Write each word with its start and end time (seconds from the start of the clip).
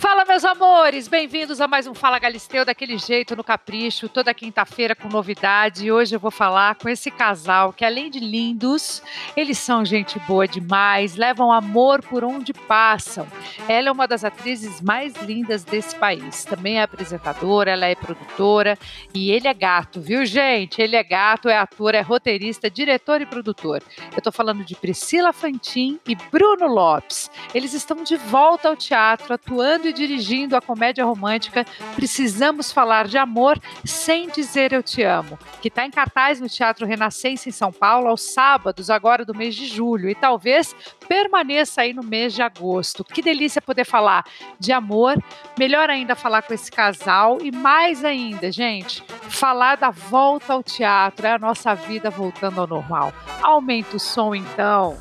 Fala, 0.00 0.24
meus 0.24 0.46
amores! 0.46 1.08
Bem-vindos 1.08 1.60
a 1.60 1.68
mais 1.68 1.86
um 1.86 1.92
Fala 1.92 2.18
Galisteu, 2.18 2.64
daquele 2.64 2.96
jeito, 2.96 3.36
no 3.36 3.44
capricho, 3.44 4.08
toda 4.08 4.32
quinta-feira 4.32 4.96
com 4.96 5.10
novidade. 5.10 5.84
E 5.84 5.92
hoje 5.92 6.16
eu 6.16 6.18
vou 6.18 6.30
falar 6.30 6.74
com 6.76 6.88
esse 6.88 7.10
casal 7.10 7.70
que, 7.70 7.84
além 7.84 8.10
de 8.10 8.18
lindos, 8.18 9.02
eles 9.36 9.58
são 9.58 9.84
gente 9.84 10.18
boa 10.20 10.48
demais, 10.48 11.16
levam 11.16 11.52
amor 11.52 12.02
por 12.02 12.24
onde 12.24 12.54
passam. 12.54 13.26
Ela 13.68 13.90
é 13.90 13.92
uma 13.92 14.08
das 14.08 14.24
atrizes 14.24 14.80
mais 14.80 15.14
lindas 15.16 15.64
desse 15.64 15.94
país. 15.96 16.46
Também 16.46 16.78
é 16.78 16.82
apresentadora, 16.82 17.70
ela 17.70 17.84
é 17.84 17.94
produtora 17.94 18.78
e 19.12 19.30
ele 19.30 19.48
é 19.48 19.52
gato, 19.52 20.00
viu, 20.00 20.24
gente? 20.24 20.80
Ele 20.80 20.96
é 20.96 21.04
gato, 21.04 21.46
é 21.46 21.58
ator, 21.58 21.94
é 21.94 22.00
roteirista, 22.00 22.70
diretor 22.70 23.20
e 23.20 23.26
produtor. 23.26 23.82
Eu 24.16 24.22
tô 24.22 24.32
falando 24.32 24.64
de 24.64 24.74
Priscila 24.74 25.30
Fantin 25.30 26.00
e 26.08 26.14
Bruno 26.14 26.68
Lopes. 26.68 27.30
Eles 27.54 27.74
estão 27.74 28.02
de 28.02 28.16
volta 28.16 28.66
ao 28.66 28.74
teatro, 28.76 29.34
atuando 29.34 29.89
e 29.90 29.92
dirigindo 29.92 30.56
a 30.56 30.60
comédia 30.60 31.04
romântica 31.04 31.66
Precisamos 31.94 32.72
Falar 32.72 33.06
de 33.06 33.18
Amor 33.18 33.60
Sem 33.84 34.28
Dizer 34.28 34.72
Eu 34.72 34.82
Te 34.82 35.02
Amo, 35.02 35.38
que 35.60 35.68
está 35.68 35.84
em 35.84 35.90
cartaz 35.90 36.40
no 36.40 36.48
Teatro 36.48 36.86
Renascença 36.86 37.48
em 37.48 37.52
São 37.52 37.72
Paulo 37.72 38.08
aos 38.08 38.22
sábados, 38.22 38.88
agora 38.88 39.24
do 39.24 39.34
mês 39.34 39.54
de 39.54 39.66
julho, 39.66 40.08
e 40.08 40.14
talvez 40.14 40.74
permaneça 41.08 41.82
aí 41.82 41.92
no 41.92 42.02
mês 42.02 42.32
de 42.32 42.42
agosto. 42.42 43.04
Que 43.04 43.20
delícia 43.20 43.60
poder 43.60 43.84
falar 43.84 44.24
de 44.58 44.72
amor, 44.72 45.16
melhor 45.58 45.90
ainda 45.90 46.14
falar 46.14 46.42
com 46.42 46.54
esse 46.54 46.70
casal 46.70 47.38
e 47.42 47.50
mais 47.50 48.04
ainda, 48.04 48.50
gente, 48.50 49.02
falar 49.28 49.76
da 49.76 49.90
volta 49.90 50.52
ao 50.52 50.62
teatro, 50.62 51.26
é 51.26 51.32
a 51.32 51.38
nossa 51.38 51.74
vida 51.74 52.10
voltando 52.10 52.60
ao 52.60 52.66
normal. 52.66 53.12
Aumenta 53.42 53.96
o 53.96 54.00
som 54.00 54.34
então. 54.34 54.98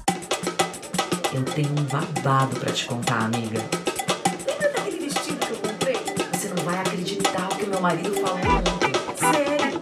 Eu 1.32 1.46
tenho 1.46 1.70
um 1.70 1.84
babado 1.84 2.60
para 2.60 2.72
te 2.72 2.86
contar, 2.86 3.26
amiga. 3.26 3.89
Meu 7.80 7.82
marido 7.82 8.14
falou 8.16 8.36
ontem. 8.36 8.92
Sério. 9.16 9.80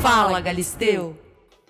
Fala, 0.00 0.40
Galisteu. 0.40 1.16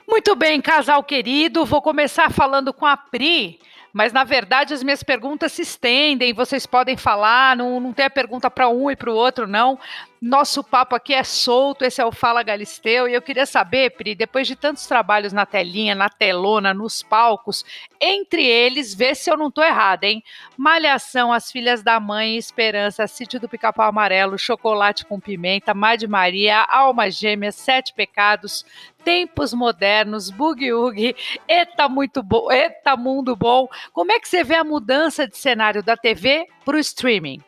Muito 0.08 0.36
bem, 0.36 0.60
casal 0.60 1.02
querido. 1.02 1.64
Vou 1.64 1.82
começar 1.82 2.30
falando 2.30 2.72
com 2.72 2.86
a 2.86 2.96
Pri 2.96 3.58
mas 3.92 4.12
na 4.12 4.24
verdade 4.24 4.72
as 4.72 4.82
minhas 4.82 5.02
perguntas 5.02 5.52
se 5.52 5.62
estendem, 5.62 6.32
vocês 6.32 6.64
podem 6.64 6.96
falar, 6.96 7.56
não, 7.56 7.80
não 7.80 7.92
tem 7.92 8.06
a 8.06 8.10
pergunta 8.10 8.50
para 8.50 8.68
um 8.68 8.90
e 8.90 8.96
para 8.96 9.10
o 9.10 9.14
outro, 9.14 9.46
não. 9.46 9.78
Nosso 10.22 10.62
papo 10.62 10.94
aqui 10.94 11.14
é 11.14 11.24
solto, 11.24 11.82
esse 11.82 11.98
é 11.98 12.04
o 12.04 12.12
Fala 12.12 12.42
Galisteu, 12.42 13.08
e 13.08 13.14
eu 13.14 13.22
queria 13.22 13.46
saber, 13.46 13.92
Pri, 13.92 14.14
depois 14.14 14.46
de 14.46 14.54
tantos 14.54 14.86
trabalhos 14.86 15.32
na 15.32 15.46
telinha, 15.46 15.94
na 15.94 16.10
telona, 16.10 16.74
nos 16.74 17.02
palcos, 17.02 17.64
entre 17.98 18.44
eles, 18.44 18.94
vê 18.94 19.14
se 19.14 19.30
eu 19.30 19.36
não 19.38 19.48
estou 19.48 19.64
errada, 19.64 20.06
hein? 20.06 20.22
Malhação, 20.58 21.32
As 21.32 21.50
Filhas 21.50 21.82
da 21.82 21.98
Mãe, 21.98 22.36
Esperança, 22.36 23.06
Sítio 23.06 23.40
do 23.40 23.48
Pica-Pau 23.48 23.88
Amarelo, 23.88 24.38
Chocolate 24.38 25.06
com 25.06 25.18
Pimenta, 25.18 25.72
Made 25.72 26.06
Maria, 26.06 26.66
Alma 26.68 27.10
Gêmea, 27.10 27.50
Sete 27.50 27.94
Pecados, 27.94 28.66
Tempos 29.02 29.54
Modernos, 29.54 30.28
Boogie 30.28 30.74
Woogie, 30.74 31.16
Eta 31.48 31.88
Muito 31.88 32.22
Bom, 32.22 32.52
Eta 32.52 32.94
Mundo 32.94 33.34
Bom. 33.34 33.68
Como 33.90 34.12
é 34.12 34.20
que 34.20 34.28
você 34.28 34.44
vê 34.44 34.56
a 34.56 34.64
mudança 34.64 35.26
de 35.26 35.38
cenário 35.38 35.82
da 35.82 35.96
TV 35.96 36.46
para 36.62 36.76
o 36.76 36.80
streaming? 36.80 37.40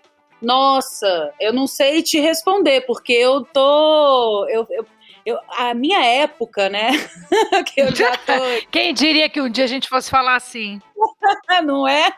Nossa, 0.43 1.33
eu 1.41 1.53
não 1.53 1.69
sei 1.69 2.03
te 2.03 2.19
responder, 2.19 2.81
porque 2.81 3.13
eu 3.13 3.45
tô. 3.45 4.47
Eu, 4.49 4.67
eu, 4.71 4.87
eu, 5.25 5.39
a 5.57 5.73
minha 5.73 6.05
época, 6.05 6.69
né? 6.69 6.91
que 7.73 7.81
eu 7.81 7.95
já 7.95 8.11
tô. 8.17 8.33
Quem 8.73 8.93
diria 8.93 9.31
que 9.31 9.41
um 9.41 9.49
dia 9.49 9.65
a 9.65 9.69
gente 9.69 9.89
fosse 9.89 10.11
falar 10.11 10.35
assim? 10.35 10.81
não 11.65 11.87
é? 11.87 12.13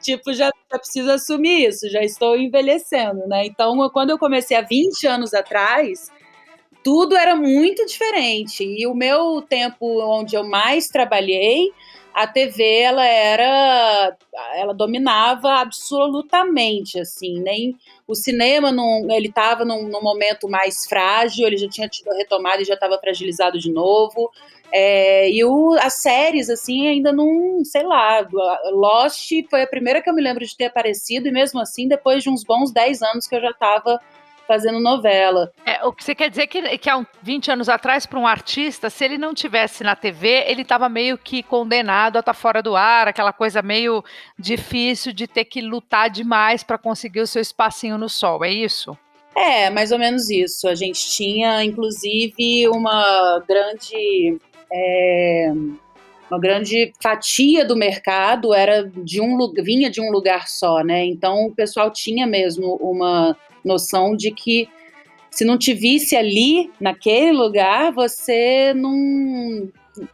Tipo, 0.00 0.32
já, 0.32 0.50
já 0.72 0.78
preciso 0.78 1.10
assumir 1.10 1.68
isso, 1.68 1.88
já 1.90 2.02
estou 2.02 2.34
envelhecendo, 2.34 3.26
né? 3.28 3.44
Então, 3.44 3.76
quando 3.90 4.10
eu 4.10 4.18
comecei 4.18 4.56
há 4.56 4.62
20 4.62 5.06
anos 5.06 5.34
atrás, 5.34 6.10
tudo 6.82 7.14
era 7.14 7.36
muito 7.36 7.84
diferente. 7.84 8.64
E 8.64 8.86
o 8.86 8.94
meu 8.94 9.42
tempo 9.42 10.00
onde 10.02 10.34
eu 10.34 10.44
mais 10.44 10.88
trabalhei 10.88 11.70
a 12.14 12.26
TV 12.26 12.80
ela 12.80 13.06
era 13.06 14.16
ela 14.54 14.74
dominava 14.74 15.54
absolutamente 15.54 16.98
assim 16.98 17.40
nem 17.40 17.76
o 18.06 18.14
cinema 18.14 18.72
não 18.72 19.06
ele 19.10 19.28
estava 19.28 19.64
num, 19.64 19.88
num, 19.88 20.02
momento 20.02 20.48
mais 20.48 20.86
frágil 20.86 21.46
ele 21.46 21.56
já 21.56 21.68
tinha 21.68 21.88
tido 21.88 22.10
retomada 22.10 22.62
e 22.62 22.64
já 22.64 22.74
estava 22.74 22.98
fragilizado 22.98 23.58
de 23.58 23.70
novo. 23.72 24.30
É, 24.72 25.28
e 25.28 25.44
o, 25.44 25.72
as 25.80 25.94
séries 25.94 26.48
assim 26.48 26.86
ainda 26.86 27.10
não 27.12 27.64
sei 27.64 27.82
lá 27.82 28.24
Lost 28.70 29.28
foi 29.50 29.62
a 29.62 29.66
primeira 29.66 30.00
que 30.00 30.08
eu 30.08 30.14
me 30.14 30.22
lembro 30.22 30.46
de 30.46 30.56
ter 30.56 30.66
aparecido 30.66 31.26
e 31.26 31.32
mesmo 31.32 31.58
assim 31.58 31.88
depois 31.88 32.22
de 32.22 32.30
uns 32.30 32.44
bons 32.44 32.70
10 32.70 33.02
anos 33.02 33.26
que 33.26 33.34
eu 33.34 33.40
já 33.40 33.50
estava 33.50 34.00
fazendo 34.50 34.80
novela. 34.80 35.52
É, 35.64 35.86
o 35.86 35.92
que 35.92 36.02
você 36.02 36.12
quer 36.12 36.28
dizer 36.28 36.48
que, 36.48 36.76
que 36.76 36.90
há 36.90 37.06
20 37.22 37.52
anos 37.52 37.68
atrás, 37.68 38.04
para 38.04 38.18
um 38.18 38.26
artista, 38.26 38.90
se 38.90 39.04
ele 39.04 39.16
não 39.16 39.32
tivesse 39.32 39.84
na 39.84 39.94
TV, 39.94 40.42
ele 40.48 40.62
estava 40.62 40.88
meio 40.88 41.16
que 41.16 41.40
condenado 41.40 42.16
a 42.16 42.18
estar 42.18 42.34
tá 42.34 42.38
fora 42.38 42.60
do 42.60 42.74
ar, 42.74 43.06
aquela 43.06 43.32
coisa 43.32 43.62
meio 43.62 44.02
difícil 44.36 45.12
de 45.12 45.28
ter 45.28 45.44
que 45.44 45.60
lutar 45.60 46.10
demais 46.10 46.64
para 46.64 46.76
conseguir 46.76 47.20
o 47.20 47.28
seu 47.28 47.40
espacinho 47.40 47.96
no 47.96 48.08
sol, 48.08 48.44
é 48.44 48.50
isso? 48.50 48.98
É, 49.36 49.70
mais 49.70 49.92
ou 49.92 50.00
menos 50.00 50.28
isso. 50.28 50.66
A 50.66 50.74
gente 50.74 51.08
tinha, 51.10 51.62
inclusive, 51.62 52.68
uma 52.70 53.40
grande. 53.46 54.36
É, 54.72 55.52
uma 56.28 56.40
grande 56.40 56.92
fatia 57.00 57.64
do 57.64 57.76
mercado 57.76 58.54
era 58.54 58.84
de 58.84 59.20
um 59.20 59.36
vinha 59.62 59.90
de 59.90 60.00
um 60.00 60.10
lugar 60.10 60.48
só, 60.48 60.80
né? 60.82 61.04
Então 61.04 61.46
o 61.46 61.54
pessoal 61.54 61.90
tinha 61.90 62.24
mesmo 62.26 62.76
uma 62.80 63.36
noção 63.64 64.16
de 64.16 64.30
que 64.30 64.68
se 65.30 65.44
não 65.44 65.56
te 65.56 65.72
visse 65.72 66.16
ali, 66.16 66.70
naquele 66.80 67.32
lugar, 67.32 67.92
você 67.92 68.74
não, 68.74 69.70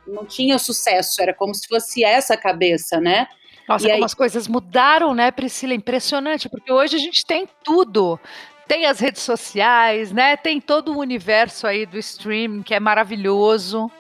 não 0.07 0.27
tinha 0.27 0.59
sucesso, 0.59 1.23
era 1.23 1.33
como 1.33 1.55
se 1.55 1.67
fosse 1.67 2.05
essa 2.05 2.37
cabeça, 2.37 3.01
né? 3.01 3.27
Nossa, 3.67 3.87
e 3.87 3.91
como 3.91 4.03
aí... 4.03 4.05
as 4.05 4.15
coisas 4.15 4.47
mudaram, 4.47 5.15
né, 5.15 5.31
Priscila? 5.31 5.75
Impressionante, 5.75 6.49
porque 6.49 6.71
hoje 6.71 6.97
a 6.97 6.99
gente 6.99 7.25
tem 7.25 7.49
tudo. 7.65 8.21
Tem 8.69 8.85
as 8.87 9.01
redes 9.01 9.23
sociais, 9.23 10.13
né? 10.13 10.37
Tem 10.37 10.61
todo 10.61 10.93
o 10.93 10.99
universo 10.99 11.67
aí 11.67 11.87
do 11.87 11.99
streaming 11.99 12.63
que 12.63 12.75
é 12.75 12.81
maravilhoso. 12.81 13.91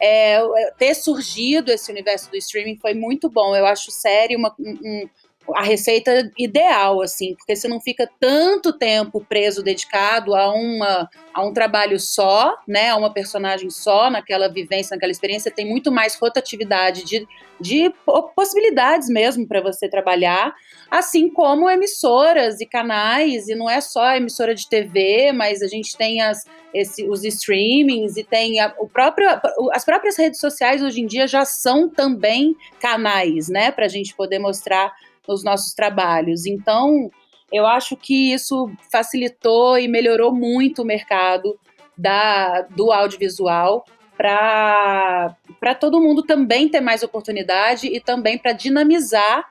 É, 0.00 0.38
ter 0.76 0.94
surgido 0.94 1.70
esse 1.72 1.90
universo 1.90 2.30
do 2.30 2.36
streaming 2.36 2.76
foi 2.76 2.92
muito 2.92 3.30
bom. 3.30 3.56
Eu 3.56 3.64
acho 3.66 3.90
sério 3.90 4.38
uma, 4.38 4.54
um, 4.58 5.08
a 5.54 5.62
receita 5.62 6.30
ideal, 6.36 7.00
assim, 7.02 7.34
porque 7.36 7.54
você 7.54 7.68
não 7.68 7.80
fica 7.80 8.08
tanto 8.18 8.72
tempo 8.72 9.24
preso, 9.28 9.62
dedicado 9.62 10.34
a, 10.34 10.52
uma, 10.52 11.08
a 11.32 11.44
um 11.44 11.52
trabalho 11.52 11.98
só, 12.00 12.56
né, 12.66 12.90
a 12.90 12.96
uma 12.96 13.12
personagem 13.12 13.70
só, 13.70 14.10
naquela 14.10 14.48
vivência, 14.48 14.94
naquela 14.94 15.12
experiência, 15.12 15.50
tem 15.50 15.66
muito 15.66 15.92
mais 15.92 16.16
rotatividade 16.16 17.04
de, 17.04 17.26
de 17.60 17.92
possibilidades 18.34 19.08
mesmo 19.08 19.46
para 19.46 19.60
você 19.60 19.88
trabalhar, 19.88 20.54
assim 20.90 21.28
como 21.28 21.70
emissoras 21.70 22.60
e 22.60 22.66
canais, 22.66 23.48
e 23.48 23.54
não 23.54 23.68
é 23.68 23.80
só 23.80 24.14
emissora 24.16 24.54
de 24.54 24.68
TV, 24.68 25.32
mas 25.32 25.62
a 25.62 25.66
gente 25.66 25.96
tem 25.96 26.20
as, 26.20 26.44
esse, 26.74 27.08
os 27.08 27.24
streamings 27.24 28.16
e 28.16 28.24
tem 28.24 28.60
a, 28.60 28.74
o 28.78 28.88
próprio, 28.88 29.28
as 29.72 29.84
próprias 29.84 30.16
redes 30.16 30.40
sociais 30.40 30.82
hoje 30.82 31.00
em 31.00 31.06
dia 31.06 31.26
já 31.26 31.44
são 31.44 31.88
também 31.88 32.56
canais, 32.80 33.48
né, 33.48 33.70
para 33.70 33.86
a 33.86 33.88
gente 33.88 34.14
poder 34.14 34.38
mostrar 34.38 34.92
nos 35.28 35.44
nossos 35.44 35.72
trabalhos. 35.74 36.46
Então, 36.46 37.10
eu 37.52 37.66
acho 37.66 37.96
que 37.96 38.32
isso 38.32 38.70
facilitou 38.90 39.78
e 39.78 39.88
melhorou 39.88 40.34
muito 40.34 40.82
o 40.82 40.84
mercado 40.84 41.58
da, 41.96 42.62
do 42.62 42.92
audiovisual 42.92 43.84
para 44.16 45.34
todo 45.78 46.00
mundo 46.00 46.22
também 46.22 46.68
ter 46.68 46.80
mais 46.80 47.02
oportunidade 47.02 47.86
e 47.86 48.00
também 48.00 48.38
para 48.38 48.52
dinamizar 48.52 49.50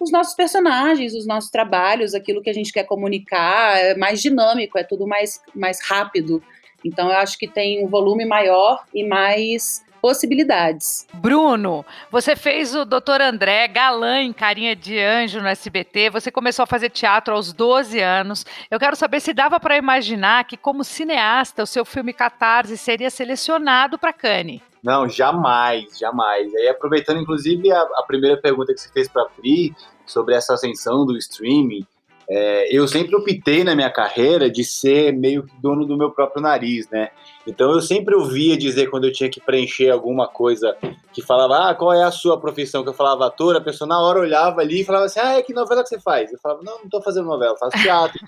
os 0.00 0.12
nossos 0.12 0.34
personagens, 0.34 1.14
os 1.14 1.26
nossos 1.26 1.50
trabalhos, 1.50 2.14
aquilo 2.14 2.40
que 2.40 2.48
a 2.48 2.52
gente 2.52 2.72
quer 2.72 2.84
comunicar, 2.84 3.76
é 3.76 3.96
mais 3.96 4.22
dinâmico, 4.22 4.78
é 4.78 4.84
tudo 4.84 5.06
mais, 5.06 5.42
mais 5.54 5.80
rápido. 5.84 6.40
Então, 6.84 7.08
eu 7.08 7.18
acho 7.18 7.36
que 7.36 7.48
tem 7.48 7.84
um 7.84 7.88
volume 7.88 8.24
maior 8.24 8.84
e 8.94 9.04
mais 9.04 9.84
possibilidades. 10.00 11.06
Bruno, 11.14 11.84
você 12.10 12.34
fez 12.34 12.74
o 12.74 12.84
Dr. 12.84 13.20
André, 13.20 13.68
galã 13.68 14.20
em 14.20 14.32
Carinha 14.32 14.74
de 14.74 14.98
Anjo 14.98 15.40
no 15.40 15.48
SBT, 15.48 16.10
você 16.10 16.30
começou 16.30 16.62
a 16.62 16.66
fazer 16.66 16.90
teatro 16.90 17.34
aos 17.34 17.52
12 17.52 18.00
anos. 18.00 18.46
Eu 18.70 18.78
quero 18.78 18.96
saber 18.96 19.20
se 19.20 19.32
dava 19.32 19.60
para 19.60 19.76
imaginar 19.76 20.44
que, 20.44 20.56
como 20.56 20.84
cineasta, 20.84 21.62
o 21.62 21.66
seu 21.66 21.84
filme 21.84 22.12
Catarse 22.12 22.76
seria 22.76 23.10
selecionado 23.10 23.98
para 23.98 24.12
Cannes. 24.12 24.60
Não, 24.82 25.08
jamais, 25.08 25.98
jamais. 25.98 26.54
Aí, 26.54 26.68
aproveitando, 26.68 27.20
inclusive, 27.20 27.70
a, 27.72 27.80
a 27.80 28.04
primeira 28.06 28.40
pergunta 28.40 28.72
que 28.72 28.80
você 28.80 28.90
fez 28.90 29.08
para 29.08 29.22
a 29.22 29.26
Pri 29.26 29.74
sobre 30.06 30.34
essa 30.34 30.54
ascensão 30.54 31.04
do 31.04 31.16
streaming, 31.16 31.86
é, 32.30 32.68
eu 32.70 32.86
sempre 32.86 33.16
optei 33.16 33.64
na 33.64 33.74
minha 33.74 33.90
carreira 33.90 34.50
de 34.50 34.62
ser 34.62 35.12
meio 35.12 35.44
que 35.44 35.56
dono 35.62 35.86
do 35.86 35.96
meu 35.96 36.10
próprio 36.10 36.42
nariz, 36.42 36.86
né? 36.90 37.08
Então 37.46 37.72
eu 37.72 37.80
sempre 37.80 38.14
ouvia 38.14 38.54
dizer 38.54 38.90
quando 38.90 39.04
eu 39.04 39.12
tinha 39.12 39.30
que 39.30 39.40
preencher 39.40 39.88
alguma 39.88 40.28
coisa 40.28 40.76
que 41.10 41.22
falava, 41.22 41.70
ah, 41.70 41.74
qual 41.74 41.94
é 41.94 42.04
a 42.04 42.10
sua 42.10 42.38
profissão? 42.38 42.82
Que 42.82 42.90
eu 42.90 42.94
falava 42.94 43.26
ator, 43.26 43.56
a 43.56 43.62
pessoa 43.62 43.88
na 43.88 43.98
hora 43.98 44.20
olhava 44.20 44.60
ali 44.60 44.82
e 44.82 44.84
falava 44.84 45.06
assim, 45.06 45.20
ah, 45.20 45.42
que 45.42 45.54
novela 45.54 45.82
que 45.82 45.88
você 45.88 45.98
faz? 45.98 46.30
Eu 46.30 46.38
falava, 46.38 46.62
não, 46.62 46.80
não 46.80 46.88
tô 46.90 47.00
fazendo 47.00 47.24
novela, 47.24 47.52
eu 47.52 47.56
faço 47.56 47.82
teatro, 47.82 48.20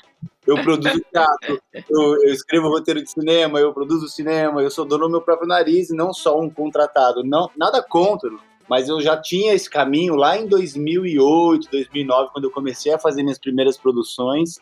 eu 0.46 0.56
produzo 0.62 1.02
teatro, 1.12 1.62
eu, 1.90 2.24
eu 2.24 2.32
escrevo 2.32 2.68
roteiro 2.68 3.02
de 3.02 3.10
cinema, 3.10 3.60
eu 3.60 3.74
produzo 3.74 4.08
cinema, 4.08 4.62
eu 4.62 4.70
sou 4.70 4.86
dono 4.86 5.04
do 5.04 5.10
meu 5.10 5.20
próprio 5.20 5.46
nariz 5.46 5.90
e 5.90 5.94
não 5.94 6.10
só 6.14 6.40
um 6.40 6.48
contratado. 6.48 7.22
Não, 7.22 7.50
nada 7.54 7.82
contra, 7.82 8.30
mas 8.70 8.88
eu 8.88 9.00
já 9.00 9.20
tinha 9.20 9.52
esse 9.52 9.68
caminho 9.68 10.14
lá 10.14 10.38
em 10.38 10.46
2008, 10.46 11.68
2009, 11.72 12.30
quando 12.32 12.44
eu 12.44 12.52
comecei 12.52 12.92
a 12.94 12.98
fazer 13.00 13.24
minhas 13.24 13.38
primeiras 13.38 13.76
produções, 13.76 14.60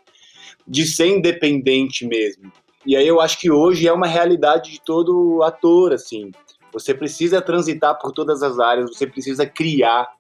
de 0.67 0.87
ser 0.87 1.09
independente 1.09 2.07
mesmo. 2.07 2.51
E 2.87 2.97
aí 2.97 3.07
eu 3.07 3.21
acho 3.21 3.39
que 3.39 3.51
hoje 3.51 3.87
é 3.87 3.93
uma 3.93 4.07
realidade 4.07 4.73
de 4.73 4.81
todo 4.81 5.43
ator, 5.43 5.93
assim. 5.93 6.31
Você 6.73 6.95
precisa 6.95 7.43
transitar 7.43 7.99
por 7.99 8.13
todas 8.13 8.43
as 8.43 8.59
áreas, 8.59 8.97
você 8.97 9.07
precisa 9.07 9.45
criar, 9.45 10.11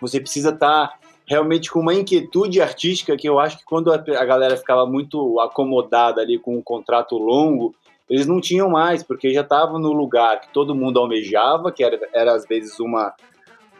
você 0.00 0.18
precisa 0.18 0.48
estar 0.48 0.88
tá 0.88 0.98
realmente 1.26 1.70
com 1.70 1.80
uma 1.80 1.92
inquietude 1.92 2.62
artística 2.62 3.14
que 3.14 3.28
eu 3.28 3.38
acho 3.38 3.58
que 3.58 3.64
quando 3.66 3.92
a 3.92 4.24
galera 4.24 4.56
ficava 4.56 4.86
muito 4.86 5.38
acomodada 5.38 6.22
ali 6.22 6.38
com 6.38 6.56
um 6.56 6.62
contrato 6.62 7.18
longo, 7.18 7.74
eles 8.08 8.26
não 8.26 8.40
tinham 8.40 8.70
mais, 8.70 9.02
porque 9.02 9.32
já 9.32 9.42
estavam 9.42 9.78
no 9.78 9.92
lugar 9.92 10.40
que 10.40 10.52
todo 10.52 10.74
mundo 10.74 10.98
almejava, 10.98 11.70
que 11.70 11.84
era, 11.84 11.98
era 12.14 12.34
às 12.34 12.46
vezes 12.46 12.78
uma, 12.80 13.14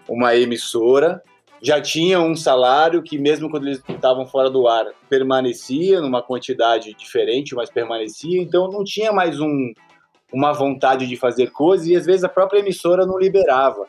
uma 0.08 0.36
emissora, 0.36 1.22
já 1.60 1.80
tinha 1.80 2.20
um 2.20 2.36
salário 2.36 3.02
que, 3.02 3.18
mesmo 3.18 3.50
quando 3.50 3.66
eles 3.66 3.82
estavam 3.88 4.26
fora 4.26 4.48
do 4.48 4.68
ar, 4.68 4.86
permanecia 5.08 6.00
numa 6.00 6.22
quantidade 6.22 6.94
diferente, 6.94 7.54
mas 7.54 7.70
permanecia, 7.70 8.40
então 8.40 8.70
não 8.70 8.84
tinha 8.84 9.12
mais 9.12 9.40
um, 9.40 9.72
uma 10.32 10.52
vontade 10.52 11.06
de 11.06 11.16
fazer 11.16 11.50
coisas 11.50 11.86
e 11.86 11.96
às 11.96 12.06
vezes 12.06 12.24
a 12.24 12.28
própria 12.28 12.60
emissora 12.60 13.04
não 13.04 13.18
liberava. 13.18 13.86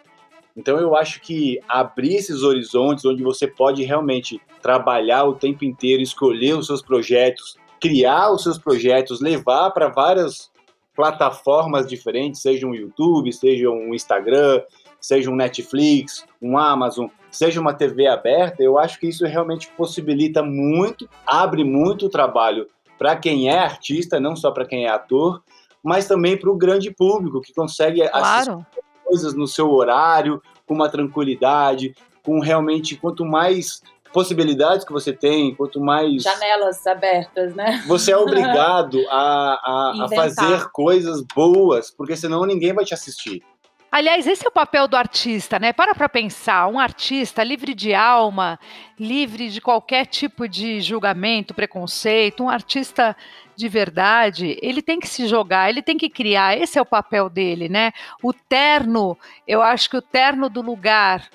Então 0.58 0.78
eu 0.78 0.96
acho 0.96 1.22
que 1.22 1.60
abrir 1.68 2.16
esses 2.16 2.44
horizontes 2.44 3.06
onde 3.06 3.24
você 3.24 3.48
pode 3.48 3.84
realmente 3.84 4.42
trabalhar 4.62 5.26
o 5.26 5.36
tempo 5.36 5.64
inteiro, 5.64 6.02
escolher 6.02 6.58
os 6.58 6.66
seus 6.66 6.82
projetos, 6.82 7.56
criar 7.80 8.32
os 8.32 8.44
seus 8.44 8.58
projetos, 8.58 9.22
levar 9.22 9.72
para 9.72 9.88
várias 9.88 10.52
plataformas 10.96 11.88
diferentes, 11.88 12.42
seja 12.42 12.68
um 12.68 12.76
YouTube, 12.76 13.32
seja 13.32 13.70
um 13.70 13.94
Instagram, 13.94 14.62
seja 15.00 15.32
um 15.32 15.36
Netflix, 15.36 16.26
um 16.42 16.58
Amazon, 16.58 17.08
seja 17.32 17.62
uma 17.62 17.74
TV 17.74 18.08
aberta, 18.08 18.62
eu 18.62 18.78
acho 18.78 19.00
que 19.00 19.08
isso 19.08 19.26
realmente 19.26 19.70
possibilita 19.78 20.44
muito, 20.44 21.10
abre 21.26 21.64
muito 21.64 22.10
trabalho 22.10 22.68
para 22.98 23.16
quem 23.16 23.50
é 23.50 23.58
artista, 23.58 24.20
não 24.20 24.36
só 24.36 24.52
para 24.52 24.66
quem 24.66 24.86
é 24.86 24.90
ator, 24.90 25.42
mas 25.82 26.08
também 26.08 26.36
para 26.36 26.50
o 26.50 26.58
grande 26.58 26.92
público 26.92 27.40
que 27.40 27.54
consegue 27.54 28.06
claro. 28.10 28.20
assistir 28.22 28.66
coisas 29.06 29.34
no 29.34 29.48
seu 29.48 29.72
horário, 29.72 30.42
com 30.68 30.74
uma 30.74 30.90
tranquilidade, 30.90 31.96
com 32.22 32.40
realmente 32.40 32.98
quanto 32.98 33.26
mais 33.26 33.82
possibilidades 34.12 34.86
que 34.86 34.92
você 34.92 35.14
tem, 35.14 35.56
quanto 35.56 35.80
mais. 35.80 36.24
Janelas 36.24 36.86
abertas, 36.86 37.56
né? 37.56 37.84
Você 37.88 38.12
é 38.12 38.18
obrigado 38.18 39.00
a, 39.10 39.16
a, 39.64 40.06
a 40.06 40.10
fazer 40.10 40.70
coisas 40.72 41.22
boas, 41.36 41.92
porque 41.92 42.16
senão 42.16 42.46
ninguém 42.46 42.74
vai 42.74 42.86
te 42.86 42.94
assistir. 42.94 43.44
Aliás, 43.92 44.28
esse 44.28 44.46
é 44.46 44.48
o 44.48 44.52
papel 44.52 44.88
do 44.88 44.96
artista, 44.96 45.58
né? 45.58 45.74
Para 45.74 45.96
para 45.96 46.08
pensar, 46.08 46.68
um 46.68 46.80
artista 46.80 47.44
livre 47.44 47.74
de 47.74 47.92
alma, 47.92 48.60
livre 49.00 49.50
de 49.50 49.60
qualquer 49.60 50.06
tipo 50.06 50.48
de 50.48 50.80
julgamento, 50.80 51.56
preconceito, 51.56 52.44
um 52.44 52.50
artista 52.50 53.16
de 53.56 53.68
verdade, 53.68 54.58
ele 54.62 54.82
tem 54.82 55.00
que 55.00 55.08
se 55.08 55.28
jogar, 55.28 55.70
ele 55.70 55.82
tem 55.82 55.98
que 55.98 56.08
criar, 56.08 56.56
esse 56.56 56.78
é 56.78 56.82
o 56.82 56.86
papel 56.86 57.30
dele, 57.30 57.68
né? 57.68 57.92
O 58.22 58.32
terno, 58.32 59.18
eu 59.48 59.62
acho 59.62 59.90
que 59.90 59.98
o 59.98 60.02
terno 60.02 60.50
do 60.50 60.62
lugar 60.62 61.28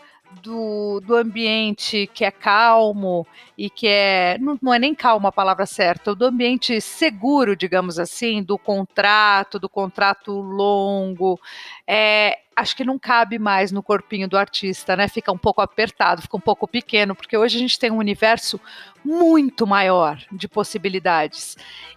do, 0.42 1.00
do 1.00 1.14
ambiente 1.14 2.08
que 2.12 2.24
é 2.24 2.30
calmo 2.30 3.26
e 3.56 3.70
que 3.70 3.86
é. 3.86 4.36
Não, 4.40 4.58
não 4.60 4.74
é 4.74 4.78
nem 4.78 4.94
calmo 4.94 5.26
a 5.26 5.32
palavra 5.32 5.66
certa, 5.66 6.14
do 6.14 6.24
ambiente 6.24 6.80
seguro, 6.80 7.56
digamos 7.56 7.98
assim, 7.98 8.42
do 8.42 8.58
contrato, 8.58 9.58
do 9.58 9.68
contrato 9.68 10.32
longo. 10.32 11.40
É, 11.86 12.38
acho 12.56 12.76
que 12.76 12.84
não 12.84 12.98
cabe 12.98 13.38
mais 13.38 13.72
no 13.72 13.82
corpinho 13.82 14.28
do 14.28 14.38
artista, 14.38 14.96
né? 14.96 15.08
Fica 15.08 15.32
um 15.32 15.38
pouco 15.38 15.60
apertado, 15.60 16.22
fica 16.22 16.36
um 16.36 16.40
pouco 16.40 16.66
pequeno, 16.66 17.14
porque 17.14 17.36
hoje 17.36 17.56
a 17.56 17.60
gente 17.60 17.78
tem 17.78 17.90
um 17.90 17.98
universo 17.98 18.60
muito 19.04 19.66
maior 19.66 20.18
de 20.30 20.48
possibilidades. 20.48 21.56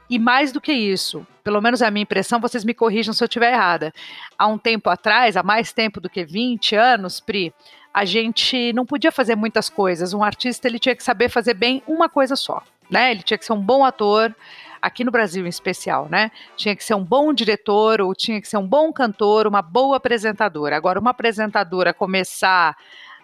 E 0.10 0.18
mais 0.18 0.51
do 0.51 0.62
que 0.62 0.72
isso, 0.72 1.25
pelo 1.44 1.62
menos 1.62 1.81
a 1.81 1.92
minha 1.92 2.04
impressão, 2.04 2.39
vocês 2.39 2.63
me 2.63 2.74
corrijam 2.74 3.13
se 3.13 3.24
eu 3.24 3.28
estiver 3.28 3.54
errada. 3.54 3.94
Há 4.38 4.48
um 4.48 4.57
tempo 4.57 4.89
atrás, 4.89 5.36
há 5.36 5.44
mais 5.44 5.74
tempo 5.74 6.00
do 6.00 6.10
que 6.10 6.24
20 6.24 6.75
anos, 6.75 7.19
Pri, 7.19 7.54
a 7.97 8.05
gente 8.05 8.71
não 8.73 8.85
podia 8.85 9.11
fazer 9.11 9.35
muitas 9.35 9.71
coisas. 9.71 10.13
Um 10.13 10.23
artista 10.23 10.67
ele 10.67 10.77
tinha 10.77 10.95
que 10.95 11.03
saber 11.03 11.29
fazer 11.29 11.55
bem 11.55 11.81
uma 11.88 12.07
coisa 12.07 12.35
só, 12.35 12.61
né? 12.91 13.09
Ele 13.09 13.23
tinha 13.23 13.39
que 13.39 13.44
ser 13.44 13.53
um 13.53 13.59
bom 13.59 13.83
ator, 13.83 14.35
aqui 14.79 15.03
no 15.03 15.09
Brasil 15.09 15.44
em 15.44 15.49
especial, 15.49 16.07
né? 16.07 16.29
Tinha 16.55 16.75
que 16.75 16.83
ser 16.83 16.94
um 16.94 17.03
bom 17.03 17.33
diretor, 17.33 17.99
ou 17.99 18.13
tinha 18.13 18.39
que 18.39 18.47
ser 18.47 18.57
um 18.57 18.67
bom 18.67 18.94
cantor, 18.94 19.47
uma 19.47 19.63
boa 19.63 19.97
apresentadora. 19.97 20.77
Agora, 20.77 20.99
uma 20.99 21.09
apresentadora 21.09 21.91
começar 21.91 22.77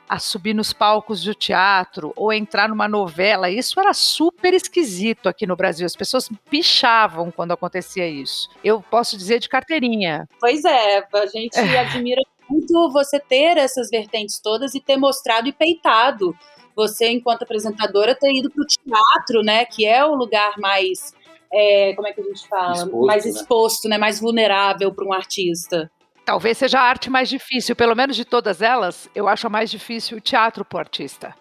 a 0.10 0.18
subir 0.18 0.56
nos 0.56 0.74
palcos 0.74 1.24
do 1.24 1.36
teatro 1.36 2.12
ou 2.16 2.34
entrar 2.34 2.68
numa 2.68 2.88
novela, 2.88 3.52
isso 3.52 3.80
era 3.80 3.94
super 3.94 4.56
esquisito 4.56 5.30
aqui 5.30 5.46
no 5.46 5.56
Brasil. 5.56 5.86
As 5.86 5.96
pessoas 5.96 6.30
pichavam 6.50 7.30
quando 7.30 7.52
acontecia 7.52 8.08
isso. 8.08 8.50
Eu 8.64 8.82
posso 8.82 9.16
dizer 9.18 9.40
de 9.40 9.48
carteirinha. 9.48 10.28
Pois 10.40 10.66
é, 10.66 10.98
a 10.98 11.26
gente 11.28 11.60
admira 11.60 12.22
muito 12.50 12.92
você 12.92 13.20
ter 13.20 13.58
essas 13.58 13.90
vertentes 13.90 14.40
todas 14.40 14.76
e 14.76 14.82
ter 14.82 14.98
mostrado 14.98 15.48
e 15.48 15.54
peitado. 15.54 16.36
Você, 16.76 17.10
enquanto 17.10 17.44
apresentadora, 17.44 18.16
ter 18.16 18.32
ido 18.34 18.50
para 18.50 18.64
o 18.64 18.66
teatro, 18.66 19.44
né? 19.44 19.66
Que 19.66 19.86
é 19.86 20.04
o 20.04 20.16
lugar 20.16 20.58
mais. 20.58 21.14
É, 21.52 21.94
como 21.96 22.08
é 22.08 22.14
que 22.14 22.22
a 22.22 22.24
gente 22.24 22.48
fala? 22.48 22.74
Exposto, 22.74 23.06
mais 23.06 23.26
né? 23.26 23.32
exposto, 23.32 23.84
né? 23.86 23.96
né? 23.96 23.98
Mais 24.00 24.20
vulnerável 24.20 24.92
para 24.92 25.06
um 25.06 25.14
artista. 25.14 25.92
Talvez 26.26 26.58
seja 26.58 26.80
a 26.80 26.84
arte 26.84 27.10
mais 27.10 27.28
difícil, 27.28 27.76
pelo 27.76 27.96
menos 27.96 28.16
de 28.16 28.24
todas 28.24 28.62
elas, 28.62 29.10
eu 29.14 29.28
acho 29.28 29.46
a 29.46 29.50
mais 29.50 29.70
difícil 29.70 30.18
o 30.18 30.22
teatro 30.22 30.64
para 30.64 30.78
o 30.78 30.80
artista 30.80 31.36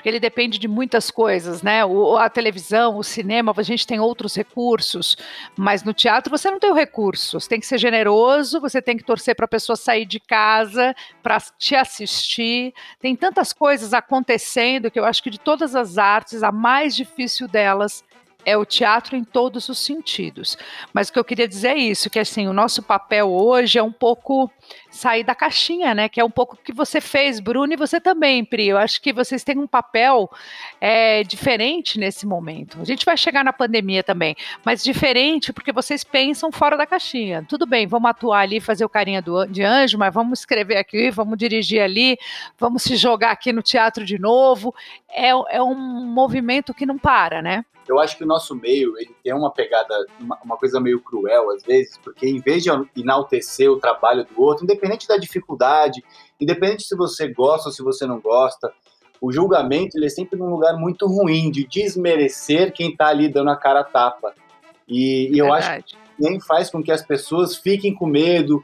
porque 0.00 0.08
ele 0.08 0.18
depende 0.18 0.58
de 0.58 0.66
muitas 0.66 1.10
coisas, 1.10 1.62
né? 1.62 1.84
O, 1.84 2.16
a 2.16 2.30
televisão, 2.30 2.96
o 2.96 3.04
cinema, 3.04 3.52
a 3.54 3.62
gente 3.62 3.86
tem 3.86 4.00
outros 4.00 4.34
recursos, 4.34 5.14
mas 5.54 5.84
no 5.84 5.92
teatro 5.92 6.30
você 6.30 6.50
não 6.50 6.58
tem 6.58 6.70
o 6.70 6.74
recurso. 6.74 7.38
Você 7.38 7.46
tem 7.46 7.60
que 7.60 7.66
ser 7.66 7.76
generoso, 7.76 8.62
você 8.62 8.80
tem 8.80 8.96
que 8.96 9.04
torcer 9.04 9.36
para 9.36 9.44
a 9.44 9.48
pessoa 9.48 9.76
sair 9.76 10.06
de 10.06 10.18
casa 10.18 10.96
para 11.22 11.38
te 11.58 11.74
assistir. 11.76 12.72
Tem 12.98 13.14
tantas 13.14 13.52
coisas 13.52 13.92
acontecendo 13.92 14.90
que 14.90 14.98
eu 14.98 15.04
acho 15.04 15.22
que 15.22 15.28
de 15.28 15.38
todas 15.38 15.76
as 15.76 15.98
artes, 15.98 16.42
a 16.42 16.50
mais 16.50 16.96
difícil 16.96 17.46
delas 17.46 18.02
é 18.44 18.56
o 18.56 18.64
teatro 18.64 19.16
em 19.16 19.24
todos 19.24 19.68
os 19.68 19.78
sentidos. 19.78 20.56
Mas 20.92 21.08
o 21.08 21.12
que 21.12 21.18
eu 21.18 21.24
queria 21.24 21.48
dizer 21.48 21.70
é 21.70 21.78
isso, 21.78 22.10
que 22.10 22.18
assim, 22.18 22.48
o 22.48 22.52
nosso 22.52 22.82
papel 22.82 23.30
hoje 23.30 23.78
é 23.78 23.82
um 23.82 23.92
pouco 23.92 24.50
sair 24.90 25.22
da 25.22 25.34
caixinha, 25.34 25.94
né? 25.94 26.08
Que 26.08 26.20
é 26.20 26.24
um 26.24 26.30
pouco 26.30 26.54
o 26.54 26.58
que 26.58 26.72
você 26.72 27.00
fez, 27.00 27.40
Bruno, 27.40 27.72
e 27.72 27.76
você 27.76 28.00
também, 28.00 28.44
Pri. 28.44 28.68
Eu 28.68 28.78
acho 28.78 29.00
que 29.00 29.12
vocês 29.12 29.44
têm 29.44 29.58
um 29.58 29.66
papel 29.66 30.30
é, 30.80 31.22
diferente 31.22 31.98
nesse 31.98 32.26
momento. 32.26 32.80
A 32.80 32.84
gente 32.84 33.04
vai 33.04 33.16
chegar 33.16 33.44
na 33.44 33.52
pandemia 33.52 34.02
também, 34.02 34.34
mas 34.64 34.82
diferente 34.82 35.52
porque 35.52 35.72
vocês 35.72 36.02
pensam 36.04 36.50
fora 36.50 36.76
da 36.76 36.86
caixinha. 36.86 37.44
Tudo 37.48 37.66
bem, 37.66 37.86
vamos 37.86 38.10
atuar 38.10 38.40
ali, 38.40 38.60
fazer 38.60 38.84
o 38.84 38.88
carinha 38.88 39.22
do, 39.22 39.46
de 39.46 39.62
anjo, 39.62 39.98
mas 39.98 40.12
vamos 40.12 40.40
escrever 40.40 40.76
aqui, 40.76 41.10
vamos 41.10 41.38
dirigir 41.38 41.80
ali, 41.80 42.18
vamos 42.58 42.82
se 42.82 42.96
jogar 42.96 43.30
aqui 43.30 43.52
no 43.52 43.62
teatro 43.62 44.04
de 44.04 44.18
novo. 44.18 44.74
É, 45.08 45.28
é 45.28 45.62
um 45.62 45.74
movimento 45.74 46.74
que 46.74 46.86
não 46.86 46.98
para, 46.98 47.40
né? 47.40 47.64
Eu 47.90 47.98
acho 47.98 48.16
que 48.16 48.24
o 48.24 48.26
nosso 48.26 48.54
meio 48.54 48.96
ele 48.98 49.14
tem 49.22 49.34
uma 49.34 49.50
pegada, 49.50 49.94
uma, 50.20 50.38
uma, 50.44 50.56
coisa 50.56 50.80
meio 50.80 51.00
cruel 51.00 51.50
às 51.50 51.62
vezes, 51.62 51.98
porque 51.98 52.26
em 52.26 52.40
vez 52.40 52.62
de 52.62 52.70
enaltecer 52.96 53.70
o 53.70 53.80
trabalho 53.80 54.24
do 54.24 54.40
outro, 54.40 54.64
independente 54.64 55.08
da 55.08 55.16
dificuldade, 55.16 56.02
independente 56.40 56.84
se 56.84 56.96
você 56.96 57.28
gosta 57.28 57.68
ou 57.68 57.72
se 57.72 57.82
você 57.82 58.06
não 58.06 58.20
gosta, 58.20 58.72
o 59.20 59.32
julgamento 59.32 59.98
ele 59.98 60.06
é 60.06 60.08
sempre 60.08 60.38
num 60.38 60.50
lugar 60.50 60.76
muito 60.76 61.06
ruim 61.06 61.50
de 61.50 61.66
desmerecer 61.66 62.72
quem 62.72 62.90
está 62.90 63.08
ali 63.08 63.28
dando 63.28 63.50
a 63.50 63.56
cara 63.56 63.80
a 63.80 63.84
tapa. 63.84 64.34
E, 64.88 65.28
e 65.34 65.38
eu 65.38 65.52
acho 65.52 65.82
que 65.82 65.96
nem 66.18 66.40
faz 66.40 66.70
com 66.70 66.82
que 66.82 66.92
as 66.92 67.02
pessoas 67.02 67.56
fiquem 67.56 67.94
com 67.94 68.06
medo, 68.06 68.62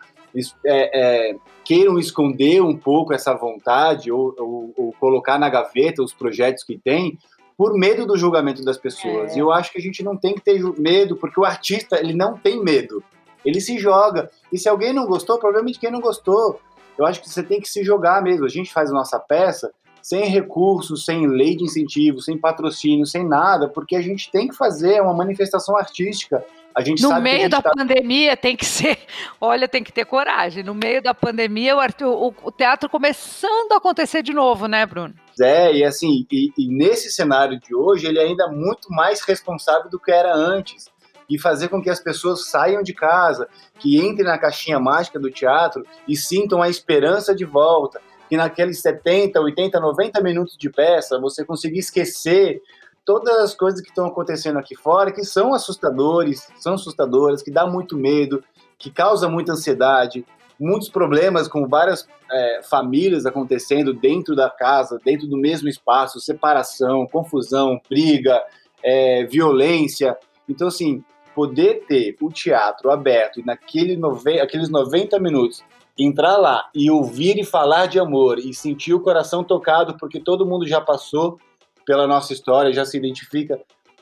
é, 0.65 1.31
é, 1.31 1.37
queiram 1.65 1.99
esconder 1.99 2.63
um 2.63 2.77
pouco 2.77 3.13
essa 3.13 3.35
vontade 3.35 4.13
ou, 4.13 4.35
ou, 4.39 4.75
ou 4.77 4.93
colocar 5.01 5.39
na 5.39 5.49
gaveta 5.49 6.03
os 6.03 6.13
projetos 6.13 6.63
que 6.63 6.79
têm, 6.79 7.19
por 7.57 7.75
medo 7.75 8.07
do 8.07 8.17
julgamento 8.17 8.65
das 8.65 8.77
pessoas. 8.77 9.33
É. 9.33 9.37
E 9.37 9.39
eu 9.39 9.51
acho 9.51 9.73
que 9.73 9.79
a 9.79 9.83
gente 9.83 10.03
não 10.03 10.17
tem 10.17 10.35
que 10.35 10.41
ter 10.41 10.63
medo, 10.79 11.17
porque 11.17 11.41
o 11.41 11.45
artista, 11.45 11.99
ele 11.99 12.13
não 12.13 12.37
tem 12.37 12.63
medo. 12.63 13.03
Ele 13.45 13.61
se 13.61 13.79
joga. 13.79 14.31
E 14.53 14.59
se 14.59 14.69
alguém 14.69 14.93
não 14.93 15.07
gostou, 15.07 15.39
provavelmente 15.39 15.79
quem 15.79 15.91
não 15.91 16.01
gostou. 16.01 16.61
Eu 16.99 17.07
acho 17.07 17.21
que 17.21 17.29
você 17.29 17.43
tem 17.43 17.61
que 17.61 17.69
se 17.69 17.85
jogar 17.85 18.23
mesmo. 18.23 18.45
A 18.45 18.49
gente 18.49 18.73
faz 18.73 18.91
a 18.91 18.95
nossa 18.95 19.19
peça, 19.19 19.73
sem 20.03 20.25
recursos, 20.27 21.05
sem 21.05 21.27
lei 21.27 21.57
de 21.57 21.65
incentivo, 21.65 22.21
sem 22.21 22.39
patrocínio, 22.39 23.07
sem 23.07 23.27
nada, 23.27 23.69
porque 23.69 23.97
a 23.97 24.01
gente 24.01 24.31
tem 24.31 24.49
que 24.49 24.55
fazer 24.55 25.01
uma 25.01 25.15
manifestação 25.15 25.77
artística. 25.77 26.45
A 26.77 26.83
gente 26.83 27.03
no 27.03 27.09
sabe 27.09 27.23
meio 27.23 27.49
da 27.49 27.63
tá... 27.63 27.71
pandemia 27.71 28.37
tem 28.37 28.55
que 28.55 28.67
ser, 28.67 28.99
olha, 29.41 29.67
tem 29.67 29.83
que 29.83 29.91
ter 29.91 30.05
coragem. 30.05 30.63
No 30.63 30.75
meio 30.75 31.03
da 31.03 31.15
pandemia, 31.15 31.75
o, 31.75 31.81
o, 32.05 32.35
o 32.43 32.53
teatro 32.53 32.91
começando 32.91 33.73
a 33.73 33.79
acontecer 33.79 34.23
de 34.23 34.35
novo, 34.35 34.67
né, 34.67 34.85
Bruno? 34.85 35.15
É, 35.41 35.73
e 35.75 35.83
assim, 35.83 36.27
e, 36.31 36.53
e 36.59 36.69
nesse 36.69 37.11
cenário 37.11 37.59
de 37.59 37.75
hoje, 37.75 38.07
ele 38.07 38.19
é 38.19 38.25
ainda 38.25 38.49
muito 38.49 38.91
mais 38.91 39.23
responsável 39.23 39.89
do 39.89 39.99
que 39.99 40.13
era 40.13 40.35
antes 40.35 40.91
e 41.31 41.39
fazer 41.39 41.69
com 41.69 41.81
que 41.83 41.89
as 41.89 41.99
pessoas 41.99 42.51
saiam 42.51 42.83
de 42.83 42.93
casa, 42.93 43.49
que 43.79 43.97
entrem 43.97 44.27
na 44.27 44.39
caixinha 44.39 44.79
mágica 44.79 45.19
do 45.19 45.31
teatro 45.31 45.83
e 46.07 46.15
sintam 46.15 46.61
a 46.61 46.69
esperança 46.69 47.35
de 47.35 47.47
volta, 47.47 48.03
que 48.29 48.37
naqueles 48.37 48.83
70, 48.83 49.41
80, 49.41 49.81
90 49.81 50.21
minutos 50.21 50.57
de 50.59 50.69
peça 50.69 51.19
você 51.19 51.43
consiga 51.43 51.79
esquecer 51.79 52.61
todas 53.07 53.39
as 53.39 53.55
coisas 53.55 53.81
que 53.81 53.89
estão 53.89 54.05
acontecendo 54.05 54.59
aqui 54.59 54.75
fora, 54.75 55.13
que 55.13 55.25
são 55.25 55.55
assustadores, 55.55 56.51
são 56.59 56.75
assustadoras, 56.75 57.41
que 57.41 57.53
dá 57.53 57.65
muito 57.65 57.97
medo, 57.97 58.43
que 58.77 58.91
causa 58.91 59.29
muita 59.29 59.53
ansiedade, 59.53 60.27
muitos 60.59 60.89
problemas 60.89 61.47
com 61.47 61.69
várias 61.69 62.07
é, 62.31 62.61
famílias 62.69 63.25
acontecendo 63.25 63.95
dentro 63.95 64.35
da 64.35 64.51
casa, 64.51 64.99
dentro 65.05 65.29
do 65.29 65.37
mesmo 65.37 65.69
espaço, 65.69 66.21
separação, 66.21 67.07
confusão, 67.07 67.81
briga, 67.89 68.43
é, 68.83 69.25
violência. 69.25 70.19
Então, 70.49 70.67
assim, 70.67 71.05
poder 71.33 71.85
ter 71.87 72.17
o 72.21 72.29
teatro 72.29 72.91
aberto 72.91 73.39
e 73.39 73.45
naquele 73.45 73.97
nove, 73.97 74.41
aqueles 74.41 74.69
90 74.69 75.21
minutos 75.21 75.63
entrar 75.97 76.37
lá 76.37 76.69
e 76.75 76.91
ouvir 76.91 77.39
e 77.39 77.45
falar 77.45 77.87
de 77.87 77.99
amor 77.99 78.39
e 78.39 78.53
sentir 78.53 78.93
o 78.93 79.01
coração 79.01 79.45
tocado, 79.45 79.97
porque 79.97 80.21
todo 80.21 80.45
mundo 80.45 80.67
já 80.67 80.81
passou 80.81 81.39
pela 81.87 82.07
nossa 82.07 82.33
história, 82.33 82.73
já 82.73 82.85
se 82.85 82.99
identifica 82.99 83.59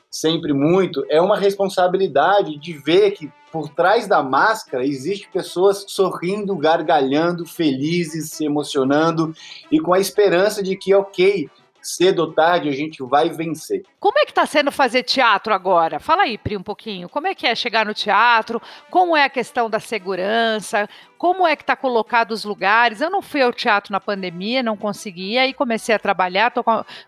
sempre 0.09 0.53
muito, 0.53 1.05
é 1.09 1.21
uma 1.21 1.37
responsabilidade 1.37 2.57
de 2.57 2.73
ver 2.73 3.11
que 3.11 3.31
por 3.51 3.69
trás 3.69 4.07
da 4.07 4.23
máscara 4.23 4.85
existe 4.85 5.29
pessoas 5.31 5.85
sorrindo, 5.87 6.57
gargalhando, 6.57 7.45
felizes, 7.45 8.31
se 8.31 8.45
emocionando 8.45 9.33
e 9.71 9.79
com 9.79 9.93
a 9.93 9.99
esperança 9.99 10.63
de 10.63 10.75
que, 10.75 10.93
ok, 10.93 11.49
cedo 11.85 12.19
ou 12.19 12.33
tarde 12.33 12.69
a 12.69 12.73
gente 12.73 13.03
vai 13.03 13.29
vencer. 13.29 13.83
Como 13.99 14.17
é 14.19 14.25
que 14.25 14.31
está 14.31 14.45
sendo 14.45 14.71
fazer 14.71 15.03
teatro 15.03 15.53
agora? 15.53 15.99
Fala 15.99 16.23
aí, 16.23 16.37
Pri, 16.37 16.57
um 16.57 16.63
pouquinho. 16.63 17.09
Como 17.09 17.27
é 17.27 17.35
que 17.35 17.47
é 17.47 17.55
chegar 17.55 17.85
no 17.85 17.93
teatro? 17.93 18.61
Como 18.89 19.15
é 19.15 19.23
a 19.23 19.29
questão 19.29 19.69
da 19.69 19.79
segurança? 19.79 20.87
Como 21.17 21.47
é 21.47 21.55
que 21.55 21.63
está 21.63 21.75
colocado 21.75 22.31
os 22.31 22.43
lugares? 22.43 23.01
Eu 23.01 23.09
não 23.09 23.21
fui 23.21 23.41
ao 23.41 23.53
teatro 23.53 23.91
na 23.91 23.99
pandemia, 23.99 24.61
não 24.61 24.75
consegui, 24.75 25.37
aí 25.37 25.53
comecei 25.53 25.95
a 25.95 25.99
trabalhar, 25.99 26.53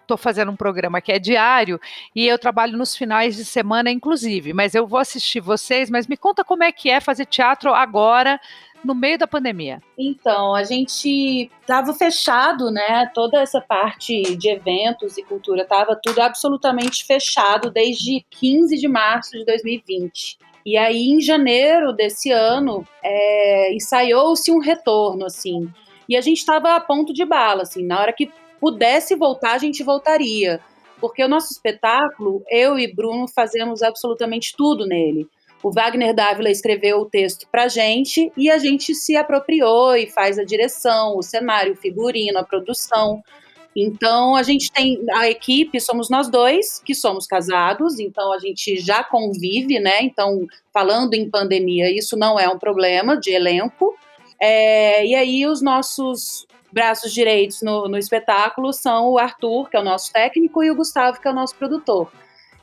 estou 0.01 0.17
fazendo 0.17 0.51
um 0.51 0.55
programa 0.55 1.01
que 1.01 1.11
é 1.11 1.19
diário, 1.19 1.79
e 2.15 2.25
eu 2.25 2.39
trabalho 2.39 2.77
nos 2.77 2.95
finais 2.95 3.35
de 3.35 3.43
semana, 3.43 3.91
inclusive, 3.91 4.53
mas 4.53 4.73
eu 4.73 4.87
vou 4.87 4.99
assistir 4.99 5.41
vocês, 5.41 5.89
mas 5.89 6.07
me 6.07 6.15
conta 6.15 6.43
como 6.43 6.63
é 6.63 6.71
que 6.71 6.89
é 6.89 7.01
fazer 7.01 7.25
teatro 7.25 7.73
agora, 7.73 8.39
no 8.83 8.95
meio 8.95 9.17
da 9.17 9.27
pandemia? 9.27 9.81
Então, 9.97 10.53
a 10.55 10.63
gente 10.63 11.49
estava 11.61 11.93
fechado, 11.93 12.71
né? 12.71 13.09
Toda 13.13 13.41
essa 13.41 13.61
parte 13.61 14.35
de 14.35 14.49
eventos 14.49 15.17
e 15.17 15.23
cultura 15.23 15.63
estava 15.63 15.99
tudo 16.01 16.19
absolutamente 16.19 17.05
fechado 17.05 17.69
desde 17.69 18.25
15 18.29 18.77
de 18.77 18.87
março 18.87 19.31
de 19.31 19.45
2020. 19.45 20.37
E 20.65 20.75
aí, 20.77 21.09
em 21.09 21.21
janeiro 21.21 21.93
desse 21.93 22.29
ano, 22.29 22.85
é, 23.01 23.73
ensaiou-se 23.73 24.51
um 24.51 24.59
retorno, 24.59 25.25
assim. 25.25 25.71
E 26.09 26.15
a 26.17 26.21
gente 26.21 26.39
estava 26.39 26.75
a 26.75 26.79
ponto 26.79 27.13
de 27.13 27.25
bala, 27.25 27.63
assim. 27.63 27.85
Na 27.85 27.99
hora 27.99 28.13
que 28.13 28.29
pudesse 28.59 29.15
voltar, 29.15 29.53
a 29.53 29.57
gente 29.57 29.83
voltaria. 29.83 30.59
Porque 30.99 31.23
o 31.23 31.27
nosso 31.27 31.53
espetáculo, 31.53 32.43
eu 32.49 32.77
e 32.77 32.91
Bruno 32.91 33.27
fazemos 33.27 33.81
absolutamente 33.81 34.53
tudo 34.57 34.85
nele. 34.85 35.27
O 35.67 35.71
Wagner 35.73 36.15
Dávila 36.15 36.49
escreveu 36.49 37.01
o 37.01 37.05
texto 37.09 37.45
para 37.51 37.67
gente 37.67 38.31
e 38.37 38.49
a 38.49 38.57
gente 38.57 38.95
se 38.95 39.17
apropriou 39.17 39.97
e 39.97 40.07
faz 40.07 40.39
a 40.39 40.45
direção, 40.45 41.17
o 41.17 41.21
cenário, 41.21 41.73
o 41.73 41.75
figurino, 41.75 42.39
a 42.39 42.43
produção. 42.43 43.21
Então 43.75 44.37
a 44.37 44.43
gente 44.43 44.71
tem 44.71 45.03
a 45.11 45.27
equipe, 45.27 45.81
somos 45.81 46.09
nós 46.09 46.29
dois 46.29 46.79
que 46.79 46.95
somos 46.95 47.27
casados, 47.27 47.99
então 47.99 48.31
a 48.31 48.39
gente 48.39 48.77
já 48.77 49.03
convive, 49.03 49.77
né? 49.77 50.03
Então, 50.03 50.47
falando 50.73 51.15
em 51.15 51.29
pandemia, 51.29 51.91
isso 51.91 52.15
não 52.15 52.39
é 52.39 52.47
um 52.47 52.57
problema 52.57 53.19
de 53.19 53.31
elenco. 53.31 53.93
É, 54.39 55.05
e 55.05 55.15
aí 55.15 55.45
os 55.45 55.61
nossos 55.61 56.47
braços 56.71 57.13
direitos 57.13 57.61
no, 57.61 57.89
no 57.89 57.97
espetáculo 57.97 58.71
são 58.71 59.09
o 59.09 59.19
Arthur, 59.19 59.69
que 59.69 59.75
é 59.75 59.81
o 59.81 59.83
nosso 59.83 60.13
técnico, 60.13 60.63
e 60.63 60.71
o 60.71 60.75
Gustavo, 60.75 61.19
que 61.19 61.27
é 61.27 61.31
o 61.31 61.35
nosso 61.35 61.55
produtor. 61.55 62.09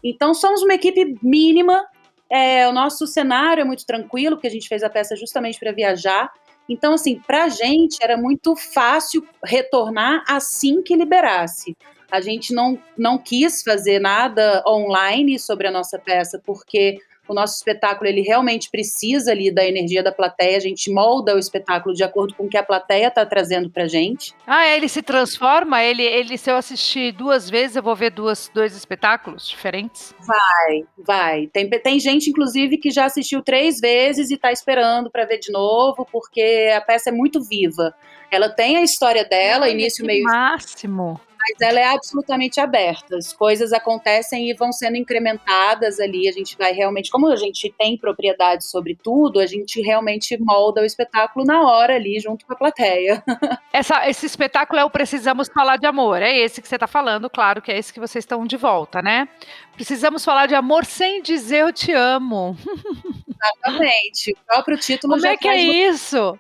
Então 0.02 0.32
somos 0.32 0.62
uma 0.62 0.72
equipe 0.72 1.18
mínima 1.22 1.84
é, 2.30 2.66
o 2.68 2.72
nosso 2.72 3.06
cenário 3.06 3.62
é 3.62 3.64
muito 3.64 3.86
tranquilo, 3.86 4.36
porque 4.36 4.48
a 4.48 4.50
gente 4.50 4.68
fez 4.68 4.82
a 4.82 4.90
peça 4.90 5.14
justamente 5.16 5.58
para 5.58 5.72
viajar. 5.72 6.32
Então, 6.68 6.94
assim, 6.94 7.20
para 7.26 7.44
a 7.44 7.48
gente 7.48 7.98
era 8.02 8.16
muito 8.16 8.56
fácil 8.56 9.26
retornar 9.44 10.24
assim 10.26 10.82
que 10.82 10.96
liberasse. 10.96 11.76
A 12.10 12.20
gente 12.20 12.54
não, 12.54 12.78
não 12.96 13.18
quis 13.18 13.62
fazer 13.62 13.98
nada 13.98 14.62
online 14.66 15.38
sobre 15.38 15.66
a 15.66 15.70
nossa 15.70 15.98
peça, 15.98 16.40
porque 16.44 16.98
o 17.28 17.34
nosso 17.34 17.56
espetáculo 17.56 18.08
ele 18.08 18.20
realmente 18.20 18.70
precisa 18.70 19.32
ali 19.32 19.50
da 19.50 19.64
energia 19.64 20.02
da 20.02 20.12
plateia, 20.12 20.56
a 20.56 20.60
gente 20.60 20.90
molda 20.92 21.34
o 21.34 21.38
espetáculo 21.38 21.94
de 21.94 22.04
acordo 22.04 22.34
com 22.34 22.44
o 22.44 22.48
que 22.48 22.56
a 22.56 22.62
plateia 22.62 23.08
está 23.08 23.24
trazendo 23.24 23.70
pra 23.70 23.86
gente. 23.86 24.34
Ah, 24.46 24.66
é, 24.66 24.76
ele 24.76 24.88
se 24.88 25.02
transforma? 25.02 25.82
Ele, 25.82 26.02
ele, 26.02 26.36
se 26.36 26.50
eu 26.50 26.56
assistir 26.56 27.12
duas 27.12 27.48
vezes, 27.48 27.76
eu 27.76 27.82
vou 27.82 27.96
ver 27.96 28.10
duas, 28.10 28.50
dois 28.52 28.76
espetáculos 28.76 29.48
diferentes? 29.48 30.14
Vai, 30.20 30.84
vai. 30.98 31.46
Tem, 31.48 31.68
tem 31.68 31.98
gente, 31.98 32.30
inclusive, 32.30 32.78
que 32.78 32.90
já 32.90 33.06
assistiu 33.06 33.42
três 33.42 33.80
vezes 33.80 34.30
e 34.30 34.34
está 34.34 34.52
esperando 34.52 35.10
para 35.10 35.24
ver 35.24 35.38
de 35.38 35.50
novo, 35.50 36.06
porque 36.10 36.70
a 36.74 36.80
peça 36.80 37.10
é 37.10 37.12
muito 37.12 37.42
viva. 37.42 37.94
Ela 38.30 38.48
tem 38.48 38.76
a 38.76 38.82
história 38.82 39.24
dela, 39.24 39.66
Ai, 39.66 39.72
início, 39.72 40.04
meio. 40.04 40.24
Máximo 40.24 41.20
mas 41.46 41.60
ela 41.60 41.78
é 41.78 41.84
absolutamente 41.84 42.58
aberta. 42.58 43.16
As 43.16 43.32
coisas 43.32 43.72
acontecem 43.72 44.48
e 44.48 44.54
vão 44.54 44.72
sendo 44.72 44.96
incrementadas 44.96 46.00
ali. 46.00 46.26
A 46.26 46.32
gente 46.32 46.56
vai 46.56 46.72
realmente, 46.72 47.10
como 47.10 47.28
a 47.28 47.36
gente 47.36 47.72
tem 47.78 47.98
propriedade 47.98 48.64
sobre 48.64 48.96
tudo, 48.96 49.38
a 49.38 49.46
gente 49.46 49.82
realmente 49.82 50.38
molda 50.40 50.80
o 50.80 50.84
espetáculo 50.84 51.44
na 51.44 51.62
hora 51.62 51.96
ali, 51.96 52.18
junto 52.18 52.46
com 52.46 52.54
a 52.54 52.56
plateia. 52.56 53.22
Essa, 53.72 54.08
esse 54.08 54.24
espetáculo 54.24 54.80
é 54.80 54.84
o 54.84 54.90
Precisamos 54.90 55.48
Falar 55.48 55.76
de 55.76 55.86
Amor. 55.86 56.22
É 56.22 56.32
esse 56.32 56.62
que 56.62 56.68
você 56.68 56.76
está 56.76 56.86
falando, 56.86 57.28
claro 57.28 57.60
que 57.60 57.72
é 57.72 57.76
esse 57.76 57.92
que 57.92 57.98
vocês 57.98 58.22
estão 58.22 58.46
de 58.46 58.56
volta, 58.56 59.02
né? 59.02 59.28
Precisamos 59.72 60.24
falar 60.24 60.46
de 60.46 60.54
amor 60.54 60.84
sem 60.84 61.20
dizer 61.20 61.62
eu 61.62 61.72
te 61.72 61.92
amo. 61.92 62.56
Exatamente. 63.28 64.30
O 64.30 64.46
próprio 64.46 64.78
título 64.78 65.14
Como 65.14 65.22
já 65.22 65.32
é 65.32 65.36
que 65.36 65.48
é 65.48 65.56
isso? 65.58 66.38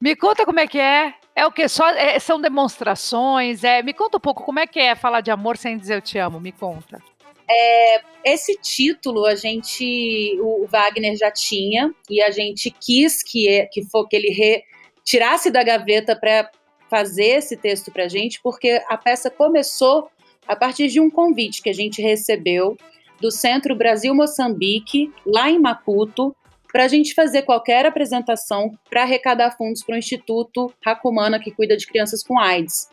Me 0.00 0.16
conta 0.16 0.44
como 0.44 0.58
é 0.58 0.66
que 0.66 0.80
é. 0.80 1.14
É 1.34 1.46
o 1.46 1.52
que? 1.52 1.66
Só 1.68 1.88
é, 1.90 2.18
são 2.18 2.40
demonstrações? 2.40 3.64
É, 3.64 3.82
me 3.82 3.92
conta 3.92 4.18
um 4.18 4.20
pouco 4.20 4.44
como 4.44 4.58
é 4.58 4.66
que 4.66 4.78
é 4.78 4.94
falar 4.94 5.20
de 5.20 5.30
amor 5.30 5.56
sem 5.56 5.76
dizer 5.76 5.96
eu 5.96 6.02
te 6.02 6.18
amo. 6.18 6.38
Me 6.40 6.52
conta. 6.52 7.02
É, 7.48 8.02
esse 8.24 8.56
título 8.56 9.26
a 9.26 9.34
gente, 9.34 10.38
o 10.40 10.66
Wagner 10.66 11.16
já 11.16 11.30
tinha 11.30 11.92
e 12.08 12.22
a 12.22 12.30
gente 12.30 12.70
quis 12.70 13.22
que 13.22 13.66
que 13.72 13.84
for 13.86 14.06
que 14.08 14.16
ele 14.16 14.30
re, 14.30 14.62
tirasse 15.04 15.50
da 15.50 15.62
gaveta 15.62 16.14
para 16.14 16.50
fazer 16.88 17.38
esse 17.38 17.56
texto 17.56 17.90
para 17.90 18.08
gente, 18.08 18.40
porque 18.42 18.82
a 18.88 18.96
peça 18.96 19.30
começou 19.30 20.10
a 20.46 20.54
partir 20.54 20.88
de 20.88 21.00
um 21.00 21.10
convite 21.10 21.62
que 21.62 21.70
a 21.70 21.74
gente 21.74 22.02
recebeu 22.02 22.76
do 23.20 23.30
Centro 23.30 23.74
Brasil 23.74 24.14
Moçambique 24.14 25.10
lá 25.24 25.50
em 25.50 25.58
Maputo 25.58 26.34
para 26.72 26.84
a 26.84 26.88
gente 26.88 27.14
fazer 27.14 27.42
qualquer 27.42 27.84
apresentação 27.84 28.72
para 28.88 29.02
arrecadar 29.02 29.50
fundos 29.56 29.82
para 29.82 29.94
o 29.94 29.98
Instituto 29.98 30.72
Racumana, 30.84 31.38
que 31.38 31.50
cuida 31.50 31.76
de 31.76 31.86
crianças 31.86 32.22
com 32.22 32.38
AIDS. 32.38 32.88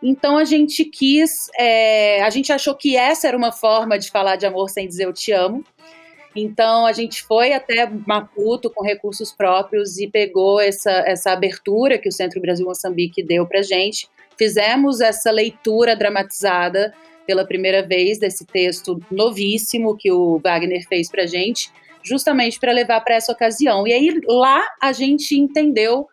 Então 0.00 0.36
a 0.36 0.44
gente 0.44 0.84
quis, 0.84 1.50
é, 1.58 2.22
a 2.22 2.30
gente 2.30 2.52
achou 2.52 2.74
que 2.74 2.96
essa 2.96 3.26
era 3.26 3.36
uma 3.36 3.50
forma 3.50 3.98
de 3.98 4.10
falar 4.10 4.36
de 4.36 4.46
amor 4.46 4.70
sem 4.70 4.86
dizer 4.86 5.06
eu 5.06 5.12
te 5.12 5.32
amo. 5.32 5.64
Então 6.36 6.86
a 6.86 6.92
gente 6.92 7.22
foi 7.22 7.52
até 7.52 7.88
Maputo 8.06 8.70
com 8.70 8.84
recursos 8.84 9.32
próprios 9.32 9.98
e 9.98 10.06
pegou 10.06 10.60
essa, 10.60 10.90
essa 10.90 11.32
abertura 11.32 11.98
que 11.98 12.08
o 12.08 12.12
Centro 12.12 12.40
Brasil 12.40 12.66
Moçambique 12.66 13.22
deu 13.22 13.46
para 13.46 13.62
gente. 13.62 14.08
Fizemos 14.36 15.00
essa 15.00 15.30
leitura 15.30 15.96
dramatizada 15.96 16.92
pela 17.26 17.46
primeira 17.46 17.82
vez 17.82 18.18
desse 18.18 18.44
texto 18.44 19.00
novíssimo 19.10 19.96
que 19.96 20.12
o 20.12 20.38
Wagner 20.38 20.86
fez 20.86 21.08
para 21.08 21.26
gente 21.26 21.72
justamente 22.04 22.60
para 22.60 22.72
levar 22.72 23.00
para 23.00 23.14
essa 23.14 23.32
ocasião. 23.32 23.86
E 23.86 23.92
aí 23.92 24.20
lá 24.28 24.62
a 24.80 24.92
gente 24.92 25.36
entendeu 25.36 26.06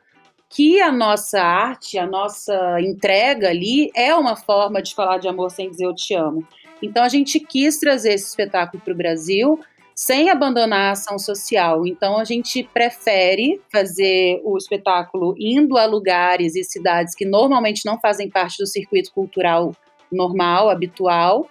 que 0.49 0.81
a 0.81 0.91
nossa 0.91 1.41
arte, 1.41 1.97
a 1.97 2.05
nossa 2.05 2.79
entrega 2.81 3.49
ali 3.49 3.91
é 3.95 4.13
uma 4.15 4.35
forma 4.35 4.81
de 4.81 4.95
falar 4.95 5.17
de 5.17 5.27
amor 5.27 5.51
sem 5.51 5.69
dizer 5.69 5.85
eu 5.85 5.95
te 5.95 6.13
amo. 6.13 6.45
Então 6.81 7.03
a 7.03 7.09
gente 7.09 7.39
quis 7.39 7.77
trazer 7.77 8.13
esse 8.13 8.27
espetáculo 8.27 8.81
para 8.83 8.93
o 8.93 8.97
Brasil 8.97 9.59
sem 9.95 10.31
abandonar 10.31 10.89
a 10.89 10.91
ação 10.91 11.19
social. 11.19 11.85
Então, 11.85 12.17
a 12.17 12.23
gente 12.23 12.63
prefere 12.63 13.61
fazer 13.71 14.41
o 14.43 14.57
espetáculo 14.57 15.35
indo 15.37 15.77
a 15.77 15.85
lugares 15.85 16.55
e 16.55 16.63
cidades 16.63 17.13
que 17.13 17.23
normalmente 17.23 17.85
não 17.85 17.99
fazem 17.99 18.27
parte 18.27 18.57
do 18.57 18.65
circuito 18.65 19.13
cultural 19.13 19.75
normal, 20.11 20.71
habitual, 20.71 21.47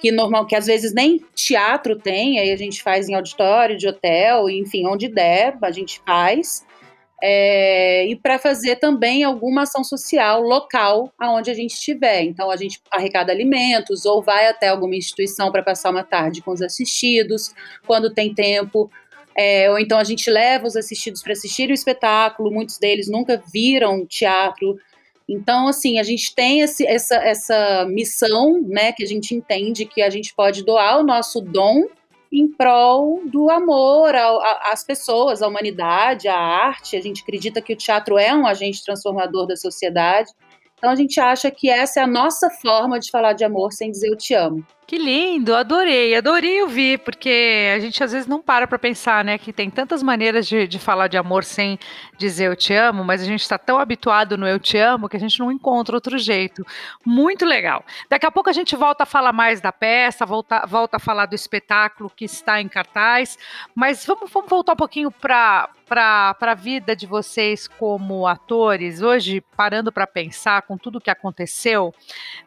que 0.00 0.12
normal, 0.12 0.46
que 0.46 0.54
às 0.54 0.66
vezes 0.66 0.92
nem 0.92 1.24
teatro 1.34 1.96
tem, 1.96 2.38
aí 2.38 2.50
a 2.50 2.56
gente 2.56 2.82
faz 2.82 3.08
em 3.08 3.14
auditório 3.14 3.76
de 3.76 3.88
hotel, 3.88 4.48
enfim, 4.50 4.86
onde 4.86 5.08
der, 5.08 5.56
a 5.62 5.70
gente 5.70 6.00
faz. 6.04 6.64
É, 7.22 8.06
e 8.06 8.14
para 8.14 8.38
fazer 8.38 8.76
também 8.76 9.24
alguma 9.24 9.62
ação 9.62 9.82
social 9.82 10.42
local 10.42 11.10
aonde 11.18 11.50
a 11.50 11.54
gente 11.54 11.72
estiver. 11.72 12.22
Então 12.22 12.50
a 12.50 12.56
gente 12.56 12.80
arrecada 12.92 13.32
alimentos 13.32 14.04
ou 14.04 14.22
vai 14.22 14.46
até 14.48 14.68
alguma 14.68 14.94
instituição 14.94 15.50
para 15.50 15.62
passar 15.62 15.90
uma 15.90 16.04
tarde 16.04 16.42
com 16.42 16.50
os 16.50 16.60
assistidos, 16.60 17.54
quando 17.86 18.12
tem 18.12 18.34
tempo. 18.34 18.90
É, 19.36 19.70
ou 19.70 19.78
então 19.78 19.98
a 19.98 20.04
gente 20.04 20.30
leva 20.30 20.66
os 20.66 20.76
assistidos 20.76 21.22
para 21.22 21.32
assistir 21.32 21.70
o 21.70 21.74
espetáculo, 21.74 22.50
muitos 22.50 22.78
deles 22.78 23.08
nunca 23.08 23.42
viram 23.52 24.06
teatro, 24.06 24.78
então, 25.28 25.66
assim, 25.66 25.98
a 25.98 26.04
gente 26.04 26.34
tem 26.34 26.60
esse, 26.60 26.86
essa, 26.86 27.16
essa 27.16 27.84
missão, 27.88 28.62
né, 28.62 28.92
que 28.92 29.02
a 29.02 29.06
gente 29.06 29.34
entende 29.34 29.84
que 29.84 30.00
a 30.00 30.08
gente 30.08 30.32
pode 30.34 30.64
doar 30.64 31.00
o 31.00 31.02
nosso 31.02 31.40
dom 31.40 31.84
em 32.32 32.46
prol 32.48 33.22
do 33.26 33.50
amor 33.50 34.14
às 34.62 34.84
pessoas, 34.84 35.42
à 35.42 35.48
humanidade, 35.48 36.28
à 36.28 36.36
arte. 36.36 36.96
A 36.96 37.00
gente 37.00 37.22
acredita 37.22 37.60
que 37.60 37.72
o 37.72 37.76
teatro 37.76 38.18
é 38.18 38.32
um 38.34 38.46
agente 38.46 38.84
transformador 38.84 39.46
da 39.46 39.56
sociedade. 39.56 40.30
Então, 40.78 40.90
a 40.90 40.96
gente 40.96 41.18
acha 41.18 41.50
que 41.50 41.68
essa 41.68 42.00
é 42.00 42.02
a 42.02 42.06
nossa 42.06 42.50
forma 42.50 43.00
de 43.00 43.10
falar 43.10 43.32
de 43.32 43.44
amor 43.44 43.72
sem 43.72 43.90
dizer 43.90 44.08
eu 44.08 44.16
te 44.16 44.34
amo. 44.34 44.64
Que 44.88 44.98
lindo, 44.98 45.52
adorei, 45.52 46.14
adorei 46.14 46.62
ouvir, 46.62 47.00
porque 47.00 47.72
a 47.74 47.80
gente 47.80 48.04
às 48.04 48.12
vezes 48.12 48.28
não 48.28 48.40
para 48.40 48.68
para 48.68 48.78
pensar, 48.78 49.24
né, 49.24 49.36
que 49.36 49.52
tem 49.52 49.68
tantas 49.68 50.00
maneiras 50.00 50.46
de, 50.46 50.64
de 50.68 50.78
falar 50.78 51.08
de 51.08 51.16
amor 51.16 51.42
sem 51.42 51.76
dizer 52.16 52.46
eu 52.46 52.54
te 52.54 52.72
amo, 52.72 53.02
mas 53.02 53.20
a 53.20 53.24
gente 53.24 53.40
está 53.40 53.58
tão 53.58 53.80
habituado 53.80 54.38
no 54.38 54.46
eu 54.46 54.60
te 54.60 54.78
amo 54.78 55.08
que 55.08 55.16
a 55.16 55.20
gente 55.20 55.40
não 55.40 55.50
encontra 55.50 55.96
outro 55.96 56.16
jeito. 56.16 56.64
Muito 57.04 57.44
legal. 57.44 57.84
Daqui 58.08 58.26
a 58.26 58.30
pouco 58.30 58.48
a 58.48 58.52
gente 58.52 58.76
volta 58.76 59.02
a 59.02 59.06
falar 59.06 59.32
mais 59.32 59.60
da 59.60 59.72
peça, 59.72 60.24
volta, 60.24 60.64
volta 60.66 60.98
a 60.98 61.00
falar 61.00 61.26
do 61.26 61.34
espetáculo 61.34 62.08
que 62.08 62.24
está 62.24 62.60
em 62.60 62.68
cartaz, 62.68 63.36
mas 63.74 64.06
vamos, 64.06 64.30
vamos 64.30 64.48
voltar 64.48 64.74
um 64.74 64.76
pouquinho 64.76 65.10
para 65.10 65.68
a 66.40 66.54
vida 66.54 66.94
de 66.94 67.06
vocês 67.06 67.66
como 67.66 68.24
atores, 68.24 69.02
hoje, 69.02 69.40
parando 69.56 69.90
para 69.90 70.06
pensar 70.06 70.62
com 70.62 70.78
tudo 70.78 71.00
que 71.00 71.10
aconteceu, 71.10 71.92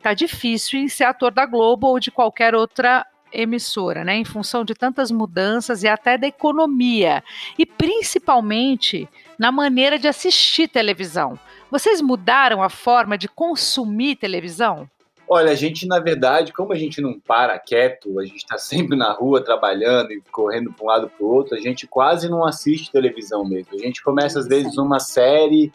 tá 0.02 0.14
difícil 0.14 0.80
em 0.80 0.88
ser 0.88 1.04
ator 1.04 1.32
da 1.32 1.46
Globo 1.46 1.88
ou 1.88 2.00
de 2.00 2.10
qualquer 2.10 2.29
outra 2.56 3.06
emissora, 3.32 4.04
né, 4.04 4.16
em 4.16 4.26
função 4.26 4.66
de 4.66 4.74
tantas 4.74 5.12
mudanças 5.12 5.84
e 5.84 5.88
até 5.88 6.18
da 6.18 6.28
economia, 6.28 7.24
e 7.58 7.66
principalmente 7.66 9.08
na 9.38 9.52
maneira 9.52 10.00
de 10.00 10.08
assistir 10.08 10.68
televisão. 10.68 11.38
Vocês 11.70 12.02
mudaram 12.02 12.64
a 12.64 12.70
forma 12.70 13.18
de 13.18 13.28
consumir 13.28 14.16
televisão? 14.16 14.90
Olha, 15.32 15.52
a 15.52 15.56
gente, 15.56 15.86
na 15.86 16.00
verdade, 16.00 16.52
como 16.52 16.74
a 16.74 16.76
gente 16.76 17.00
não 17.00 17.20
para 17.20 17.60
quieto, 17.60 18.20
a 18.20 18.26
gente 18.26 18.38
está 18.38 18.58
sempre 18.58 18.98
na 18.98 19.12
rua 19.14 19.44
trabalhando 19.44 20.12
e 20.12 20.22
correndo 20.32 20.74
para 20.74 20.84
um 20.84 20.88
lado 20.88 21.08
para 21.08 21.24
o 21.24 21.30
outro, 21.30 21.56
a 21.56 21.62
gente 21.62 21.86
quase 21.86 22.28
não 22.28 22.44
assiste 22.44 22.92
televisão 22.92 23.48
mesmo. 23.48 23.76
A 23.76 23.78
gente 23.78 24.02
começa, 24.02 24.40
às 24.40 24.48
vezes, 24.48 24.76
uma 24.80 25.00
série 25.00 25.72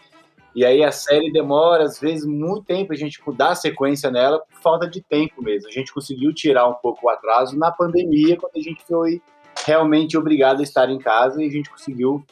e 0.55 0.65
aí 0.65 0.85
a 0.85 0.93
série 0.93 1.33
demora, 1.33 1.85
às 1.85 1.99
vezes, 1.99 2.25
muito 2.25 2.65
tempo 2.65 2.93
a 2.93 2.97
gente 2.97 3.21
dar 3.37 3.55
sequência 3.55 4.11
nela 4.11 4.39
por 4.39 4.61
falta 4.61 4.89
de 4.89 5.03
tempo 5.03 5.43
mesmo. 5.43 5.69
A 5.69 5.73
gente 5.73 5.93
conseguiu 5.93 6.33
tirar 6.33 6.69
um 6.69 6.75
pouco 6.75 7.07
o 7.07 7.11
atraso 7.11 7.59
na 7.59 7.73
pandemia, 7.73 8.37
quando 8.37 8.57
a 8.57 8.61
gente 8.61 8.85
foi 8.87 9.21
realmente 9.67 10.17
obrigado 10.17 10.61
a 10.61 10.63
estar 10.63 10.89
em 10.89 10.99
casa 10.99 11.43
e 11.43 11.47
a 11.47 11.51
gente 11.51 11.71
conseguiu 11.71 12.25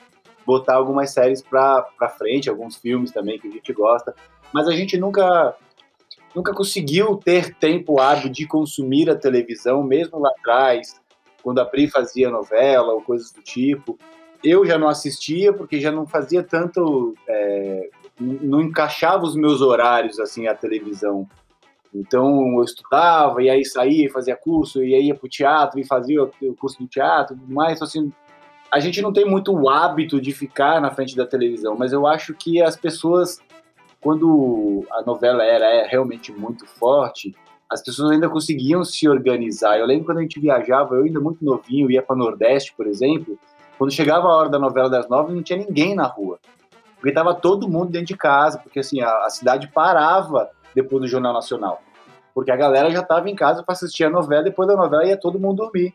botar 0.46 0.74
algumas 0.74 1.10
séries 1.10 1.42
para 1.42 1.84
frente, 2.16 2.48
alguns 2.48 2.76
filmes 2.76 3.10
também 3.10 3.38
que 3.38 3.48
a 3.48 3.50
gente 3.50 3.72
gosta. 3.72 4.14
Mas 4.52 4.68
a 4.68 4.72
gente 4.72 4.96
nunca 4.98 5.56
nunca 6.34 6.54
conseguiu 6.54 7.16
ter 7.16 7.54
tempo 7.56 8.00
hábil 8.00 8.30
de 8.30 8.46
consumir 8.46 9.10
a 9.10 9.16
televisão, 9.16 9.82
mesmo 9.82 10.18
lá 10.18 10.30
atrás, 10.30 11.00
quando 11.42 11.58
a 11.58 11.64
Pri 11.64 11.88
fazia 11.88 12.30
novela 12.30 12.92
ou 12.92 13.02
coisas 13.02 13.32
do 13.32 13.42
tipo. 13.42 13.98
Eu 14.42 14.64
já 14.64 14.78
não 14.78 14.88
assistia 14.88 15.52
porque 15.52 15.80
já 15.80 15.92
não 15.92 16.06
fazia 16.06 16.42
tanto, 16.42 17.14
é, 17.28 17.90
não 18.20 18.60
encaixava 18.60 19.24
os 19.24 19.34
meus 19.34 19.60
horários 19.60 20.18
assim 20.18 20.46
a 20.46 20.54
televisão. 20.54 21.28
Então 21.94 22.56
eu 22.56 22.64
estudava 22.64 23.42
e 23.42 23.50
aí 23.50 23.64
saía 23.64 24.10
fazia 24.10 24.36
curso 24.36 24.82
e 24.82 24.94
aí 24.94 25.06
ia 25.06 25.14
para 25.14 25.26
o 25.26 25.30
teatro 25.30 25.78
e 25.78 25.86
fazia 25.86 26.22
o 26.22 26.54
curso 26.54 26.78
do 26.78 26.86
teatro, 26.86 27.38
mas 27.48 27.74
então, 27.74 27.86
assim 27.86 28.12
a 28.70 28.80
gente 28.80 29.02
não 29.02 29.12
tem 29.12 29.26
muito 29.26 29.52
o 29.52 29.68
hábito 29.68 30.18
de 30.18 30.32
ficar 30.32 30.80
na 30.80 30.90
frente 30.90 31.14
da 31.14 31.26
televisão, 31.26 31.76
mas 31.76 31.92
eu 31.92 32.06
acho 32.06 32.32
que 32.32 32.62
as 32.62 32.74
pessoas 32.74 33.38
quando 34.02 34.84
a 34.90 35.02
novela 35.02 35.44
era 35.44 35.64
é, 35.64 35.86
realmente 35.86 36.32
muito 36.32 36.66
forte, 36.66 37.34
as 37.70 37.80
pessoas 37.82 38.10
ainda 38.10 38.28
conseguiam 38.28 38.84
se 38.84 39.08
organizar. 39.08 39.78
Eu 39.78 39.86
lembro 39.86 40.06
quando 40.06 40.18
a 40.18 40.22
gente 40.22 40.40
viajava, 40.40 40.96
eu 40.96 41.04
ainda 41.04 41.20
muito 41.20 41.42
novinho, 41.42 41.90
ia 41.90 42.02
para 42.02 42.16
Nordeste, 42.16 42.74
por 42.76 42.86
exemplo, 42.86 43.38
quando 43.78 43.92
chegava 43.92 44.26
a 44.26 44.36
hora 44.36 44.48
da 44.48 44.58
novela 44.58 44.90
das 44.90 45.08
nove, 45.08 45.32
não 45.32 45.42
tinha 45.42 45.58
ninguém 45.58 45.94
na 45.94 46.04
rua. 46.04 46.38
Porque 47.02 47.10
estava 47.10 47.34
todo 47.34 47.68
mundo 47.68 47.90
dentro 47.90 48.06
de 48.06 48.16
casa, 48.16 48.60
porque 48.60 48.78
assim, 48.78 49.00
a, 49.00 49.24
a 49.24 49.28
cidade 49.28 49.66
parava 49.66 50.48
depois 50.72 51.02
do 51.02 51.08
Jornal 51.08 51.32
Nacional. 51.32 51.82
Porque 52.32 52.52
a 52.52 52.56
galera 52.56 52.92
já 52.92 53.00
estava 53.00 53.28
em 53.28 53.34
casa 53.34 53.60
para 53.64 53.72
assistir 53.72 54.04
a 54.04 54.08
novela, 54.08 54.44
depois 54.44 54.68
da 54.68 54.76
novela 54.76 55.04
ia 55.04 55.16
todo 55.16 55.36
mundo 55.36 55.64
dormir. 55.64 55.92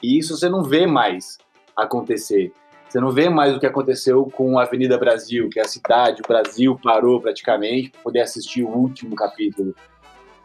E 0.00 0.16
isso 0.16 0.36
você 0.36 0.48
não 0.48 0.62
vê 0.62 0.86
mais 0.86 1.36
acontecer. 1.76 2.52
Você 2.88 3.00
não 3.00 3.10
vê 3.10 3.28
mais 3.28 3.56
o 3.56 3.58
que 3.58 3.66
aconteceu 3.66 4.24
com 4.26 4.56
a 4.56 4.62
Avenida 4.62 4.96
Brasil, 4.96 5.48
que 5.50 5.58
é 5.58 5.62
a 5.62 5.68
cidade, 5.68 6.22
o 6.22 6.28
Brasil 6.28 6.78
parou 6.80 7.20
praticamente 7.20 7.90
para 7.90 8.00
poder 8.00 8.20
assistir 8.20 8.62
o 8.62 8.68
último 8.68 9.16
capítulo. 9.16 9.74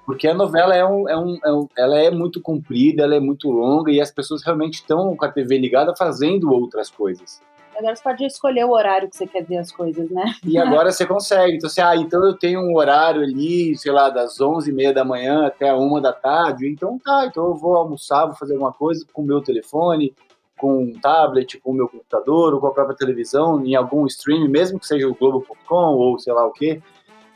Porque 0.04 0.28
a 0.28 0.34
novela 0.34 0.76
é 0.76 0.84
um, 0.84 1.08
é, 1.08 1.16
um, 1.16 1.40
é 1.46 1.54
um, 1.54 1.70
ela 1.78 2.00
é 2.00 2.10
muito 2.10 2.42
comprida, 2.42 3.04
ela 3.04 3.14
é 3.14 3.20
muito 3.20 3.52
longa 3.52 3.92
e 3.92 4.02
as 4.02 4.10
pessoas 4.10 4.44
realmente 4.44 4.76
estão 4.76 5.16
com 5.16 5.26
a 5.26 5.32
TV 5.32 5.60
ligada 5.60 5.96
fazendo 5.96 6.52
outras 6.52 6.90
coisas. 6.90 7.40
Agora 7.78 7.96
você 7.96 8.04
pode 8.04 8.26
escolher 8.26 8.66
o 8.66 8.72
horário 8.72 9.10
que 9.10 9.18
você 9.18 9.28
quer 9.28 9.44
ver 9.44 9.58
as 9.58 9.72
coisas, 9.72 10.10
né? 10.10 10.24
E 10.44 10.58
agora 10.58 10.92
você 10.92 11.06
consegue. 11.06 11.58
Então, 11.58 11.70
você, 11.70 11.82
ah, 11.82 11.96
então 11.96 12.24
eu 12.26 12.34
tenho 12.34 12.62
um 12.62 12.76
horário 12.76 13.22
ali, 13.22 13.76
sei 13.78 13.92
lá, 13.92 14.10
das 14.10 14.40
11h30 14.40 14.94
da 14.94 15.04
manhã 15.04 15.46
até 15.46 15.70
a 15.70 15.76
1 15.76 16.02
da 16.02 16.14
tarde. 16.14 16.68
Então 16.68 16.98
tá, 16.98 17.26
então 17.26 17.46
eu 17.46 17.56
vou 17.56 17.76
almoçar, 17.76 18.26
vou 18.26 18.36
fazer 18.36 18.54
alguma 18.54 18.72
coisa 18.72 19.06
com 19.12 19.22
o 19.22 19.26
meu 19.26 19.42
telefone, 19.42 20.14
com 20.58 20.84
um 20.84 20.94
tablet, 20.94 21.60
com 21.60 21.72
o 21.72 21.74
meu 21.74 21.88
computador 21.88 22.54
ou 22.54 22.62
com 22.62 22.68
a 22.68 22.74
própria 22.74 22.96
televisão, 22.96 23.64
em 23.66 23.76
algum 23.76 24.06
stream, 24.06 24.48
mesmo 24.50 24.80
que 24.80 24.88
seja 24.88 25.08
o 25.08 25.14
Globo.com 25.14 25.76
ou 25.76 26.18
sei 26.18 26.34
lá 26.34 26.46
o 26.46 26.52
que, 26.52 26.82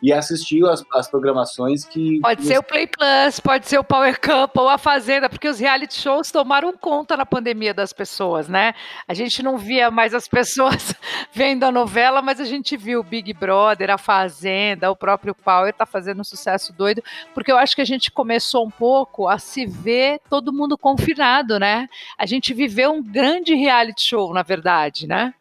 e 0.01 0.13
assistir 0.13 0.65
as, 0.65 0.83
as 0.93 1.07
programações 1.09 1.83
que. 1.85 2.19
Pode 2.21 2.43
ser 2.43 2.57
o 2.57 2.63
Play 2.63 2.87
Plus, 2.87 3.39
pode 3.39 3.67
ser 3.67 3.77
o 3.77 3.83
Power 3.83 4.19
Cup 4.19 4.55
ou 4.57 4.69
a 4.69 4.77
Fazenda, 4.77 5.29
porque 5.29 5.47
os 5.47 5.59
reality 5.59 5.95
shows 5.95 6.31
tomaram 6.31 6.75
conta 6.75 7.17
na 7.17 7.25
pandemia 7.25 7.73
das 7.73 7.91
pessoas, 7.91 8.47
né? 8.47 8.73
A 9.07 9.13
gente 9.13 9.43
não 9.43 9.57
via 9.57 9.91
mais 9.91 10.13
as 10.13 10.27
pessoas 10.27 10.95
vendo 11.33 11.63
a 11.63 11.71
novela, 11.71 12.21
mas 12.21 12.39
a 12.39 12.45
gente 12.45 12.77
viu 12.77 13.01
o 13.01 13.03
Big 13.03 13.33
Brother, 13.33 13.91
a 13.91 13.97
Fazenda, 13.97 14.89
o 14.89 14.95
próprio 14.95 15.35
Power 15.35 15.73
tá 15.73 15.85
fazendo 15.85 16.21
um 16.21 16.23
sucesso 16.23 16.73
doido, 16.73 17.03
porque 17.33 17.51
eu 17.51 17.57
acho 17.57 17.75
que 17.75 17.81
a 17.81 17.85
gente 17.85 18.11
começou 18.11 18.65
um 18.65 18.71
pouco 18.71 19.27
a 19.27 19.37
se 19.37 19.65
ver 19.65 20.19
todo 20.29 20.53
mundo 20.53 20.77
confinado, 20.77 21.59
né? 21.59 21.87
A 22.17 22.25
gente 22.25 22.53
viveu 22.53 22.91
um 22.91 23.03
grande 23.03 23.53
reality 23.53 24.01
show, 24.01 24.33
na 24.33 24.43
verdade, 24.43 25.07
né? 25.07 25.33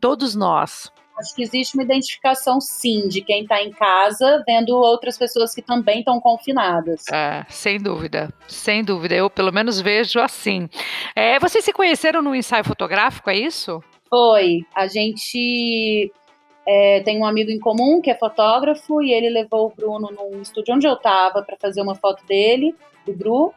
Todos 0.00 0.34
nós. 0.34 0.90
Acho 1.18 1.34
que 1.34 1.42
existe 1.42 1.74
uma 1.74 1.82
identificação, 1.82 2.60
sim, 2.60 3.06
de 3.08 3.20
quem 3.20 3.42
está 3.42 3.62
em 3.62 3.70
casa 3.70 4.42
vendo 4.46 4.76
outras 4.76 5.18
pessoas 5.18 5.54
que 5.54 5.62
também 5.62 6.00
estão 6.00 6.20
confinadas. 6.20 7.04
É, 7.12 7.44
sem 7.48 7.78
dúvida, 7.78 8.32
sem 8.48 8.82
dúvida. 8.82 9.14
Eu, 9.14 9.28
pelo 9.28 9.52
menos, 9.52 9.80
vejo 9.80 10.18
assim. 10.20 10.68
É, 11.14 11.38
vocês 11.38 11.64
se 11.64 11.72
conheceram 11.72 12.22
no 12.22 12.34
ensaio 12.34 12.64
fotográfico, 12.64 13.30
é 13.30 13.36
isso? 13.36 13.82
Foi. 14.08 14.64
A 14.74 14.86
gente 14.86 16.12
é, 16.66 17.00
tem 17.00 17.18
um 17.18 17.24
amigo 17.24 17.50
em 17.50 17.58
comum 17.58 18.00
que 18.00 18.10
é 18.10 18.14
fotógrafo 18.14 19.02
e 19.02 19.12
ele 19.12 19.28
levou 19.28 19.66
o 19.66 19.74
Bruno 19.74 20.10
num 20.10 20.40
estúdio 20.40 20.74
onde 20.74 20.86
eu 20.86 20.94
estava 20.94 21.42
para 21.42 21.56
fazer 21.56 21.82
uma 21.82 21.94
foto 21.94 22.24
dele, 22.26 22.74
do 23.04 23.12
Bru. 23.12 23.52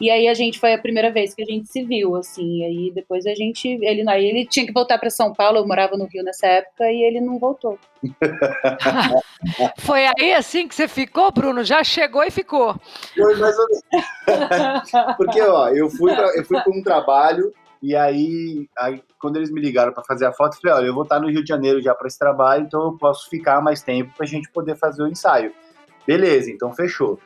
E 0.00 0.10
aí 0.10 0.28
a 0.28 0.34
gente 0.34 0.60
foi 0.60 0.72
a 0.72 0.78
primeira 0.78 1.10
vez 1.10 1.34
que 1.34 1.42
a 1.42 1.44
gente 1.44 1.68
se 1.68 1.82
viu, 1.84 2.14
assim. 2.14 2.64
Aí 2.64 2.92
depois 2.94 3.26
a 3.26 3.34
gente. 3.34 3.68
Ele, 3.68 4.08
aí 4.08 4.26
ele 4.26 4.46
tinha 4.46 4.64
que 4.64 4.72
voltar 4.72 4.98
para 4.98 5.10
São 5.10 5.32
Paulo, 5.32 5.58
eu 5.58 5.66
morava 5.66 5.96
no 5.96 6.06
Rio 6.06 6.22
nessa 6.22 6.46
época, 6.46 6.84
e 6.90 7.02
ele 7.02 7.20
não 7.20 7.38
voltou. 7.38 7.78
foi 9.78 10.06
aí 10.06 10.34
assim 10.34 10.68
que 10.68 10.74
você 10.74 10.86
ficou, 10.86 11.32
Bruno? 11.32 11.64
Já 11.64 11.82
chegou 11.82 12.22
e 12.22 12.30
ficou. 12.30 12.76
Foi 13.14 13.36
mais 13.36 13.56
ou 13.58 13.66
menos. 13.68 14.90
Porque, 15.16 15.42
ó, 15.42 15.68
eu 15.68 15.90
fui, 15.90 16.14
pra, 16.14 16.26
eu 16.36 16.44
fui 16.44 16.58
um 16.68 16.82
trabalho, 16.82 17.52
e 17.82 17.96
aí, 17.96 18.68
aí 18.76 19.02
quando 19.20 19.36
eles 19.36 19.50
me 19.50 19.60
ligaram 19.60 19.92
para 19.92 20.04
fazer 20.04 20.26
a 20.26 20.32
foto, 20.32 20.56
eu 20.56 20.60
falei: 20.60 20.76
olha, 20.76 20.86
eu 20.86 20.94
vou 20.94 21.02
estar 21.04 21.20
no 21.20 21.28
Rio 21.28 21.42
de 21.42 21.48
Janeiro 21.48 21.80
já 21.80 21.94
para 21.94 22.06
esse 22.06 22.18
trabalho, 22.18 22.64
então 22.64 22.84
eu 22.84 22.92
posso 22.98 23.28
ficar 23.28 23.60
mais 23.60 23.82
tempo 23.82 24.12
para 24.16 24.24
a 24.24 24.28
gente 24.28 24.50
poder 24.50 24.76
fazer 24.76 25.02
o 25.02 25.08
ensaio. 25.08 25.52
Beleza, 26.06 26.50
então 26.50 26.72
fechou. 26.72 27.18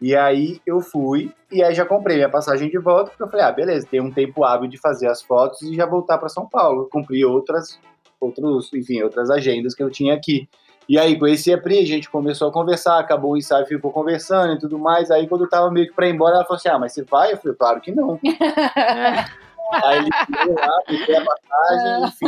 E 0.00 0.16
aí 0.16 0.60
eu 0.66 0.80
fui, 0.80 1.30
e 1.52 1.62
aí 1.62 1.74
já 1.74 1.84
comprei 1.84 2.16
minha 2.16 2.30
passagem 2.30 2.70
de 2.70 2.78
volta, 2.78 3.10
porque 3.10 3.22
eu 3.22 3.28
falei, 3.28 3.44
ah, 3.44 3.52
beleza, 3.52 3.86
tem 3.90 4.00
um 4.00 4.10
tempo 4.10 4.44
hábil 4.44 4.68
de 4.68 4.78
fazer 4.78 5.08
as 5.08 5.20
fotos 5.20 5.60
e 5.62 5.74
já 5.74 5.84
voltar 5.84 6.16
para 6.16 6.28
São 6.28 6.48
Paulo. 6.48 6.88
Cumprir 6.90 7.26
outras, 7.26 7.78
outros, 8.18 8.72
enfim, 8.72 9.02
outras 9.02 9.30
agendas 9.30 9.74
que 9.74 9.82
eu 9.82 9.90
tinha 9.90 10.14
aqui. 10.14 10.48
E 10.88 10.98
aí 10.98 11.18
conheci 11.18 11.52
a 11.52 11.58
Pri, 11.58 11.78
a 11.78 11.86
gente 11.86 12.10
começou 12.10 12.48
a 12.48 12.52
conversar, 12.52 12.98
acabou 12.98 13.32
o 13.32 13.36
ensaio, 13.36 13.66
ficou 13.66 13.92
conversando 13.92 14.54
e 14.54 14.58
tudo 14.58 14.78
mais. 14.78 15.10
Aí 15.10 15.28
quando 15.28 15.44
eu 15.44 15.48
tava 15.48 15.70
meio 15.70 15.86
que 15.86 15.94
pra 15.94 16.08
ir 16.08 16.14
embora, 16.14 16.34
ela 16.34 16.44
falou 16.44 16.56
assim: 16.56 16.68
Ah, 16.68 16.78
mas 16.78 16.92
você 16.92 17.04
vai? 17.04 17.32
Eu 17.32 17.36
falei, 17.36 17.56
claro 17.56 17.80
que 17.80 17.92
não. 17.92 18.18
Aí 19.72 19.98
ele 19.98 20.10
foi 20.12 20.54
lá, 20.54 21.20
a 21.20 21.24
passagem, 21.24 22.04
enfim. 22.04 22.26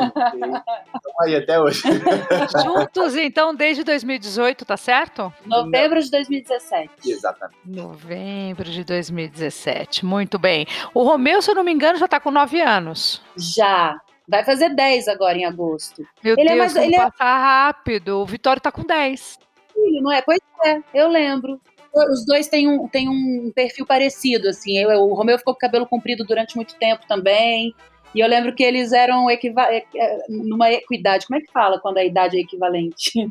Estamos 0.94 1.20
aí 1.20 1.37
até 1.37 1.61
hoje. 1.61 1.83
Juntos, 2.64 3.16
então, 3.16 3.55
desde 3.55 3.85
2018, 3.85 4.64
tá 4.64 4.76
certo? 4.76 5.33
Novembro 5.46 6.00
de 6.02 6.11
2017. 6.11 6.90
Exatamente. 7.11 7.59
Novembro 7.64 8.70
de 8.70 8.85
2017, 8.85 10.05
muito 10.05 10.38
bem. 10.38 10.66
O 10.94 11.02
Romeu, 11.02 11.40
se 11.42 11.50
eu 11.50 11.55
não 11.55 11.64
me 11.64 11.72
engano, 11.72 11.98
já 11.98 12.07
tá 12.09 12.20
com 12.20 12.31
nove 12.31 12.61
anos. 12.61 13.22
Já. 13.37 13.96
Vai 14.28 14.44
fazer 14.44 14.70
10 14.70 15.09
agora 15.09 15.37
em 15.37 15.44
agosto. 15.44 16.07
Meu 16.22 16.35
Ele 16.38 16.48
é 16.48 16.55
Deus, 16.55 16.59
mais- 16.59 16.72
como 16.74 16.85
ele 16.87 16.94
é- 16.94 16.98
passa 17.11 17.24
rápido. 17.24 18.20
O 18.20 18.26
Vitório 18.26 18.62
tá 18.62 18.70
com 18.70 18.83
10. 18.83 19.38
Filho, 19.74 20.02
não 20.02 20.12
é? 20.12 20.22
Pois 20.22 20.38
é, 20.64 20.81
eu 20.94 21.09
lembro. 21.09 21.61
Os 21.94 22.24
dois 22.24 22.48
têm 22.48 22.68
um, 22.68 22.88
têm 22.88 23.09
um 23.09 23.52
perfil 23.55 23.87
parecido, 23.87 24.48
assim. 24.48 24.78
Eu, 24.78 25.02
o 25.02 25.14
Romeu 25.14 25.38
ficou 25.38 25.55
com 25.55 25.59
o 25.59 25.61
cabelo 25.61 25.87
comprido 25.87 26.24
durante 26.24 26.57
muito 26.57 26.74
tempo 26.76 27.07
também. 27.07 27.74
E 28.14 28.20
eu 28.20 28.28
lembro 28.28 28.55
que 28.55 28.62
eles 28.62 28.92
eram 28.92 29.31
equiva 29.31 29.62
é, 29.62 29.85
é, 29.94 30.18
numa 30.28 30.70
equidade. 30.70 31.26
Como 31.26 31.38
é 31.38 31.42
que 31.42 31.50
fala 31.50 31.81
quando 31.81 31.98
a 31.98 32.05
idade 32.05 32.37
é 32.37 32.40
equivalente? 32.40 33.28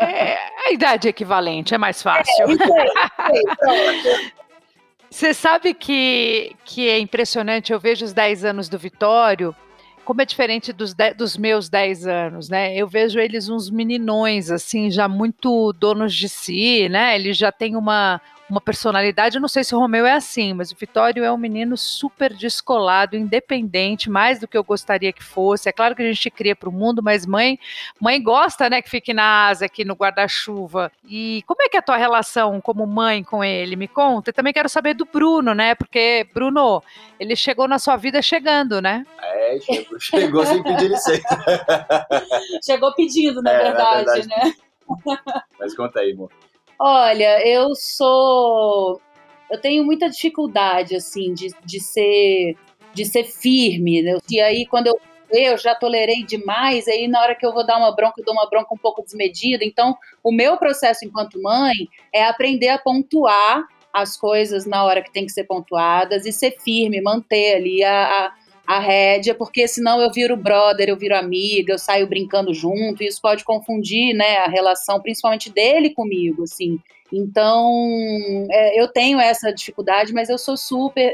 É, 0.00 0.38
a 0.66 0.72
idade 0.72 1.08
equivalente, 1.08 1.74
é 1.74 1.78
mais 1.78 2.02
fácil. 2.02 2.50
Isso 2.50 2.62
aí, 2.62 2.78
isso 2.88 3.12
aí, 3.18 3.42
pronto. 3.56 4.32
Você 5.08 5.34
sabe 5.34 5.74
que, 5.74 6.56
que 6.64 6.88
é 6.88 6.98
impressionante, 6.98 7.72
eu 7.72 7.78
vejo 7.78 8.04
os 8.04 8.12
10 8.12 8.46
anos 8.46 8.68
do 8.68 8.78
Vitório, 8.78 9.54
como 10.04 10.20
é 10.20 10.24
diferente 10.24 10.72
dos, 10.72 10.94
de- 10.94 11.14
dos 11.14 11.36
meus 11.36 11.68
10 11.68 12.06
anos, 12.06 12.48
né? 12.48 12.74
Eu 12.76 12.88
vejo 12.88 13.18
eles 13.20 13.48
uns 13.48 13.70
meninões, 13.70 14.50
assim, 14.50 14.90
já 14.90 15.08
muito 15.08 15.72
donos 15.74 16.14
de 16.14 16.28
si, 16.28 16.88
né? 16.88 17.14
Eles 17.14 17.36
já 17.36 17.52
têm 17.52 17.76
uma, 17.76 18.20
uma 18.52 18.60
personalidade, 18.60 19.36
eu 19.36 19.40
não 19.40 19.48
sei 19.48 19.64
se 19.64 19.74
o 19.74 19.78
Romeu 19.78 20.04
é 20.04 20.12
assim, 20.12 20.52
mas 20.52 20.70
o 20.70 20.76
Vitório 20.76 21.24
é 21.24 21.32
um 21.32 21.38
menino 21.38 21.74
super 21.74 22.34
descolado, 22.34 23.16
independente, 23.16 24.10
mais 24.10 24.38
do 24.38 24.46
que 24.46 24.56
eu 24.58 24.62
gostaria 24.62 25.10
que 25.10 25.24
fosse. 25.24 25.70
É 25.70 25.72
claro 25.72 25.96
que 25.96 26.02
a 26.02 26.04
gente 26.04 26.30
cria 26.30 26.54
para 26.54 26.68
o 26.68 26.72
mundo, 26.72 27.02
mas 27.02 27.24
mãe, 27.24 27.58
mãe 27.98 28.22
gosta, 28.22 28.68
né, 28.68 28.82
que 28.82 28.90
fique 28.90 29.14
na 29.14 29.48
asa 29.48 29.64
aqui 29.64 29.86
no 29.86 29.94
guarda-chuva. 29.94 30.92
E 31.08 31.42
como 31.46 31.62
é 31.62 31.68
que 31.70 31.78
é 31.78 31.80
a 31.80 31.82
tua 31.82 31.96
relação 31.96 32.60
como 32.60 32.86
mãe 32.86 33.24
com 33.24 33.42
ele? 33.42 33.74
Me 33.74 33.88
conta. 33.88 34.28
Eu 34.28 34.34
também 34.34 34.52
quero 34.52 34.68
saber 34.68 34.92
do 34.92 35.06
Bruno, 35.06 35.54
né? 35.54 35.74
Porque 35.74 36.26
Bruno, 36.34 36.82
ele 37.18 37.34
chegou 37.34 37.66
na 37.66 37.78
sua 37.78 37.96
vida 37.96 38.20
chegando, 38.20 38.82
né? 38.82 39.06
É, 39.22 39.58
chegou, 39.60 39.98
chegou 39.98 40.44
sem 40.46 40.62
pedir 40.62 40.88
licença. 40.90 41.22
Chegou 42.62 42.94
pedindo, 42.94 43.40
na 43.40 43.50
É, 43.50 43.56
na 43.56 43.62
verdade, 43.62 44.04
verdade. 44.28 44.28
né? 44.28 44.54
Mas 45.58 45.74
conta 45.74 46.00
aí, 46.00 46.12
amor. 46.12 46.30
Olha, 46.84 47.46
eu 47.46 47.76
sou. 47.76 49.00
Eu 49.48 49.60
tenho 49.60 49.84
muita 49.84 50.10
dificuldade, 50.10 50.96
assim, 50.96 51.32
de, 51.32 51.54
de 51.64 51.78
ser 51.78 52.56
de 52.92 53.04
ser 53.04 53.22
firme. 53.22 54.02
Né? 54.02 54.18
E 54.28 54.40
aí, 54.40 54.66
quando 54.66 54.88
eu 54.88 55.00
eu 55.30 55.56
já 55.56 55.74
tolerei 55.74 56.24
demais, 56.24 56.86
aí 56.88 57.08
na 57.08 57.22
hora 57.22 57.34
que 57.34 57.46
eu 57.46 57.54
vou 57.54 57.64
dar 57.64 57.78
uma 57.78 57.94
bronca, 57.94 58.20
eu 58.20 58.24
dou 58.24 58.34
uma 58.34 58.50
bronca 58.50 58.74
um 58.74 58.78
pouco 58.78 59.02
desmedida. 59.02 59.64
Então, 59.64 59.96
o 60.22 60.32
meu 60.32 60.58
processo 60.58 61.06
enquanto 61.06 61.40
mãe 61.40 61.88
é 62.12 62.24
aprender 62.24 62.68
a 62.68 62.78
pontuar 62.78 63.64
as 63.92 64.16
coisas 64.16 64.66
na 64.66 64.84
hora 64.84 65.02
que 65.02 65.12
tem 65.12 65.24
que 65.24 65.32
ser 65.32 65.44
pontuadas 65.44 66.26
e 66.26 66.32
ser 66.32 66.56
firme, 66.60 67.00
manter 67.00 67.56
ali 67.56 67.82
a, 67.82 68.04
a, 68.04 68.34
a 68.76 68.80
rédea, 68.80 69.34
porque 69.34 69.66
senão 69.66 70.00
eu 70.00 70.10
viro 70.10 70.36
brother, 70.36 70.88
eu 70.88 70.96
viro 70.96 71.16
amiga, 71.16 71.74
eu 71.74 71.78
saio 71.78 72.06
brincando 72.06 72.52
junto, 72.52 73.02
e 73.02 73.06
isso 73.06 73.20
pode 73.20 73.44
confundir, 73.44 74.14
né, 74.14 74.38
a 74.38 74.48
relação, 74.48 75.00
principalmente 75.00 75.50
dele 75.50 75.90
comigo, 75.90 76.44
assim. 76.44 76.78
Então, 77.12 77.70
é, 78.50 78.80
eu 78.80 78.88
tenho 78.88 79.20
essa 79.20 79.52
dificuldade, 79.52 80.12
mas 80.14 80.30
eu 80.30 80.38
sou 80.38 80.56
super. 80.56 81.12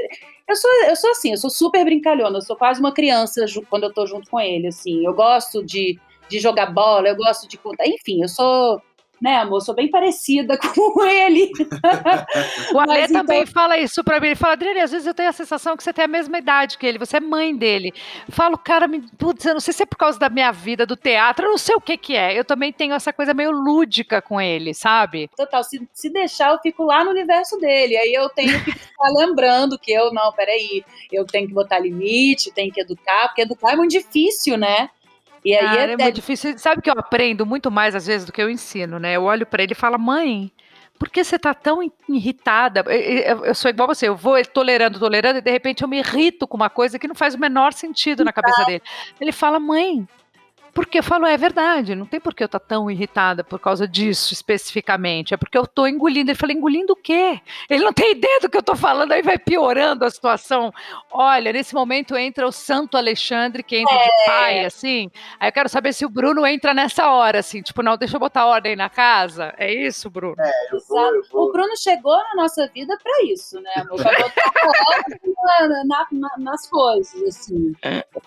Eu 0.49 0.57
sou, 0.57 0.71
eu 0.88 0.97
sou 0.97 1.11
assim, 1.11 1.33
eu 1.33 1.37
sou 1.37 1.51
super 1.51 1.85
brincalhona, 1.85 2.38
eu 2.38 2.42
sou 2.42 2.57
quase 2.57 2.81
uma 2.81 2.92
criança 2.92 3.44
quando 3.68 3.85
eu 3.85 3.92
tô 3.92 4.07
junto 4.07 4.31
com 4.31 4.40
ele, 4.40 4.68
assim. 4.68 5.05
Eu 5.05 5.12
gosto 5.12 5.64
de, 5.64 5.99
de 6.29 6.38
jogar 6.38 6.66
bola, 6.66 7.09
eu 7.09 7.16
gosto 7.16 7.49
de 7.49 7.59
contar. 7.59 7.87
Enfim, 7.87 8.23
eu 8.23 8.29
sou, 8.29 8.81
né, 9.20 9.37
amor, 9.38 9.61
sou 9.61 9.74
bem 9.74 9.90
parecida 9.90 10.57
com 10.74 11.04
ele. 11.04 11.50
O 12.72 12.78
Ale 12.78 12.87
Mas 13.00 13.12
também 13.12 13.42
então- 13.42 13.52
fala 13.52 13.78
isso 13.78 14.02
pra 14.04 14.20
mim. 14.20 14.28
Ele 14.28 14.37
fala, 14.37 14.52
Adriane, 14.54 14.81
às 14.81 14.90
vezes 14.90 15.07
eu 15.07 15.14
tenho 15.14 15.28
a 15.28 15.33
sensação 15.33 15.76
que 15.76 15.83
você 15.83 15.92
tem 15.92 16.04
a 16.04 16.09
mesma 16.09 16.38
idade 16.38 16.78
que 16.78 16.87
ele, 16.87 16.98
você 16.98 17.16
é 17.16 17.20
mãe 17.20 17.54
dele. 17.57 17.92
Falo, 18.28 18.57
cara, 18.59 18.87
me, 18.87 19.00
putz, 19.18 19.44
eu 19.44 19.54
não 19.54 19.61
sei 19.61 19.72
se 19.74 19.83
é 19.83 19.87
por 19.87 19.96
causa 19.96 20.18
da 20.18 20.28
minha 20.28 20.52
vida, 20.52 20.87
do 20.87 20.96
teatro, 20.96 21.46
eu 21.46 21.50
não 21.50 21.59
sei 21.59 21.74
o 21.74 21.81
que 21.81 21.96
que 21.96 22.16
é. 22.16 22.38
Eu 22.38 22.44
também 22.44 22.72
tenho 22.72 22.94
essa 22.94 23.12
coisa 23.12 23.35
meio 23.35 23.50
lúdica 23.50 24.20
com 24.22 24.40
ele, 24.40 24.74
sabe? 24.74 25.28
Total, 25.37 25.62
se, 25.64 25.87
se 25.92 26.11
deixar, 26.11 26.52
eu 26.52 26.59
fico 26.61 26.83
lá 26.85 27.04
no 27.04 27.11
universo 27.11 27.59
dele. 27.59 27.96
Aí 27.96 28.12
eu 28.14 28.28
tenho 28.31 28.52
que 28.64 28.72
ficar 28.72 29.09
lembrando 29.16 29.78
que 29.78 29.92
eu, 29.92 30.12
não, 30.12 30.33
peraí, 30.33 30.85
eu 31.12 31.24
tenho 31.24 31.48
que 31.48 31.54
botar 31.54 31.78
limite, 31.78 32.52
tenho 32.52 32.72
que 32.72 32.81
educar, 32.81 33.28
porque 33.28 33.42
educar 33.42 33.72
é 33.72 33.76
muito 33.76 33.90
difícil, 33.92 34.57
né? 34.57 34.90
E 35.44 35.55
aí 35.55 35.64
Cara, 35.64 35.90
é, 35.90 35.94
é 35.94 35.96
muito 35.96 36.14
difícil. 36.14 36.59
Sabe 36.59 36.83
que 36.83 36.90
eu 36.90 36.94
aprendo 36.96 37.46
muito 37.46 37.70
mais 37.70 37.94
às 37.94 38.07
vezes 38.07 38.27
do 38.27 38.33
que 38.33 38.42
eu 38.42 38.51
ensino, 38.51 38.98
né? 38.98 39.14
Eu 39.14 39.24
olho 39.24 39.46
pra 39.46 39.62
ele 39.62 39.72
e 39.72 39.77
falo, 39.77 39.98
mãe, 39.98 40.53
por 40.98 41.09
que 41.09 41.22
você 41.22 41.38
tá 41.38 41.55
tão 41.55 41.81
irritada? 42.09 42.85
Eu, 42.88 43.55
sou 43.55 43.70
igual 43.70 43.87
você, 43.87 44.09
eu 44.09 44.16
vou 44.16 44.42
tolerando, 44.44 44.98
tolerando, 44.98 45.38
e 45.38 45.42
de 45.42 45.51
repente 45.51 45.83
eu 45.83 45.88
me 45.88 45.98
irrito 45.98 46.46
com 46.46 46.57
uma 46.57 46.68
coisa 46.68 46.98
que 46.98 47.07
não 47.07 47.14
faz 47.14 47.35
o 47.35 47.38
menor 47.38 47.72
sentido 47.72 48.24
na 48.24 48.33
cabeça 48.33 48.64
dele. 48.64 48.83
Ele 49.20 49.31
fala, 49.31 49.61
mãe, 49.61 50.07
por 50.78 50.86
que? 50.86 51.00
Eu 51.00 51.02
falo, 51.02 51.26
é 51.26 51.36
verdade, 51.36 51.96
não 51.96 52.06
tem 52.06 52.20
por 52.20 52.32
que 52.32 52.40
eu 52.40 52.46
estar 52.46 52.60
tão 52.60 52.88
irritada 52.88 53.42
por 53.42 53.58
causa 53.58 53.86
disso 53.88 54.32
especificamente. 54.32 55.34
É 55.34 55.36
porque 55.36 55.58
eu 55.58 55.66
tô 55.66 55.88
engolindo. 55.88 56.30
Ele 56.30 56.38
fala, 56.38 56.52
engolindo 56.52 56.92
o 56.92 56.96
quê? 56.96 57.40
Ele 57.68 57.82
não 57.84 57.92
tem 57.92 58.12
ideia 58.12 58.38
do 58.40 58.48
que 58.48 58.56
eu 58.56 58.62
tô 58.62 58.76
falando, 58.76 59.10
aí 59.10 59.20
vai 59.20 59.36
piorando 59.38 60.04
a 60.04 60.10
situação. 60.10 60.72
Olha, 61.10 61.52
nesse 61.52 61.74
momento 61.74 62.16
entra 62.16 62.46
o 62.46 62.52
Santo 62.52 62.96
Alexandre, 62.96 63.64
que 63.64 63.76
entra 63.78 63.92
de 63.92 64.10
pai, 64.26 64.64
assim. 64.64 65.10
Aí 65.40 65.48
eu 65.48 65.52
quero 65.52 65.68
saber 65.68 65.92
se 65.92 66.06
o 66.06 66.08
Bruno 66.08 66.46
entra 66.46 66.72
nessa 66.72 67.10
hora, 67.10 67.40
assim, 67.40 67.60
tipo, 67.60 67.82
não, 67.82 67.96
deixa 67.96 68.14
eu 68.14 68.20
botar 68.20 68.46
ordem 68.46 68.76
na 68.76 68.88
casa. 68.88 69.52
É 69.58 69.74
isso, 69.74 70.08
Bruno? 70.08 70.36
Eu 70.70 70.78
vou, 70.88 71.00
eu 71.00 71.20
O 71.20 71.24
vou. 71.32 71.52
Bruno 71.52 71.76
chegou 71.76 72.16
na 72.16 72.36
nossa 72.42 72.68
vida 72.68 72.96
pra 73.02 73.24
isso, 73.24 73.60
né, 73.60 73.72
amor? 73.78 73.96
Pra 73.96 74.12
botar 74.12 74.52
ordem 74.96 75.18
na- 75.68 75.84
na- 75.84 76.06
na- 76.12 76.38
nas 76.38 76.68
coisas, 76.70 77.20
assim. 77.24 77.72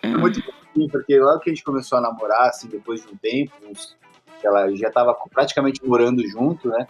Foi 0.01 0.09
muito 0.09 0.41
bom, 0.75 0.87
porque 0.89 1.19
logo 1.19 1.39
que 1.39 1.49
a 1.49 1.53
gente 1.53 1.63
começou 1.63 1.97
a 1.97 2.01
namorar, 2.01 2.49
assim, 2.49 2.67
depois 2.67 3.01
de 3.01 3.09
um 3.09 3.17
tempo, 3.17 3.51
uns- 3.69 3.95
ela 4.43 4.73
já 4.75 4.87
estava 4.87 5.15
praticamente 5.31 5.79
morando 5.85 6.25
junto, 6.27 6.67
né? 6.69 6.87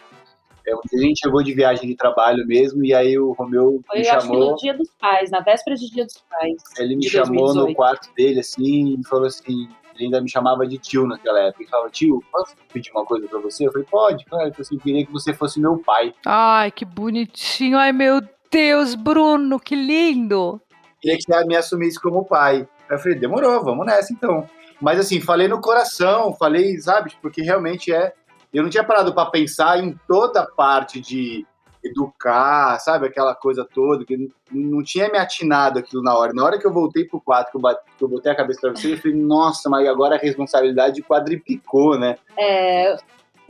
É, 0.65 0.75
um 0.75 0.79
dia 0.89 0.99
a 0.99 1.03
gente 1.03 1.19
chegou 1.19 1.43
de 1.43 1.53
viagem 1.53 1.89
de 1.89 1.95
trabalho 1.95 2.45
mesmo, 2.45 2.85
e 2.85 2.93
aí 2.93 3.17
o 3.17 3.31
Romeu 3.31 3.81
Foi, 3.87 3.99
me 3.99 4.05
chamou, 4.05 4.51
no 4.51 4.55
dia 4.57 4.77
dos 4.77 4.89
pais, 4.99 5.31
na 5.31 5.39
véspera 5.39 5.75
de 5.75 5.89
dia 5.89 6.05
dos 6.05 6.23
pais. 6.29 6.53
ele 6.77 6.95
me 6.95 7.09
chamou 7.09 7.47
no 7.47 7.65
2018. 7.65 7.75
quarto 7.75 8.09
dele, 8.15 8.39
assim, 8.39 8.95
e 8.99 9.07
falou 9.07 9.25
assim, 9.25 9.67
ele 9.95 10.05
ainda 10.05 10.21
me 10.21 10.29
chamava 10.29 10.65
de 10.67 10.77
tio 10.77 11.07
naquela 11.07 11.39
época, 11.39 11.63
ele 11.63 11.69
falava, 11.69 11.89
tio, 11.89 12.23
posso 12.31 12.55
pedir 12.71 12.91
uma 12.91 13.03
coisa 13.03 13.27
pra 13.27 13.39
você? 13.39 13.65
Eu 13.67 13.71
falei, 13.71 13.87
pode, 13.89 14.23
claro, 14.25 14.45
ele 14.45 14.53
falou 14.53 14.61
assim, 14.65 14.75
eu 14.75 14.81
queria 14.81 15.05
que 15.05 15.11
você 15.11 15.33
fosse 15.33 15.59
meu 15.59 15.79
pai. 15.79 16.13
Ai, 16.25 16.71
que 16.71 16.85
bonitinho. 16.85 17.77
Ai, 17.77 17.91
meu 17.91 18.21
Deus, 18.51 18.93
Bruno, 18.93 19.59
que 19.59 19.75
lindo. 19.75 20.61
queria 21.01 21.17
que 21.17 21.23
você 21.23 21.45
me 21.45 21.55
assumisse 21.55 21.99
como 21.99 22.23
pai. 22.23 22.67
Aí 22.91 22.97
eu 22.97 22.99
falei, 22.99 23.17
demorou, 23.17 23.63
vamos 23.63 23.85
nessa 23.85 24.11
então. 24.11 24.45
Mas 24.81 24.99
assim, 24.99 25.21
falei 25.21 25.47
no 25.47 25.61
coração, 25.61 26.33
falei, 26.33 26.77
sabe, 26.77 27.13
porque 27.21 27.41
realmente 27.41 27.93
é. 27.93 28.13
Eu 28.53 28.63
não 28.63 28.69
tinha 28.69 28.83
parado 28.83 29.13
para 29.13 29.29
pensar 29.29 29.81
em 29.81 29.97
toda 30.05 30.41
a 30.41 30.45
parte 30.45 30.99
de 30.99 31.47
educar, 31.81 32.77
sabe, 32.79 33.07
aquela 33.07 33.33
coisa 33.33 33.65
toda, 33.65 34.03
que 34.03 34.29
não, 34.51 34.83
tinha 34.83 35.09
me 35.09 35.17
atinado 35.17 35.79
aquilo 35.79 36.03
na 36.03 36.13
hora. 36.15 36.33
Na 36.33 36.43
hora 36.43 36.59
que 36.59 36.67
eu 36.67 36.73
voltei 36.73 37.05
pro 37.05 37.21
quarto, 37.21 37.49
que 37.49 37.57
eu, 37.57 37.61
que 37.97 38.03
eu 38.03 38.09
botei 38.09 38.29
a 38.29 38.35
cabeça 38.35 38.59
pra 38.59 38.71
você, 38.71 38.93
eu 38.93 38.97
falei, 38.97 39.15
nossa, 39.15 39.69
mas 39.69 39.87
agora 39.87 40.15
a 40.15 40.19
responsabilidade 40.19 41.01
quadriplicou, 41.01 41.97
né? 41.97 42.17
É, 42.37 42.97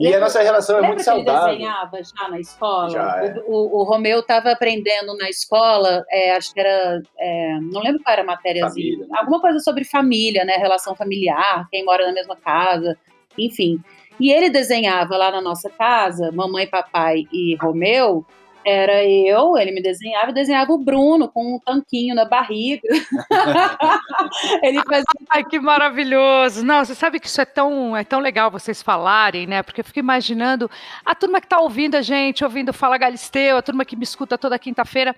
E 0.00 0.12
a 0.12 0.18
nossa 0.18 0.42
relação 0.42 0.78
é 0.78 0.80
Lembra 0.80 0.96
muito 0.96 1.04
que 1.04 1.10
ele 1.10 1.24
saudável. 1.24 1.52
desenhava 1.52 1.98
já 2.02 2.28
na 2.28 2.40
escola? 2.40 2.90
Já, 2.90 3.24
é. 3.24 3.34
o, 3.46 3.52
o, 3.52 3.80
o 3.80 3.82
Romeu 3.84 4.20
estava 4.20 4.50
aprendendo 4.50 5.16
na 5.16 5.28
escola, 5.28 6.04
é, 6.10 6.34
acho 6.34 6.52
que 6.52 6.60
era. 6.60 7.00
é, 7.18 7.58
não 7.60 7.80
lembro 7.80 8.02
qual 8.02 8.12
era 8.12 8.22
a 8.22 8.26
matériazinha. 8.26 8.96
Família, 8.96 9.06
né? 9.06 9.18
Alguma 9.18 9.40
coisa 9.40 9.58
sobre 9.60 9.84
família, 9.84 10.44
né? 10.44 10.54
Relação 10.54 10.96
familiar, 10.96 11.68
quem 11.70 11.84
mora 11.84 12.06
na 12.06 12.12
mesma 12.12 12.34
casa, 12.36 12.98
enfim. 13.38 13.78
E 14.18 14.30
ele 14.32 14.50
desenhava 14.50 15.16
lá 15.16 15.30
na 15.30 15.40
nossa 15.40 15.70
casa, 15.70 16.30
mamãe, 16.32 16.66
papai 16.66 17.26
e 17.32 17.56
Romeu, 17.60 18.26
Era 18.64 19.04
eu, 19.04 19.56
ele 19.56 19.72
me 19.72 19.82
desenhava 19.82 20.30
e 20.30 20.34
desenhava 20.34 20.72
o 20.72 20.78
Bruno 20.78 21.28
com 21.28 21.56
um 21.56 21.58
tanquinho 21.58 22.14
na 22.14 22.24
barriga. 22.24 22.82
ele 24.62 24.82
fazia... 24.82 25.04
Ai, 25.30 25.44
que 25.44 25.58
maravilhoso! 25.58 26.64
Não, 26.64 26.84
você 26.84 26.94
sabe 26.94 27.18
que 27.18 27.26
isso 27.26 27.40
é 27.40 27.44
tão, 27.44 27.96
é 27.96 28.04
tão 28.04 28.20
legal 28.20 28.50
vocês 28.50 28.82
falarem, 28.82 29.46
né? 29.46 29.62
Porque 29.62 29.80
eu 29.80 29.84
fico 29.84 29.98
imaginando 29.98 30.70
a 31.04 31.14
turma 31.14 31.40
que 31.40 31.46
está 31.46 31.60
ouvindo 31.60 31.96
a 31.96 32.02
gente, 32.02 32.44
ouvindo 32.44 32.72
Fala 32.72 32.98
Galisteu, 32.98 33.56
a 33.56 33.62
turma 33.62 33.84
que 33.84 33.96
me 33.96 34.04
escuta 34.04 34.38
toda 34.38 34.58
quinta-feira, 34.58 35.14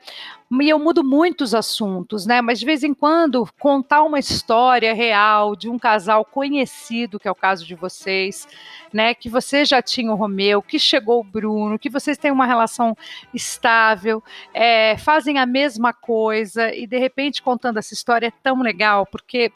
e 0.62 0.68
eu 0.68 0.78
mudo 0.78 1.02
muitos 1.02 1.54
assuntos, 1.54 2.26
né? 2.26 2.40
Mas 2.40 2.60
de 2.60 2.66
vez 2.66 2.82
em 2.82 2.94
quando 2.94 3.46
contar 3.58 4.02
uma 4.02 4.18
história 4.18 4.94
real 4.94 5.56
de 5.56 5.68
um 5.68 5.78
casal 5.78 6.24
conhecido, 6.24 7.18
que 7.18 7.26
é 7.26 7.30
o 7.30 7.34
caso 7.34 7.66
de 7.66 7.74
vocês, 7.74 8.46
né? 8.92 9.14
Que 9.14 9.28
você 9.28 9.64
já 9.64 9.82
tinha 9.82 10.12
o 10.12 10.14
Romeu, 10.14 10.62
que 10.62 10.78
chegou 10.78 11.20
o 11.20 11.24
Bruno, 11.24 11.78
que 11.78 11.90
vocês 11.90 12.16
têm 12.16 12.30
uma 12.30 12.46
relação 12.46 12.96
estável, 13.34 14.22
é, 14.52 14.96
fazem 14.96 15.38
a 15.38 15.46
mesma 15.46 15.92
coisa 15.92 16.74
e 16.74 16.86
de 16.86 16.98
repente 16.98 17.42
contando 17.42 17.78
essa 17.78 17.92
história 17.92 18.28
é 18.28 18.32
tão 18.42 18.62
legal 18.62 19.06
porque 19.06 19.52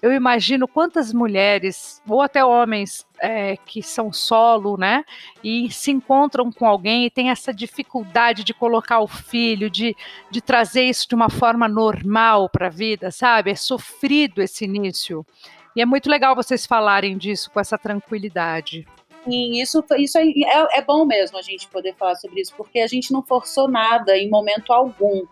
eu 0.00 0.12
imagino 0.12 0.68
quantas 0.68 1.12
mulheres 1.12 2.00
ou 2.08 2.22
até 2.22 2.44
homens 2.44 3.04
é, 3.20 3.56
que 3.56 3.82
são 3.82 4.12
solo, 4.12 4.76
né, 4.76 5.04
e 5.42 5.70
se 5.70 5.90
encontram 5.90 6.52
com 6.52 6.66
alguém 6.66 7.06
e 7.06 7.10
tem 7.10 7.30
essa 7.30 7.52
dificuldade 7.52 8.44
de 8.44 8.54
colocar 8.54 9.00
o 9.00 9.08
filho, 9.08 9.68
de, 9.68 9.96
de 10.30 10.40
trazer 10.40 10.84
isso 10.84 11.08
de 11.08 11.14
uma 11.14 11.28
forma 11.28 11.68
normal 11.68 12.48
para 12.48 12.68
a 12.68 12.70
vida, 12.70 13.10
sabe? 13.10 13.50
É 13.50 13.56
sofrido 13.56 14.40
esse 14.40 14.64
início. 14.64 15.26
E 15.74 15.82
é 15.82 15.86
muito 15.86 16.08
legal 16.08 16.34
vocês 16.34 16.64
falarem 16.64 17.16
disso 17.16 17.50
com 17.50 17.60
essa 17.60 17.76
tranquilidade. 17.76 18.86
Sim, 19.24 19.60
isso, 19.60 19.84
isso 19.98 20.18
é, 20.18 20.78
é, 20.78 20.82
bom 20.82 21.04
mesmo 21.04 21.38
a 21.38 21.42
gente 21.42 21.68
poder 21.68 21.94
falar 21.94 22.16
sobre 22.16 22.40
isso, 22.40 22.54
porque 22.56 22.80
a 22.80 22.86
gente 22.86 23.12
não 23.12 23.22
forçou 23.22 23.68
nada 23.68 24.16
em 24.16 24.28
momento 24.28 24.72
algum. 24.72 25.24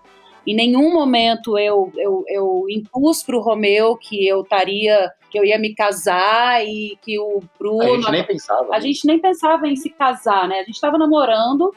Em 0.46 0.54
nenhum 0.54 0.92
momento 0.92 1.58
eu, 1.58 1.92
eu, 1.96 2.24
eu 2.28 2.64
impus 2.68 3.22
para 3.22 3.36
o 3.36 3.40
Romeu 3.40 3.96
que 3.96 4.26
eu 4.26 4.42
estaria, 4.42 5.10
que 5.30 5.38
eu 5.38 5.44
ia 5.44 5.58
me 5.58 5.74
casar 5.74 6.64
e 6.64 6.96
que 7.02 7.18
o 7.18 7.42
Bruno. 7.58 7.82
A 7.82 7.96
gente 7.96 8.10
nem 8.10 8.24
pensava. 8.24 8.74
A 8.74 8.80
gente 8.80 9.06
nem 9.06 9.18
pensava 9.18 9.66
em 9.66 9.76
se 9.76 9.90
casar, 9.90 10.46
né? 10.46 10.60
A 10.60 10.64
gente 10.64 10.74
estava 10.74 10.98
namorando 10.98 11.74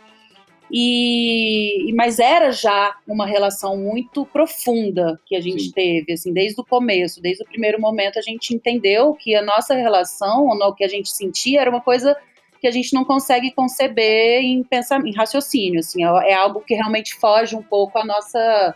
e, 0.71 1.91
mas 1.95 2.19
era 2.19 2.51
já 2.51 2.95
uma 3.08 3.25
relação 3.25 3.75
muito 3.75 4.25
profunda 4.25 5.19
que 5.25 5.36
a 5.36 5.41
gente 5.41 5.63
Sim. 5.63 5.71
teve, 5.71 6.13
assim, 6.13 6.32
desde 6.32 6.62
o 6.62 6.65
começo, 6.65 7.21
desde 7.21 7.43
o 7.43 7.47
primeiro 7.47 7.82
momento 7.82 8.19
a 8.19 8.21
gente 8.21 8.53
entendeu 8.53 9.13
que 9.13 9.36
a 9.36 9.41
nossa 9.41 9.73
relação, 9.73 10.45
ou 10.45 10.55
o 10.55 10.73
que 10.73 10.84
a 10.84 10.88
gente 10.88 11.10
sentia, 11.10 11.62
era 11.62 11.69
uma 11.69 11.82
coisa 11.82 12.15
que 12.62 12.67
a 12.67 12.71
gente 12.71 12.93
não 12.93 13.03
consegue 13.03 13.51
conceber 13.51 14.41
em 14.41 14.63
pensar, 14.63 15.03
em 15.05 15.13
raciocínio, 15.13 15.79
assim, 15.79 16.03
é, 16.03 16.32
é 16.32 16.34
algo 16.34 16.62
que 16.62 16.75
realmente 16.75 17.15
foge 17.15 17.55
um 17.55 17.63
pouco 17.63 17.97
à 17.97 18.05
nossa 18.05 18.75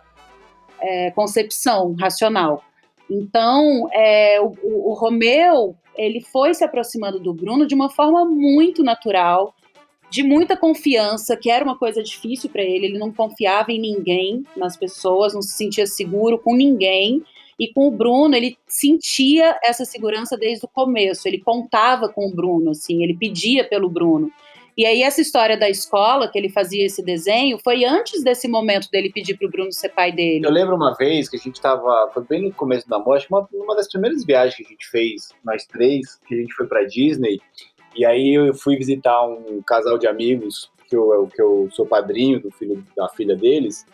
é, 0.80 1.10
concepção 1.12 1.94
racional. 2.00 2.64
Então, 3.08 3.88
é, 3.92 4.40
o, 4.40 4.54
o 4.62 4.94
Romeu, 4.94 5.76
ele 5.94 6.20
foi 6.20 6.54
se 6.54 6.64
aproximando 6.64 7.20
do 7.20 7.34
Bruno 7.34 7.66
de 7.66 7.74
uma 7.74 7.90
forma 7.90 8.24
muito 8.24 8.82
natural, 8.82 9.54
de 10.14 10.22
muita 10.22 10.56
confiança, 10.56 11.36
que 11.36 11.50
era 11.50 11.64
uma 11.64 11.76
coisa 11.76 12.00
difícil 12.00 12.48
para 12.48 12.62
ele. 12.62 12.86
Ele 12.86 12.98
não 12.98 13.12
confiava 13.12 13.72
em 13.72 13.80
ninguém, 13.80 14.46
nas 14.56 14.76
pessoas, 14.76 15.34
não 15.34 15.42
se 15.42 15.56
sentia 15.56 15.88
seguro 15.88 16.38
com 16.38 16.54
ninguém. 16.54 17.20
E 17.58 17.72
com 17.72 17.88
o 17.88 17.90
Bruno, 17.90 18.36
ele 18.36 18.56
sentia 18.64 19.58
essa 19.60 19.84
segurança 19.84 20.36
desde 20.36 20.64
o 20.66 20.68
começo. 20.68 21.26
Ele 21.26 21.40
contava 21.40 22.08
com 22.08 22.28
o 22.28 22.32
Bruno, 22.32 22.70
assim, 22.70 23.02
ele 23.02 23.16
pedia 23.16 23.64
pelo 23.64 23.90
Bruno. 23.90 24.30
E 24.78 24.86
aí 24.86 25.02
essa 25.02 25.20
história 25.20 25.56
da 25.56 25.68
escola, 25.68 26.28
que 26.28 26.38
ele 26.38 26.48
fazia 26.48 26.86
esse 26.86 27.02
desenho, 27.02 27.58
foi 27.58 27.84
antes 27.84 28.22
desse 28.22 28.46
momento 28.46 28.88
dele 28.92 29.10
pedir 29.10 29.36
para 29.36 29.48
o 29.48 29.50
Bruno 29.50 29.72
ser 29.72 29.88
pai 29.88 30.12
dele. 30.12 30.46
Eu 30.46 30.50
lembro 30.52 30.76
uma 30.76 30.94
vez 30.94 31.28
que 31.28 31.36
a 31.36 31.40
gente 31.40 31.56
estava, 31.56 32.08
foi 32.14 32.22
bem 32.24 32.42
no 32.42 32.52
começo 32.52 32.88
da 32.88 33.00
morte, 33.00 33.26
uma, 33.28 33.48
uma 33.52 33.74
das 33.74 33.88
primeiras 33.88 34.24
viagens 34.24 34.56
que 34.56 34.62
a 34.62 34.68
gente 34.68 34.88
fez, 34.88 35.32
nós 35.44 35.64
três, 35.64 36.20
que 36.28 36.34
a 36.34 36.38
gente 36.38 36.54
foi 36.54 36.68
para 36.68 36.84
Disney, 36.84 37.40
e 37.96 38.04
aí 38.04 38.34
eu 38.34 38.54
fui 38.54 38.76
visitar 38.76 39.24
um 39.26 39.62
casal 39.62 39.98
de 39.98 40.06
amigos, 40.06 40.70
que 40.88 40.96
eu, 40.96 41.28
que 41.34 41.40
eu 41.40 41.68
sou 41.72 41.86
padrinho 41.86 42.40
do 42.40 42.50
filho, 42.50 42.84
da 42.96 43.08
filha 43.08 43.36
deles, 43.36 43.86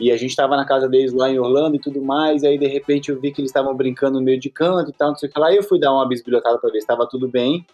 e 0.00 0.12
a 0.12 0.16
gente 0.16 0.30
estava 0.30 0.56
na 0.56 0.64
casa 0.64 0.88
deles 0.88 1.12
lá 1.12 1.28
em 1.28 1.38
Orlando 1.38 1.76
e 1.76 1.80
tudo 1.80 2.00
mais, 2.00 2.42
e 2.42 2.46
aí 2.46 2.58
de 2.58 2.66
repente 2.66 3.10
eu 3.10 3.20
vi 3.20 3.32
que 3.32 3.40
eles 3.40 3.50
estavam 3.50 3.74
brincando 3.74 4.18
no 4.18 4.24
meio 4.24 4.38
de 4.38 4.48
canto 4.48 4.90
e 4.90 4.94
tal, 4.94 5.08
não 5.10 5.16
sei 5.16 5.28
o 5.28 5.32
que 5.32 5.40
lá, 5.40 5.52
e 5.52 5.56
eu 5.56 5.62
fui 5.62 5.80
dar 5.80 5.92
uma 5.92 6.06
bisbilhotada 6.06 6.58
para 6.58 6.70
ver 6.70 6.78
se 6.78 6.84
estava 6.84 7.06
tudo 7.08 7.28
bem. 7.28 7.66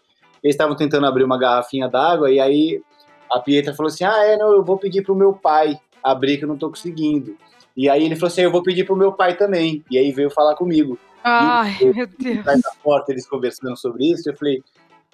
Eles 0.43 0.55
estavam 0.55 0.77
tentando 0.77 1.07
abrir 1.07 1.25
uma 1.25 1.39
garrafinha 1.39 1.89
d'água, 1.89 2.31
e 2.31 2.41
aí 2.41 2.83
a 3.31 3.41
Pietra 3.41 3.75
falou 3.75 3.89
assim: 3.89 4.05
Ah, 4.05 4.25
é, 4.25 4.37
não, 4.37 4.53
eu 4.53 4.65
vou 4.65 4.79
pedir 4.79 5.03
pro 5.03 5.15
meu 5.15 5.33
pai 5.33 5.79
abrir, 6.03 6.39
que 6.39 6.45
eu 6.45 6.49
não 6.49 6.57
tô 6.57 6.69
conseguindo. 6.69 7.37
E 7.77 7.89
aí 7.89 8.05
ele 8.05 8.15
falou 8.15 8.29
assim: 8.29 8.43
Eu 8.43 8.51
vou 8.51 8.63
pedir 8.63 8.85
pro 8.85 8.97
meu 8.97 9.13
pai 9.13 9.37
também. 9.37 9.85
E 9.91 9.99
aí 9.99 10.13
veio 10.13 10.31
falar 10.31 10.55
comigo. 10.55 10.99
Ai, 11.23 11.77
eu, 11.81 11.95
meu 11.95 12.07
Deus. 12.07 12.45
Na 12.45 12.71
porta, 12.83 13.11
eles 13.11 13.27
conversando 13.27 13.77
sobre 13.77 14.11
isso, 14.11 14.29
eu 14.29 14.37
falei: 14.37 14.63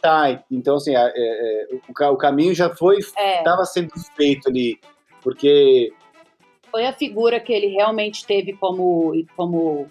Tá, 0.01 0.43
então 0.51 0.77
assim, 0.77 0.97
é, 0.97 1.13
é, 1.15 1.69
o, 1.73 2.13
o, 2.13 2.17
caminho 2.17 2.55
já 2.55 2.75
foi, 2.75 2.99
estava 2.99 3.63
é. 3.63 3.67
sendo 3.67 3.91
feito 4.17 4.49
ali, 4.49 4.81
porque 5.23 5.93
foi 6.71 6.87
a 6.87 6.93
figura 6.93 7.39
que 7.41 7.53
ele 7.53 7.67
realmente 7.67 8.25
teve 8.25 8.55
como, 8.55 9.13
como 9.37 9.87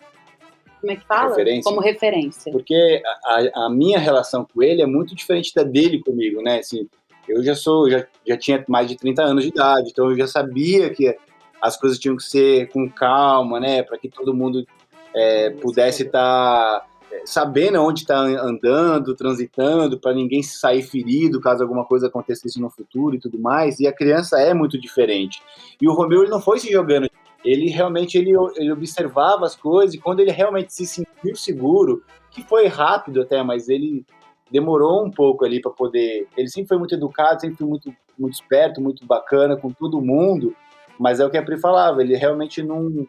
como 0.79 0.93
é 0.93 0.95
que 0.95 1.05
fala? 1.05 1.29
Referência. 1.29 1.63
Como 1.63 1.81
referência. 1.81 2.51
Porque 2.51 3.01
a, 3.25 3.65
a, 3.65 3.69
minha 3.69 3.99
relação 3.99 4.45
com 4.45 4.63
ele 4.63 4.81
é 4.81 4.85
muito 4.85 5.13
diferente 5.13 5.53
da 5.53 5.61
dele 5.61 6.01
comigo, 6.01 6.41
né? 6.41 6.59
Assim, 6.59 6.87
eu 7.27 7.43
já 7.43 7.53
sou, 7.53 7.89
já, 7.89 8.07
já 8.25 8.37
tinha 8.37 8.63
mais 8.67 8.87
de 8.87 8.95
30 8.95 9.21
anos 9.21 9.43
de 9.43 9.49
idade, 9.49 9.89
então 9.91 10.09
eu 10.09 10.17
já 10.17 10.25
sabia 10.25 10.89
que 10.89 11.15
as 11.61 11.77
coisas 11.77 11.99
tinham 11.99 12.15
que 12.15 12.23
ser 12.23 12.69
com 12.69 12.89
calma, 12.89 13.59
né? 13.59 13.83
Para 13.83 13.97
que 13.97 14.07
todo 14.07 14.33
mundo 14.33 14.65
é, 15.13 15.49
pudesse 15.49 16.03
estar 16.03 16.79
tá 16.79 16.85
sabendo 17.25 17.81
onde 17.81 18.01
está 18.01 18.19
andando, 18.19 19.15
transitando, 19.15 19.99
para 19.99 20.13
ninguém 20.13 20.41
sair 20.41 20.81
ferido 20.81 21.41
caso 21.41 21.63
alguma 21.63 21.85
coisa 21.85 22.07
acontecesse 22.07 22.59
no 22.59 22.69
futuro 22.69 23.15
e 23.15 23.19
tudo 23.19 23.39
mais. 23.39 23.79
E 23.79 23.87
a 23.87 23.93
criança 23.93 24.39
é 24.39 24.53
muito 24.53 24.79
diferente. 24.79 25.41
E 25.81 25.87
o 25.87 25.93
Romeu 25.93 26.21
ele 26.21 26.31
não 26.31 26.41
foi 26.41 26.59
se 26.59 26.71
jogando, 26.71 27.09
ele 27.43 27.69
realmente 27.69 28.17
ele, 28.17 28.31
ele 28.55 28.71
observava 28.71 29.45
as 29.45 29.55
coisas 29.55 29.95
e 29.95 29.97
quando 29.97 30.19
ele 30.19 30.31
realmente 30.31 30.73
se 30.73 30.85
sentiu 30.85 31.35
seguro, 31.35 32.03
que 32.31 32.43
foi 32.43 32.67
rápido 32.67 33.21
até, 33.21 33.41
mas 33.43 33.69
ele 33.69 34.05
demorou 34.51 35.05
um 35.05 35.11
pouco 35.11 35.45
ali 35.45 35.61
para 35.61 35.71
poder. 35.71 36.27
Ele 36.35 36.47
sempre 36.47 36.67
foi 36.69 36.77
muito 36.77 36.95
educado, 36.95 37.41
sempre 37.41 37.57
foi 37.57 37.67
muito 37.67 37.93
muito 38.17 38.33
esperto, 38.33 38.81
muito 38.81 39.05
bacana 39.05 39.55
com 39.55 39.71
todo 39.71 40.01
mundo. 40.01 40.53
Mas 40.99 41.21
é 41.21 41.25
o 41.25 41.29
que 41.29 41.37
a 41.37 41.41
Pri 41.41 41.57
falava, 41.57 42.01
ele 42.01 42.15
realmente 42.15 42.61
não 42.61 43.07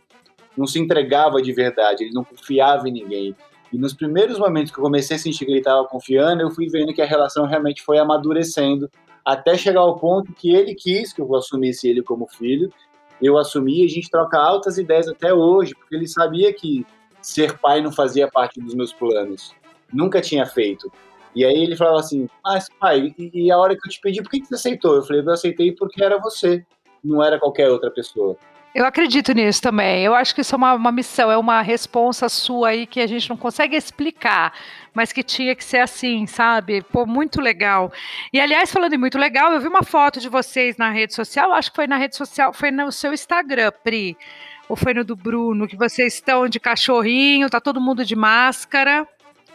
não 0.56 0.66
se 0.66 0.78
entregava 0.78 1.40
de 1.40 1.52
verdade, 1.52 2.04
ele 2.04 2.12
não 2.12 2.24
confiava 2.24 2.88
em 2.88 2.92
ninguém. 2.92 3.36
E 3.72 3.78
nos 3.78 3.94
primeiros 3.94 4.38
momentos 4.38 4.72
que 4.72 4.78
eu 4.78 4.84
comecei 4.84 5.16
a 5.16 5.18
sentir 5.18 5.44
que 5.44 5.50
ele 5.50 5.58
estava 5.58 5.86
confiando, 5.86 6.42
eu 6.42 6.50
fui 6.50 6.68
vendo 6.68 6.92
que 6.92 7.02
a 7.02 7.06
relação 7.06 7.46
realmente 7.46 7.82
foi 7.82 7.98
amadurecendo, 7.98 8.90
até 9.24 9.56
chegar 9.56 9.80
ao 9.80 9.98
ponto 9.98 10.32
que 10.32 10.54
ele 10.54 10.74
quis 10.74 11.12
que 11.12 11.20
eu 11.20 11.34
assumisse 11.34 11.88
ele 11.88 12.02
como 12.02 12.26
filho. 12.26 12.72
Eu 13.22 13.36
assumi 13.38 13.82
e 13.82 13.84
a 13.84 13.88
gente 13.88 14.10
troca 14.10 14.38
altas 14.38 14.78
ideias 14.78 15.06
até 15.06 15.32
hoje, 15.32 15.74
porque 15.74 15.94
ele 15.94 16.08
sabia 16.08 16.52
que 16.52 16.86
ser 17.20 17.58
pai 17.58 17.80
não 17.80 17.92
fazia 17.92 18.28
parte 18.28 18.60
dos 18.60 18.74
meus 18.74 18.92
planos. 18.92 19.54
Nunca 19.92 20.20
tinha 20.20 20.46
feito. 20.46 20.90
E 21.34 21.44
aí 21.44 21.62
ele 21.62 21.76
falava 21.76 22.00
assim: 22.00 22.28
Mas, 22.42 22.68
pai, 22.80 23.14
e, 23.18 23.50
a 23.50 23.58
hora 23.58 23.76
que 23.76 23.86
eu 23.86 23.90
te 23.90 24.00
pedi, 24.00 24.22
por 24.22 24.30
que, 24.30 24.40
que 24.40 24.46
você 24.46 24.54
aceitou? 24.54 24.96
Eu 24.96 25.02
falei: 25.02 25.22
Eu 25.22 25.30
aceitei 25.30 25.72
porque 25.72 26.02
era 26.02 26.18
você, 26.18 26.64
não 27.04 27.22
era 27.22 27.38
qualquer 27.38 27.70
outra 27.70 27.90
pessoa. 27.90 28.36
Eu 28.72 28.86
acredito 28.86 29.32
nisso 29.32 29.60
também. 29.60 30.04
Eu 30.04 30.14
acho 30.14 30.32
que 30.32 30.42
isso 30.42 30.54
é 30.54 30.58
uma, 30.58 30.74
uma 30.74 30.92
missão, 30.92 31.30
é 31.30 31.36
uma 31.36 31.60
responsa 31.60 32.28
sua 32.28 32.68
aí 32.68 32.86
que 32.86 33.00
a 33.00 33.06
gente 33.06 33.28
não 33.28 33.36
consegue 33.36 33.74
explicar, 33.76 34.52
mas 34.94 35.12
que 35.12 35.24
tinha 35.24 35.56
que 35.56 35.64
ser 35.64 35.78
assim, 35.78 36.24
sabe? 36.26 36.80
Pô, 36.82 37.04
muito 37.04 37.40
legal. 37.40 37.92
E 38.32 38.40
aliás, 38.40 38.72
falando 38.72 38.92
em 38.94 38.98
muito 38.98 39.18
legal, 39.18 39.52
eu 39.52 39.60
vi 39.60 39.66
uma 39.66 39.82
foto 39.82 40.20
de 40.20 40.28
vocês 40.28 40.76
na 40.76 40.90
rede 40.90 41.14
social, 41.14 41.52
acho 41.52 41.70
que 41.70 41.76
foi 41.76 41.88
na 41.88 41.96
rede 41.96 42.14
social, 42.16 42.52
foi 42.52 42.70
no 42.70 42.92
seu 42.92 43.12
Instagram, 43.12 43.72
Pri, 43.82 44.16
ou 44.68 44.76
foi 44.76 44.94
no 44.94 45.04
do 45.04 45.16
Bruno, 45.16 45.66
que 45.66 45.76
vocês 45.76 46.14
estão 46.14 46.48
de 46.48 46.60
cachorrinho, 46.60 47.50
tá 47.50 47.60
todo 47.60 47.80
mundo 47.80 48.04
de 48.04 48.14
máscara. 48.14 49.06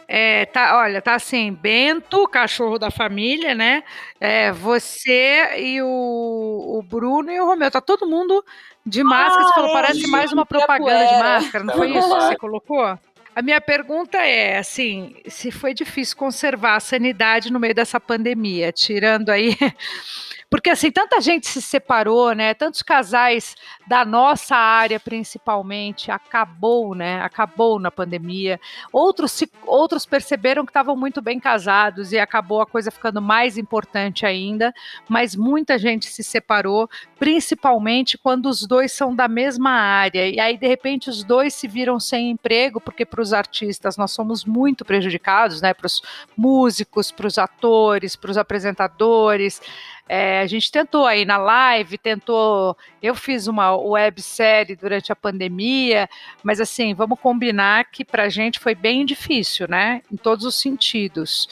É, 0.08 0.44
tá, 0.46 0.78
olha, 0.78 1.02
tá 1.02 1.14
assim, 1.14 1.52
Bento, 1.52 2.28
cachorro 2.28 2.78
da 2.78 2.92
família, 2.92 3.54
né? 3.56 3.82
É, 4.20 4.52
você 4.52 5.58
e 5.58 5.82
o, 5.82 6.78
o 6.78 6.82
Bruno 6.82 7.30
e 7.32 7.40
o 7.40 7.46
Romeu, 7.46 7.70
tá 7.70 7.80
todo 7.80 8.06
mundo 8.06 8.44
de 8.86 9.02
máscara. 9.02 9.42
Ah, 9.42 9.46
você 9.48 9.54
falou, 9.54 9.70
é, 9.70 9.72
parece 9.72 10.06
mais 10.06 10.32
uma 10.32 10.46
propaganda 10.46 11.06
de 11.06 11.18
máscara, 11.18 11.64
não 11.64 11.74
foi 11.74 11.90
isso 11.90 12.08
que 12.08 12.14
você 12.14 12.36
colocou? 12.36 12.98
A 13.36 13.42
minha 13.42 13.60
pergunta 13.60 14.16
é, 14.16 14.56
assim, 14.56 15.14
se 15.28 15.50
foi 15.50 15.74
difícil 15.74 16.16
conservar 16.16 16.76
a 16.76 16.80
sanidade 16.80 17.52
no 17.52 17.60
meio 17.60 17.74
dessa 17.74 18.00
pandemia, 18.00 18.72
tirando 18.72 19.28
aí 19.28 19.54
Porque 20.48 20.70
assim, 20.70 20.92
tanta 20.92 21.20
gente 21.20 21.48
se 21.48 21.60
separou, 21.60 22.32
né? 22.32 22.54
Tantos 22.54 22.80
casais 22.80 23.56
da 23.86 24.04
nossa 24.04 24.54
área 24.54 25.00
principalmente 25.00 26.10
acabou, 26.10 26.94
né? 26.94 27.20
Acabou 27.20 27.80
na 27.80 27.90
pandemia. 27.90 28.60
Outros 28.92 29.32
se, 29.32 29.50
outros 29.66 30.06
perceberam 30.06 30.64
que 30.64 30.70
estavam 30.70 30.96
muito 30.96 31.20
bem 31.20 31.40
casados 31.40 32.12
e 32.12 32.18
acabou 32.18 32.60
a 32.60 32.66
coisa 32.66 32.92
ficando 32.92 33.20
mais 33.20 33.58
importante 33.58 34.24
ainda, 34.24 34.72
mas 35.08 35.34
muita 35.34 35.76
gente 35.78 36.06
se 36.06 36.22
separou, 36.22 36.88
principalmente 37.18 38.16
quando 38.16 38.46
os 38.46 38.64
dois 38.66 38.92
são 38.92 39.14
da 39.14 39.26
mesma 39.26 39.70
área. 39.70 40.28
E 40.28 40.38
aí 40.38 40.56
de 40.56 40.66
repente 40.66 41.10
os 41.10 41.24
dois 41.24 41.54
se 41.54 41.66
viram 41.66 41.98
sem 41.98 42.30
emprego, 42.30 42.80
porque 42.80 43.04
para 43.04 43.20
os 43.26 43.32
artistas 43.32 43.96
nós 43.96 44.12
somos 44.12 44.44
muito 44.44 44.84
prejudicados, 44.84 45.60
né? 45.60 45.74
Para 45.74 45.86
os 45.86 46.02
músicos, 46.36 47.10
para 47.10 47.26
os 47.26 47.38
atores, 47.38 48.16
para 48.16 48.30
os 48.30 48.38
apresentadores. 48.38 49.60
É, 50.08 50.40
a 50.40 50.46
gente 50.46 50.70
tentou 50.70 51.06
aí 51.06 51.24
na 51.24 51.36
live, 51.36 51.98
tentou. 51.98 52.76
Eu 53.02 53.14
fiz 53.14 53.46
uma 53.46 53.74
websérie 53.76 54.76
durante 54.76 55.12
a 55.12 55.16
pandemia, 55.16 56.08
mas 56.42 56.60
assim, 56.60 56.94
vamos 56.94 57.18
combinar 57.20 57.90
que 57.90 58.04
para 58.04 58.24
a 58.24 58.28
gente 58.28 58.60
foi 58.60 58.74
bem 58.74 59.04
difícil, 59.04 59.66
né? 59.68 60.02
Em 60.10 60.16
todos 60.16 60.44
os 60.44 60.60
sentidos. 60.60 61.48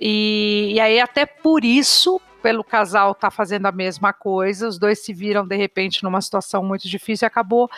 E, 0.00 0.72
e 0.74 0.80
aí, 0.80 1.00
até 1.00 1.24
por 1.24 1.64
isso, 1.64 2.20
pelo 2.46 2.62
casal 2.62 3.12
tá 3.12 3.28
fazendo 3.28 3.66
a 3.66 3.72
mesma 3.72 4.12
coisa, 4.12 4.68
os 4.68 4.78
dois 4.78 5.00
se 5.00 5.12
viram 5.12 5.44
de 5.44 5.56
repente 5.56 6.04
numa 6.04 6.20
situação 6.20 6.62
muito 6.62 6.86
difícil 6.86 7.26
e 7.26 7.28
acabou 7.28 7.68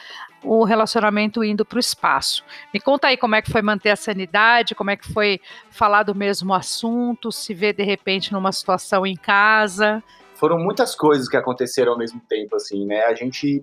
o 0.45 0.63
relacionamento 0.63 1.43
indo 1.43 1.65
para 1.65 1.79
o 1.79 1.81
espaço. 1.81 2.45
Me 2.73 2.79
conta 2.79 3.07
aí 3.07 3.17
como 3.17 3.35
é 3.35 3.41
que 3.41 3.51
foi 3.51 3.63
manter 3.63 3.89
a 3.89 3.97
sanidade, 3.97 4.75
como 4.75 4.91
é 4.91 4.97
que 4.97 5.11
foi 5.11 5.41
falar 5.71 6.03
do 6.03 6.15
mesmo 6.15 6.53
assunto, 6.53 7.33
se 7.33 7.55
ver 7.55 7.73
de 7.73 7.83
repente 7.83 8.31
numa 8.31 8.53
situação 8.53 9.07
em 9.07 9.17
casa. 9.17 10.05
Foram 10.35 10.59
muitas 10.59 10.95
coisas 10.95 11.31
que 11.31 11.37
aconteceram 11.39 11.93
ao 11.93 11.99
mesmo 11.99 12.21
tempo, 12.29 12.55
assim, 12.55 12.85
né? 12.85 13.05
A 13.05 13.15
gente 13.15 13.63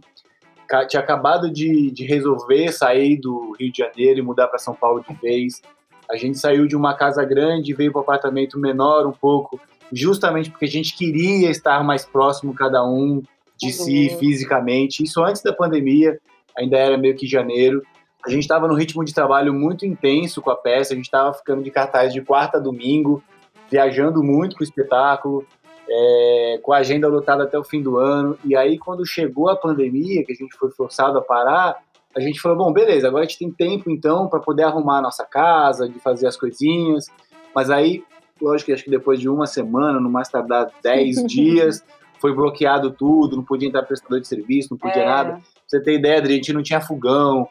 tinha 0.88 1.00
acabado 1.00 1.52
de, 1.52 1.92
de 1.92 2.04
resolver 2.04 2.72
sair 2.72 3.20
do 3.20 3.56
Rio 3.60 3.72
de 3.72 3.78
Janeiro 3.78 4.22
e 4.22 4.24
mudar 4.24 4.48
para 4.48 4.58
São 4.58 4.74
Paulo 4.74 5.06
de 5.08 5.14
vez. 5.14 5.62
A 6.10 6.18
gente 6.18 6.40
saiu 6.40 6.66
de 6.66 6.76
uma 6.76 6.96
casa 6.96 7.24
grande, 7.24 7.76
veio 7.76 7.92
para 7.92 8.00
um 8.00 8.04
apartamento 8.04 8.58
menor 8.58 9.06
um 9.06 9.12
pouco 9.12 9.62
justamente 9.92 10.50
porque 10.50 10.66
a 10.66 10.70
gente 10.70 10.96
queria 10.96 11.50
estar 11.50 11.84
mais 11.84 12.06
próximo 12.06 12.54
cada 12.54 12.86
um 12.86 13.22
de 13.58 13.68
uhum. 13.68 13.72
si 13.72 14.10
fisicamente. 14.18 15.04
Isso 15.04 15.24
antes 15.24 15.42
da 15.42 15.54
pandemia, 15.54 16.20
ainda 16.58 16.78
era 16.78 16.98
meio 16.98 17.16
que 17.16 17.28
janeiro. 17.28 17.84
A 18.26 18.30
gente 18.30 18.42
estava 18.42 18.68
no 18.68 18.74
ritmo 18.74 19.04
de 19.06 19.14
trabalho 19.14 19.54
muito 19.54 19.86
intenso 19.86 20.42
com 20.42 20.50
a 20.50 20.56
peça, 20.56 20.94
a 20.94 20.96
gente 20.96 21.06
estava 21.06 21.34
ficando 21.34 21.64
de 21.64 21.70
cartaz 21.70 22.12
de 22.12 22.22
quarta 22.22 22.58
a 22.58 22.60
domingo, 22.60 23.24
viajando 23.70 24.24
muito 24.24 24.56
com 24.56 24.62
o 24.62 24.64
espetáculo, 24.64 25.46
é, 25.88 26.60
com 26.64 26.74
a 26.74 26.78
agenda 26.78 27.08
lotada 27.08 27.44
até 27.44 27.58
o 27.58 27.64
fim 27.64 27.82
do 27.82 27.98
ano. 27.98 28.38
E 28.44 28.56
aí, 28.56 28.80
quando 28.80 29.06
chegou 29.06 29.50
a 29.50 29.56
pandemia, 29.56 30.24
que 30.26 30.32
a 30.32 30.36
gente 30.36 30.56
foi 30.58 30.72
forçado 30.72 31.18
a 31.20 31.22
parar, 31.22 31.76
a 32.16 32.20
gente 32.20 32.42
falou: 32.42 32.58
bom, 32.58 32.74
beleza, 32.74 33.08
agora 33.08 33.24
a 33.24 33.28
gente 33.28 33.40
tem 33.40 33.52
tempo 33.52 33.92
então 33.92 34.28
para 34.28 34.40
poder 34.40 34.64
arrumar 34.64 35.00
a 35.00 35.02
nossa 35.02 35.26
casa, 35.26 35.88
de 35.88 36.00
fazer 36.00 36.28
as 36.28 36.36
coisinhas. 36.36 37.06
Mas 37.54 37.70
aí 37.70 38.04
lógico 38.42 38.68
que 38.68 38.74
acho 38.74 38.84
que 38.84 38.90
depois 38.90 39.20
de 39.20 39.30
uma 39.30 39.46
semana, 39.48 40.00
no 40.00 40.10
mais 40.10 40.30
tardar 40.30 40.72
10 40.82 41.24
dias, 41.28 41.84
foi 42.20 42.34
bloqueado 42.34 42.92
tudo, 42.92 43.36
não 43.36 43.44
podia 43.44 43.68
entrar 43.68 43.84
prestador 43.84 44.20
de 44.20 44.28
serviço, 44.28 44.70
não 44.72 44.78
podia 44.78 45.04
é. 45.04 45.06
nada. 45.06 45.32
Pra 45.34 45.42
você 45.68 45.82
ter 45.82 45.96
ideia, 45.96 46.18
Adri, 46.18 46.34
a 46.34 46.38
gente 46.38 46.54
não 46.54 46.64
tinha 46.64 46.82
fogão, 46.82 47.48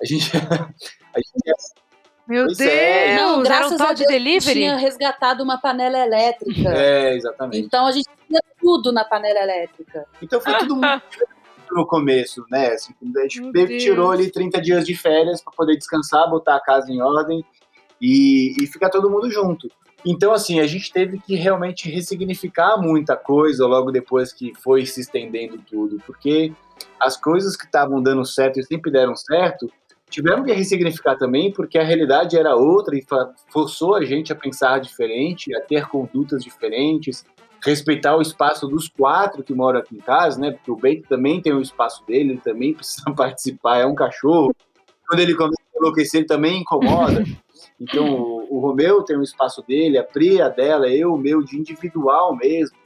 a 0.00 0.04
gente... 0.04 0.30
a 0.36 1.18
gente 1.18 1.78
meu 2.28 2.44
pois 2.44 2.58
Deus! 2.58 2.70
É. 2.70 3.16
Não, 3.16 3.42
graças 3.42 3.80
um 3.80 3.84
a 3.84 3.86
Deus, 3.86 4.00
de 4.00 4.06
delivery? 4.06 4.52
tinha 4.52 4.76
resgatado 4.76 5.42
uma 5.42 5.58
panela 5.58 5.98
elétrica. 5.98 6.68
É, 6.68 7.16
exatamente. 7.16 7.64
Então 7.64 7.86
a 7.86 7.90
gente 7.90 8.06
tinha 8.28 8.42
tudo 8.60 8.92
na 8.92 9.02
panela 9.02 9.40
elétrica. 9.40 10.04
Então 10.20 10.38
foi 10.38 10.52
tudo 10.58 10.76
muito 10.76 11.02
no 11.72 11.86
começo, 11.86 12.44
né? 12.50 12.68
Assim, 12.68 12.92
a 13.16 13.20
gente 13.20 13.78
tirou 13.78 14.10
ali 14.10 14.30
30 14.30 14.60
dias 14.60 14.86
de 14.86 14.94
férias 14.94 15.40
para 15.40 15.54
poder 15.54 15.76
descansar, 15.78 16.28
botar 16.28 16.56
a 16.56 16.60
casa 16.60 16.92
em 16.92 17.00
ordem 17.00 17.42
e, 17.98 18.54
e 18.62 18.66
ficar 18.66 18.90
todo 18.90 19.08
mundo 19.08 19.30
junto. 19.30 19.70
Então, 20.06 20.32
assim, 20.32 20.60
a 20.60 20.66
gente 20.66 20.92
teve 20.92 21.18
que 21.18 21.34
realmente 21.34 21.90
ressignificar 21.90 22.76
muita 22.78 23.16
coisa 23.16 23.66
logo 23.66 23.90
depois 23.90 24.32
que 24.32 24.52
foi 24.54 24.86
se 24.86 25.00
estendendo 25.00 25.58
tudo, 25.58 26.00
porque 26.06 26.52
as 27.00 27.16
coisas 27.16 27.56
que 27.56 27.64
estavam 27.64 28.02
dando 28.02 28.24
certo 28.24 28.60
e 28.60 28.64
sempre 28.64 28.90
deram 28.90 29.16
certo, 29.16 29.70
tivemos 30.08 30.46
que 30.46 30.52
ressignificar 30.52 31.16
também, 31.16 31.52
porque 31.52 31.78
a 31.78 31.84
realidade 31.84 32.38
era 32.38 32.54
outra 32.54 32.96
e 32.96 33.04
forçou 33.48 33.94
a 33.96 34.04
gente 34.04 34.32
a 34.32 34.36
pensar 34.36 34.78
diferente, 34.80 35.54
a 35.54 35.60
ter 35.60 35.86
condutas 35.88 36.42
diferentes, 36.42 37.24
respeitar 37.64 38.16
o 38.16 38.22
espaço 38.22 38.66
dos 38.66 38.88
quatro 38.88 39.42
que 39.42 39.52
moram 39.52 39.80
aqui 39.80 39.96
em 39.96 40.00
casa, 40.00 40.40
né? 40.40 40.52
Porque 40.52 40.70
o 40.70 40.76
Bento 40.76 41.08
também 41.08 41.40
tem 41.40 41.52
o 41.52 41.60
espaço 41.60 42.04
dele, 42.06 42.30
ele 42.30 42.40
também 42.40 42.72
precisa 42.74 43.10
participar, 43.12 43.78
é 43.78 43.86
um 43.86 43.94
cachorro. 43.94 44.54
Quando 45.08 45.20
ele 45.20 45.34
começa 45.34 45.60
a 45.74 45.78
enlouquecer, 45.78 46.20
ele 46.20 46.28
também 46.28 46.60
incomoda. 46.60 47.24
Então, 47.80 48.37
o, 48.48 48.58
Romeu 48.58 49.02
tem 49.02 49.16
um 49.16 49.22
espaço 49.22 49.62
dele, 49.66 49.98
a 49.98 50.04
Pri 50.04 50.40
a 50.40 50.48
dela, 50.48 50.88
eu 50.88 51.14
o 51.14 51.18
meu, 51.18 51.42
de 51.42 51.58
individual 51.58 52.36
mesmo. 52.36 52.76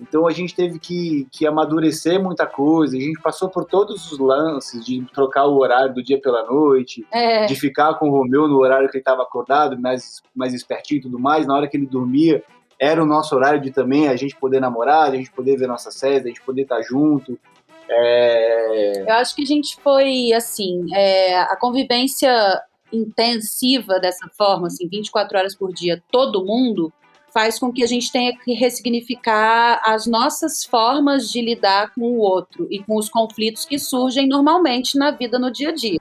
Então, 0.00 0.26
a 0.26 0.32
gente 0.32 0.54
teve 0.54 0.80
que, 0.80 1.28
que 1.30 1.46
amadurecer 1.46 2.20
muita 2.20 2.44
coisa, 2.44 2.96
a 2.96 3.00
gente 3.00 3.20
passou 3.20 3.48
por 3.48 3.64
todos 3.64 4.10
os 4.10 4.18
lances 4.18 4.84
de 4.84 5.04
trocar 5.14 5.46
o 5.46 5.58
horário 5.58 5.94
do 5.94 6.02
dia 6.02 6.20
pela 6.20 6.44
noite, 6.44 7.06
é. 7.12 7.46
de 7.46 7.54
ficar 7.54 7.94
com 7.94 8.08
o 8.08 8.10
Romeu 8.10 8.48
no 8.48 8.58
horário 8.58 8.88
que 8.88 8.96
ele 8.96 9.02
estava 9.02 9.22
acordado, 9.22 9.78
mais, 9.78 10.20
mais 10.34 10.54
espertinho 10.54 10.98
e 10.98 11.02
tudo 11.02 11.20
mais, 11.20 11.46
na 11.46 11.54
hora 11.54 11.68
que 11.68 11.76
ele 11.76 11.86
dormia, 11.86 12.42
era 12.80 13.00
o 13.00 13.06
nosso 13.06 13.36
horário 13.36 13.60
de 13.60 13.70
também 13.70 14.08
a 14.08 14.16
gente 14.16 14.34
poder 14.34 14.60
namorar, 14.60 15.08
a 15.08 15.16
gente 15.16 15.30
poder 15.30 15.56
ver 15.56 15.68
nossa 15.68 15.92
série, 15.92 16.24
a 16.24 16.28
gente 16.28 16.42
poder 16.42 16.62
estar 16.62 16.82
junto. 16.82 17.38
É... 17.88 19.02
Eu 19.02 19.14
acho 19.14 19.36
que 19.36 19.42
a 19.42 19.46
gente 19.46 19.76
foi, 19.80 20.32
assim, 20.32 20.84
é, 20.92 21.38
a 21.42 21.56
convivência 21.56 22.28
intensiva 22.92 23.98
dessa 23.98 24.28
forma, 24.36 24.66
assim, 24.66 24.88
24 24.88 25.38
horas 25.38 25.54
por 25.54 25.72
dia, 25.72 26.02
todo 26.10 26.44
mundo, 26.44 26.92
faz 27.32 27.58
com 27.58 27.72
que 27.72 27.82
a 27.82 27.86
gente 27.86 28.12
tenha 28.12 28.36
que 28.36 28.52
ressignificar 28.52 29.80
as 29.84 30.06
nossas 30.06 30.64
formas 30.64 31.30
de 31.30 31.40
lidar 31.40 31.92
com 31.94 32.02
o 32.02 32.18
outro 32.18 32.66
e 32.70 32.82
com 32.82 32.96
os 32.96 33.08
conflitos 33.08 33.64
que 33.64 33.78
surgem 33.78 34.28
normalmente 34.28 34.98
na 34.98 35.10
vida 35.10 35.38
no 35.38 35.50
dia 35.50 35.70
a 35.70 35.72
dia. 35.72 35.98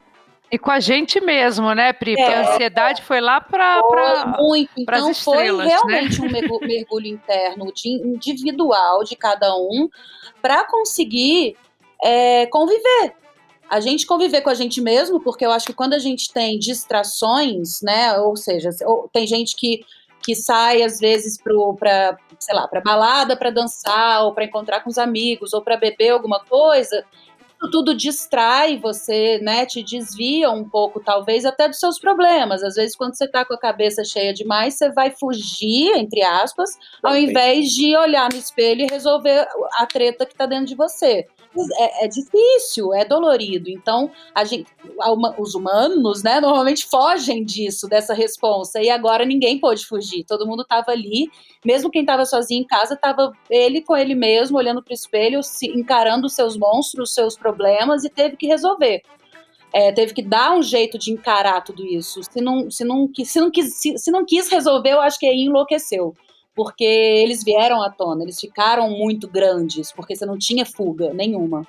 E 0.52 0.58
com 0.60 0.70
a 0.70 0.82
gente 0.82 1.22
mesmo, 1.22 1.74
né, 1.74 1.94
Pri? 1.94 2.14
É, 2.20 2.36
a 2.36 2.42
ansiedade 2.42 3.02
foi 3.04 3.22
lá 3.22 3.40
para 3.40 4.36
muito. 4.38 4.72
Então 4.78 5.14
foi 5.14 5.50
né? 5.50 5.66
realmente 5.66 6.20
né? 6.20 6.28
um 6.28 6.68
mergulho 6.68 7.08
interno, 7.08 7.72
de, 7.74 7.88
individual 7.88 9.06
de 9.06 9.16
cada 9.16 9.56
um, 9.56 9.88
para 10.42 10.66
conseguir 10.66 11.56
é, 12.04 12.48
conviver 12.48 13.16
a 13.72 13.80
gente 13.80 14.06
conviver 14.06 14.42
com 14.42 14.50
a 14.50 14.54
gente 14.54 14.82
mesmo, 14.82 15.22
porque 15.22 15.46
eu 15.46 15.52
acho 15.52 15.66
que 15.66 15.74
quando 15.74 15.94
a 15.94 16.00
gente 16.00 16.34
tem 16.34 16.60
distrações, 16.60 17.82
né, 17.82 18.20
ou 18.20 18.36
seja, 18.36 18.70
tem 19.14 19.26
gente 19.26 19.56
que, 19.56 19.86
que 20.22 20.36
sai 20.36 20.84
às 20.84 21.00
vezes 21.00 21.42
para, 21.42 22.18
sei 22.38 22.54
lá, 22.54 22.68
para 22.68 22.82
balada 22.82 23.38
para 23.38 23.50
dançar, 23.50 24.26
ou 24.26 24.34
para 24.34 24.44
encontrar 24.44 24.82
com 24.82 24.90
os 24.90 24.98
amigos, 24.98 25.54
ou 25.54 25.62
para 25.62 25.78
beber 25.78 26.10
alguma 26.10 26.42
coisa, 26.42 27.06
tudo 27.72 27.96
distrai 27.96 28.78
você, 28.78 29.40
né, 29.42 29.66
te 29.66 29.82
desvia 29.82 30.52
um 30.52 30.68
pouco, 30.68 31.00
talvez 31.00 31.46
até 31.46 31.70
dos 31.70 31.80
seus 31.80 31.98
problemas. 31.98 32.62
Às 32.64 32.76
vezes, 32.76 32.94
quando 32.94 33.16
você 33.16 33.24
está 33.24 33.46
com 33.46 33.54
a 33.54 33.58
cabeça 33.58 34.04
cheia 34.04 34.34
demais, 34.34 34.74
você 34.74 34.92
vai 34.92 35.12
fugir, 35.12 35.96
entre 35.96 36.22
aspas, 36.24 36.78
ao 37.02 37.16
invés 37.16 37.70
de 37.70 37.96
olhar 37.96 38.30
no 38.30 38.38
espelho 38.38 38.82
e 38.82 38.92
resolver 38.92 39.48
a 39.78 39.86
treta 39.86 40.26
que 40.26 40.34
está 40.34 40.46
dentro 40.46 40.66
de 40.66 40.76
você 40.76 41.26
é, 41.78 42.06
é, 42.06 42.08
difícil, 42.08 42.94
é 42.94 43.04
dolorido. 43.04 43.70
Então, 43.70 44.10
a 44.34 44.44
gente, 44.44 44.66
os 45.38 45.54
humanos, 45.54 46.24
né, 46.24 46.40
normalmente 46.40 46.86
fogem 46.86 47.44
disso, 47.44 47.88
dessa 47.88 48.14
resposta. 48.14 48.82
E 48.82 48.90
agora 48.90 49.26
ninguém 49.26 49.60
pôde 49.60 49.86
fugir. 49.86 50.24
Todo 50.24 50.48
mundo 50.48 50.64
estava 50.64 50.92
ali, 50.92 51.30
mesmo 51.66 51.92
quem 51.92 52.02
estava 52.02 52.26
sozinho 52.26 52.62
em 52.62 52.68
casa, 52.68 52.94
estava 52.94 53.32
ele 53.50 53.82
com 53.82 53.96
ele 53.96 54.16
mesmo, 54.16 54.58
olhando 54.58 54.82
para 54.82 54.92
o 54.92 54.96
espelho, 54.96 55.44
se, 55.44 55.68
encarando 55.68 56.28
os 56.28 56.34
seus 56.34 56.58
monstros, 56.58 57.10
os 57.10 57.16
seus 57.16 57.38
problemas 57.38 58.04
e 58.04 58.10
teve 58.10 58.38
que 58.38 58.48
resolver. 58.48 59.02
É, 59.74 59.92
teve 59.92 60.14
que 60.14 60.22
dar 60.22 60.54
um 60.54 60.62
jeito 60.62 60.98
de 60.98 61.12
encarar 61.12 61.62
tudo 61.62 61.86
isso. 61.86 62.22
Se 62.24 62.42
não, 62.42 62.70
se 62.70 62.84
não, 62.84 63.10
se 63.14 63.40
não, 63.40 63.50
quis, 63.50 63.74
se, 63.76 63.98
se 63.98 64.12
não 64.12 64.26
quis 64.26 64.50
resolver, 64.50 64.92
eu 64.92 65.02
acho 65.02 65.18
que 65.18 65.26
aí 65.26 65.44
enlouqueceu 65.44 66.14
porque 66.56 66.84
eles 66.84 67.44
vieram 67.44 67.82
à 67.82 67.90
tona, 67.90 68.24
eles 68.24 68.40
ficaram 68.40 68.90
muito 68.90 69.28
grandes, 69.28 69.92
porque 69.92 70.16
você 70.16 70.26
não 70.26 70.38
tinha 70.38 70.66
fuga 70.66 71.14
nenhuma. 71.14 71.66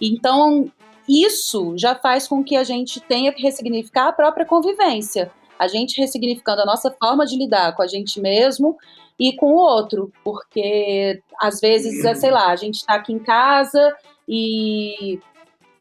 Então, 0.00 0.70
isso 1.08 1.74
já 1.76 1.94
faz 1.94 2.26
com 2.26 2.42
que 2.42 2.56
a 2.56 2.64
gente 2.64 3.00
tenha 3.00 3.32
que 3.32 3.42
ressignificar 3.42 4.08
a 4.08 4.12
própria 4.12 4.46
convivência. 4.46 5.30
A 5.58 5.68
gente 5.68 6.00
ressignificando 6.00 6.62
a 6.62 6.66
nossa 6.66 6.90
forma 6.90 7.24
de 7.26 7.36
lidar 7.36 7.74
com 7.74 7.82
a 7.82 7.86
gente 7.86 8.20
mesmo 8.20 8.76
e 9.18 9.34
com 9.36 9.52
o 9.52 9.56
outro, 9.56 10.10
porque 10.24 11.22
às 11.40 11.60
vezes, 11.60 12.02
sei 12.18 12.30
lá, 12.30 12.48
a 12.48 12.56
gente 12.56 12.76
está 12.76 12.94
aqui 12.94 13.12
em 13.12 13.18
casa 13.18 13.94
e 14.28 15.20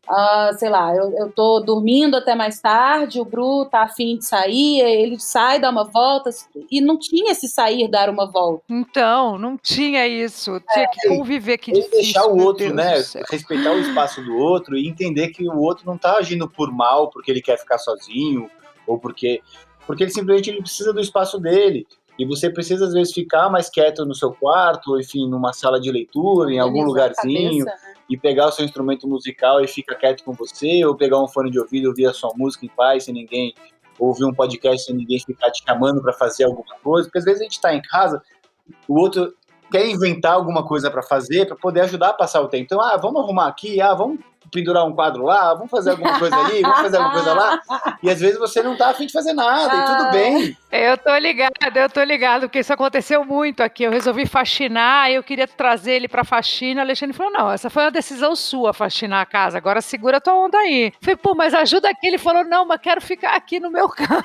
Uh, 0.09 0.53
sei 0.57 0.69
lá, 0.69 0.93
eu, 0.93 1.11
eu 1.17 1.31
tô 1.31 1.61
dormindo 1.61 2.17
até 2.17 2.35
mais 2.35 2.59
tarde, 2.59 3.21
o 3.21 3.25
Bru 3.25 3.65
tá 3.65 3.83
afim 3.83 4.17
de 4.17 4.25
sair, 4.25 4.81
ele 4.81 5.17
sai, 5.17 5.61
dá 5.61 5.69
uma 5.69 5.85
volta, 5.85 6.29
e 6.69 6.81
não 6.81 6.99
tinha 6.99 7.31
esse 7.31 7.47
sair, 7.47 7.87
dar 7.87 8.09
uma 8.09 8.29
volta. 8.29 8.63
Então, 8.69 9.37
não 9.37 9.57
tinha 9.57 10.05
isso, 10.05 10.59
tinha 10.73 10.85
é, 10.85 10.87
que 10.87 11.07
conviver, 11.07 11.57
que 11.57 11.71
difícil. 11.71 12.01
deixar 12.01 12.25
o 12.25 12.37
outro, 12.37 12.65
Deus 12.65 12.75
né, 12.75 13.23
respeitar 13.31 13.71
o 13.71 13.79
espaço 13.79 14.21
do 14.21 14.35
outro 14.35 14.75
e 14.75 14.89
entender 14.89 15.29
que 15.29 15.47
o 15.47 15.57
outro 15.57 15.85
não 15.85 15.97
tá 15.97 16.17
agindo 16.17 16.49
por 16.49 16.69
mal, 16.69 17.09
porque 17.09 17.31
ele 17.31 17.41
quer 17.41 17.57
ficar 17.57 17.77
sozinho, 17.77 18.49
ou 18.85 18.99
porque, 18.99 19.41
porque 19.87 20.03
ele 20.03 20.11
simplesmente 20.11 20.49
ele 20.49 20.61
precisa 20.61 20.91
do 20.91 20.99
espaço 20.99 21.39
dele. 21.39 21.87
E 22.19 22.25
você 22.25 22.49
precisa, 22.49 22.85
às 22.85 22.93
vezes, 22.93 23.13
ficar 23.13 23.49
mais 23.49 23.69
quieto 23.69 24.05
no 24.05 24.13
seu 24.13 24.31
quarto, 24.31 24.91
ou, 24.91 24.99
enfim, 24.99 25.27
numa 25.27 25.51
sala 25.51 25.79
de 25.79 25.91
leitura, 25.91 26.51
em 26.51 26.59
algum 26.59 26.83
lugarzinho, 26.83 27.65
cabeça, 27.65 27.87
né? 27.87 27.92
E 28.09 28.17
pegar 28.17 28.47
o 28.47 28.51
seu 28.51 28.65
instrumento 28.65 29.07
musical 29.07 29.61
e 29.61 29.67
ficar 29.67 29.95
quieto 29.95 30.23
com 30.23 30.33
você, 30.33 30.83
ou 30.85 30.95
pegar 30.95 31.21
um 31.21 31.27
fone 31.27 31.49
de 31.49 31.59
ouvido 31.59 31.85
e 31.85 31.87
ouvir 31.87 32.05
a 32.07 32.13
sua 32.13 32.31
música 32.35 32.65
em 32.65 32.69
paz, 32.69 33.05
sem 33.05 33.13
ninguém 33.13 33.53
ouvir 33.99 34.25
um 34.25 34.33
podcast, 34.33 34.85
sem 34.85 34.95
ninguém 34.95 35.19
ficar 35.19 35.51
te 35.51 35.63
chamando 35.65 36.01
para 36.01 36.13
fazer 36.13 36.45
alguma 36.45 36.75
coisa. 36.83 37.07
Porque 37.07 37.19
às 37.19 37.25
vezes 37.25 37.41
a 37.41 37.43
gente 37.43 37.53
está 37.53 37.73
em 37.73 37.81
casa, 37.81 38.21
o 38.87 38.99
outro 38.99 39.33
quer 39.73 39.87
inventar 39.87 40.33
alguma 40.33 40.63
coisa 40.63 40.91
para 40.91 41.01
fazer, 41.01 41.47
para 41.47 41.55
poder 41.55 41.81
ajudar 41.81 42.09
a 42.09 42.13
passar 42.13 42.41
o 42.41 42.47
tempo. 42.47 42.65
Então, 42.65 42.79
ah, 42.79 42.95
vamos 42.95 43.23
arrumar 43.23 43.47
aqui, 43.47 43.81
ah, 43.81 43.95
vamos 43.95 44.19
pendurar 44.51 44.85
um 44.85 44.93
quadro 44.93 45.23
lá, 45.23 45.51
vamos 45.55 45.71
fazer 45.71 45.91
alguma 45.91 46.19
coisa 46.19 46.35
ali, 46.35 46.61
vamos 46.61 46.81
fazer 46.81 46.97
alguma 46.97 47.13
coisa 47.13 47.33
lá. 47.33 47.59
E 48.03 48.09
às 48.09 48.19
vezes 48.19 48.37
você 48.37 48.61
não 48.61 48.77
tá 48.77 48.91
afim 48.91 49.07
de 49.07 49.11
fazer 49.11 49.33
nada, 49.33 49.75
e 49.75 49.97
tudo 49.97 50.11
bem. 50.11 50.57
Eu 50.71 50.95
tô 50.95 51.15
ligado, 51.17 51.53
eu 51.75 51.89
tô 51.89 52.03
ligado, 52.03 52.41
porque 52.41 52.59
isso 52.59 52.71
aconteceu 52.71 53.25
muito 53.25 53.63
aqui. 53.63 53.83
Eu 53.83 53.91
resolvi 53.91 54.27
faxinar, 54.27 55.09
eu 55.09 55.23
queria 55.23 55.47
trazer 55.47 55.93
ele 55.93 56.07
pra 56.07 56.23
faxina. 56.23 56.81
O 56.81 56.83
Alexandre 56.83 57.17
falou: 57.17 57.31
não, 57.31 57.51
essa 57.51 57.69
foi 57.69 57.83
uma 57.83 57.91
decisão 57.91 58.35
sua, 58.35 58.73
faxinar 58.73 59.21
a 59.21 59.25
casa. 59.25 59.57
Agora 59.57 59.81
segura 59.81 60.21
tua 60.21 60.35
onda 60.35 60.57
aí. 60.59 60.93
Falei, 61.01 61.15
pô, 61.15 61.33
mas 61.33 61.53
ajuda 61.53 61.89
aqui. 61.89 62.05
Ele 62.05 62.19
falou: 62.19 62.43
não, 62.43 62.65
mas 62.65 62.79
quero 62.79 63.01
ficar 63.01 63.35
aqui 63.35 63.59
no 63.59 63.71
meu 63.71 63.89
carro. 63.89 64.23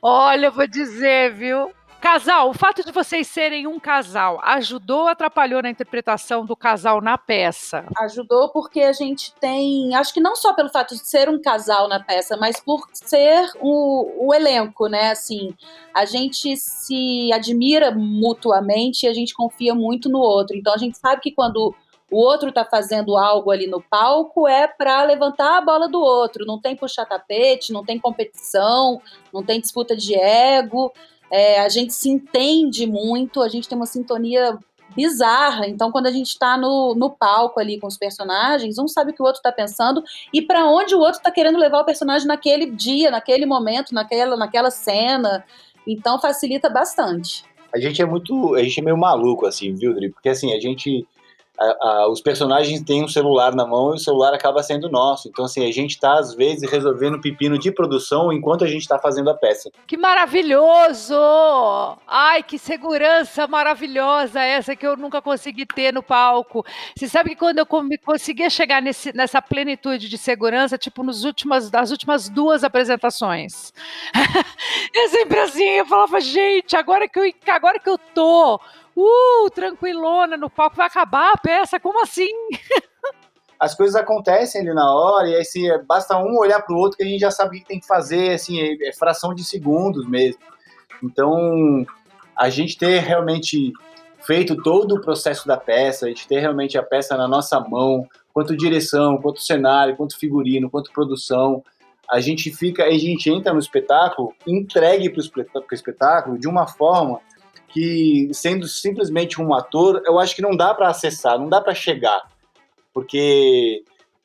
Olha, 0.00 0.46
eu 0.46 0.52
vou 0.52 0.66
dizer, 0.66 1.34
viu? 1.34 1.70
Casal, 2.00 2.48
o 2.48 2.54
fato 2.54 2.82
de 2.82 2.90
vocês 2.90 3.28
serem 3.28 3.66
um 3.66 3.78
casal 3.78 4.40
ajudou 4.42 5.02
ou 5.02 5.08
atrapalhou 5.08 5.62
na 5.62 5.68
interpretação 5.68 6.46
do 6.46 6.56
casal 6.56 7.02
na 7.02 7.18
peça? 7.18 7.84
Ajudou 7.98 8.48
porque 8.48 8.80
a 8.80 8.92
gente 8.92 9.34
tem, 9.34 9.94
acho 9.94 10.14
que 10.14 10.20
não 10.20 10.34
só 10.34 10.54
pelo 10.54 10.70
fato 10.70 10.94
de 10.94 11.06
ser 11.06 11.28
um 11.28 11.40
casal 11.40 11.88
na 11.88 12.02
peça, 12.02 12.38
mas 12.38 12.58
por 12.58 12.88
ser 12.94 13.50
o, 13.60 14.28
o 14.28 14.34
elenco, 14.34 14.86
né? 14.86 15.10
Assim, 15.10 15.54
a 15.94 16.06
gente 16.06 16.56
se 16.56 17.30
admira 17.34 17.90
mutuamente 17.90 19.04
e 19.04 19.08
a 19.08 19.12
gente 19.12 19.34
confia 19.34 19.74
muito 19.74 20.08
no 20.08 20.20
outro. 20.20 20.56
Então 20.56 20.72
a 20.72 20.78
gente 20.78 20.96
sabe 20.96 21.20
que 21.20 21.32
quando 21.32 21.74
o 22.10 22.16
outro 22.16 22.48
está 22.48 22.64
fazendo 22.64 23.14
algo 23.16 23.50
ali 23.50 23.66
no 23.66 23.80
palco 23.82 24.48
é 24.48 24.66
para 24.66 25.04
levantar 25.04 25.58
a 25.58 25.60
bola 25.60 25.86
do 25.86 26.00
outro. 26.00 26.46
Não 26.46 26.58
tem 26.58 26.74
puxar 26.74 27.04
tapete, 27.04 27.74
não 27.74 27.84
tem 27.84 27.98
competição, 27.98 29.02
não 29.32 29.44
tem 29.44 29.60
disputa 29.60 29.94
de 29.94 30.18
ego. 30.18 30.90
É, 31.30 31.60
a 31.60 31.68
gente 31.68 31.92
se 31.92 32.08
entende 32.08 32.86
muito, 32.86 33.42
a 33.42 33.48
gente 33.48 33.68
tem 33.68 33.76
uma 33.76 33.86
sintonia 33.86 34.58
bizarra. 34.94 35.68
Então, 35.68 35.90
quando 35.90 36.06
a 36.06 36.10
gente 36.10 36.28
está 36.28 36.56
no, 36.56 36.94
no 36.96 37.10
palco 37.10 37.60
ali 37.60 37.78
com 37.78 37.86
os 37.86 37.96
personagens, 37.96 38.78
um 38.78 38.88
sabe 38.88 39.12
o 39.12 39.14
que 39.14 39.22
o 39.22 39.24
outro 39.24 39.38
está 39.38 39.52
pensando 39.52 40.02
e 40.32 40.42
para 40.42 40.66
onde 40.66 40.94
o 40.94 40.98
outro 40.98 41.18
está 41.18 41.30
querendo 41.30 41.58
levar 41.58 41.80
o 41.80 41.84
personagem 41.84 42.26
naquele 42.26 42.66
dia, 42.70 43.10
naquele 43.10 43.46
momento, 43.46 43.94
naquela, 43.94 44.36
naquela 44.36 44.70
cena. 44.70 45.44
Então, 45.86 46.20
facilita 46.20 46.68
bastante. 46.68 47.44
A 47.72 47.78
gente 47.78 48.02
é 48.02 48.04
muito. 48.04 48.54
A 48.56 48.62
gente 48.62 48.80
é 48.80 48.82
meio 48.82 48.96
maluco, 48.96 49.46
assim, 49.46 49.74
viu, 49.74 49.94
Dri? 49.94 50.10
Porque 50.10 50.28
assim, 50.28 50.52
a 50.52 50.60
gente 50.60 51.06
a, 51.60 51.88
a, 51.88 52.08
os 52.08 52.22
personagens 52.22 52.80
têm 52.82 53.04
um 53.04 53.08
celular 53.08 53.54
na 53.54 53.66
mão 53.66 53.92
e 53.92 53.96
o 53.96 53.98
celular 53.98 54.32
acaba 54.32 54.62
sendo 54.62 54.88
nosso. 54.88 55.28
Então, 55.28 55.44
assim, 55.44 55.68
a 55.68 55.72
gente 55.72 55.90
está, 55.90 56.14
às 56.14 56.34
vezes, 56.34 56.68
resolvendo 56.70 57.20
pepino 57.20 57.58
de 57.58 57.70
produção 57.70 58.32
enquanto 58.32 58.64
a 58.64 58.66
gente 58.66 58.80
está 58.80 58.98
fazendo 58.98 59.28
a 59.28 59.34
peça. 59.34 59.70
Que 59.86 59.98
maravilhoso! 59.98 61.14
Ai, 62.06 62.42
que 62.42 62.58
segurança 62.58 63.46
maravilhosa 63.46 64.40
essa 64.40 64.74
que 64.74 64.86
eu 64.86 64.96
nunca 64.96 65.20
consegui 65.20 65.66
ter 65.66 65.92
no 65.92 66.02
palco. 66.02 66.64
Você 66.96 67.06
sabe 67.06 67.30
que 67.30 67.36
quando 67.36 67.58
eu 67.58 67.66
conseguia 67.66 68.48
chegar 68.48 68.80
nesse, 68.80 69.14
nessa 69.14 69.42
plenitude 69.42 70.08
de 70.08 70.16
segurança, 70.16 70.78
tipo, 70.78 71.02
nos 71.02 71.24
últimas, 71.24 71.70
das 71.70 71.90
últimas 71.90 72.30
duas 72.30 72.64
apresentações. 72.64 73.72
é 74.96 75.08
sempre 75.08 75.38
assim, 75.40 75.64
eu 75.64 75.86
falava, 75.86 76.20
gente, 76.20 76.74
agora 76.74 77.06
que 77.06 77.18
eu, 77.18 77.32
agora 77.48 77.78
que 77.78 77.90
eu 77.90 77.98
tô 77.98 78.58
uh, 78.96 79.50
tranquilona 79.50 80.36
no 80.36 80.50
palco, 80.50 80.76
vai 80.76 80.86
acabar 80.86 81.32
a 81.32 81.38
peça, 81.38 81.80
como 81.80 82.02
assim? 82.02 82.30
As 83.58 83.74
coisas 83.74 83.94
acontecem 83.94 84.62
ali 84.62 84.72
na 84.72 84.94
hora, 84.94 85.28
e 85.28 85.36
aí 85.36 85.44
se 85.44 85.66
basta 85.86 86.16
um 86.16 86.38
olhar 86.38 86.62
para 86.62 86.74
o 86.74 86.78
outro 86.78 86.96
que 86.96 87.04
a 87.04 87.06
gente 87.06 87.20
já 87.20 87.30
sabe 87.30 87.56
o 87.56 87.60
que 87.60 87.66
tem 87.66 87.80
que 87.80 87.86
fazer, 87.86 88.32
assim, 88.32 88.58
é, 88.58 88.88
é 88.88 88.92
fração 88.92 89.34
de 89.34 89.44
segundos 89.44 90.08
mesmo. 90.08 90.40
Então, 91.02 91.84
a 92.36 92.48
gente 92.48 92.78
ter 92.78 93.00
realmente 93.00 93.72
feito 94.22 94.56
todo 94.56 94.94
o 94.94 95.00
processo 95.00 95.46
da 95.46 95.56
peça, 95.56 96.06
a 96.06 96.08
gente 96.08 96.26
ter 96.26 96.40
realmente 96.40 96.78
a 96.78 96.82
peça 96.82 97.16
na 97.16 97.28
nossa 97.28 97.60
mão, 97.60 98.06
quanto 98.32 98.56
direção, 98.56 99.18
quanto 99.18 99.40
cenário, 99.42 99.96
quanto 99.96 100.18
figurino, 100.18 100.70
quanto 100.70 100.92
produção, 100.92 101.62
a 102.10 102.18
gente 102.18 102.50
fica, 102.50 102.84
a 102.84 102.90
gente 102.98 103.30
entra 103.30 103.52
no 103.52 103.58
espetáculo, 103.60 104.34
entregue 104.46 105.10
para 105.10 105.20
o 105.20 105.74
espetáculo 105.74 106.38
de 106.38 106.48
uma 106.48 106.66
forma 106.66 107.20
que, 107.72 108.28
sendo 108.32 108.66
simplesmente 108.66 109.40
um 109.40 109.54
ator, 109.54 110.02
eu 110.04 110.18
acho 110.18 110.34
que 110.34 110.42
não 110.42 110.56
dá 110.56 110.74
para 110.74 110.88
acessar, 110.88 111.38
não 111.38 111.48
dá 111.48 111.60
para 111.60 111.74
chegar, 111.74 112.28
porque 112.92 113.84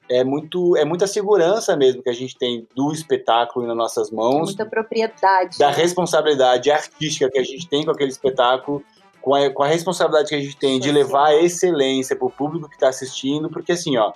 é 0.10 0.24
muito 0.24 0.76
é 0.78 0.86
muita 0.86 1.08
segurança 1.08 1.76
mesmo 1.76 2.04
que 2.04 2.10
a 2.10 2.14
gente 2.14 2.38
tem 2.38 2.68
do 2.76 2.92
espetáculo 2.92 3.66
nas 3.68 3.76
nossas 3.76 4.12
mãos, 4.12 4.50
muita 4.50 4.66
propriedade, 4.66 5.58
da 5.58 5.70
responsabilidade 5.70 6.70
artística 6.72 7.30
que 7.30 7.40
a 7.40 7.44
gente 7.44 7.68
tem 7.68 7.84
com 7.84 7.92
aquele 7.92 8.12
espetáculo, 8.12 8.84
com 9.22 9.34
a, 9.34 9.50
com 9.50 9.64
a 9.64 9.68
responsabilidade 9.68 10.30
que 10.30 10.36
a 10.36 10.42
gente 10.42 10.58
tem 10.58 10.80
de 10.80 10.92
levar 10.92 11.28
a 11.28 11.36
excelência 11.36 12.16
para 12.16 12.28
o 12.28 12.32
público 12.32 12.70
que 12.70 12.76
está 12.76 12.90
assistindo, 12.90 13.50
porque 13.50 13.72
assim, 13.72 13.98
ó, 13.98 14.14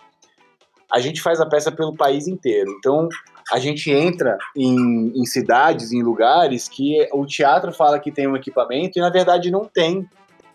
a 0.92 1.00
gente 1.00 1.22
faz 1.22 1.40
a 1.40 1.46
peça 1.46 1.72
pelo 1.72 1.96
país 1.96 2.28
inteiro, 2.28 2.72
então 2.78 3.08
a 3.52 3.60
gente 3.60 3.92
entra 3.92 4.38
em, 4.56 5.12
em, 5.16 5.26
cidades, 5.26 5.92
em 5.92 6.02
lugares 6.02 6.68
que 6.68 7.08
o 7.12 7.26
teatro 7.26 7.72
fala 7.72 8.00
que 8.00 8.12
tem 8.12 8.28
um 8.28 8.36
equipamento 8.36 8.98
e 8.98 9.02
na 9.02 9.10
verdade 9.10 9.50
não 9.50 9.66
tem. 9.66 10.08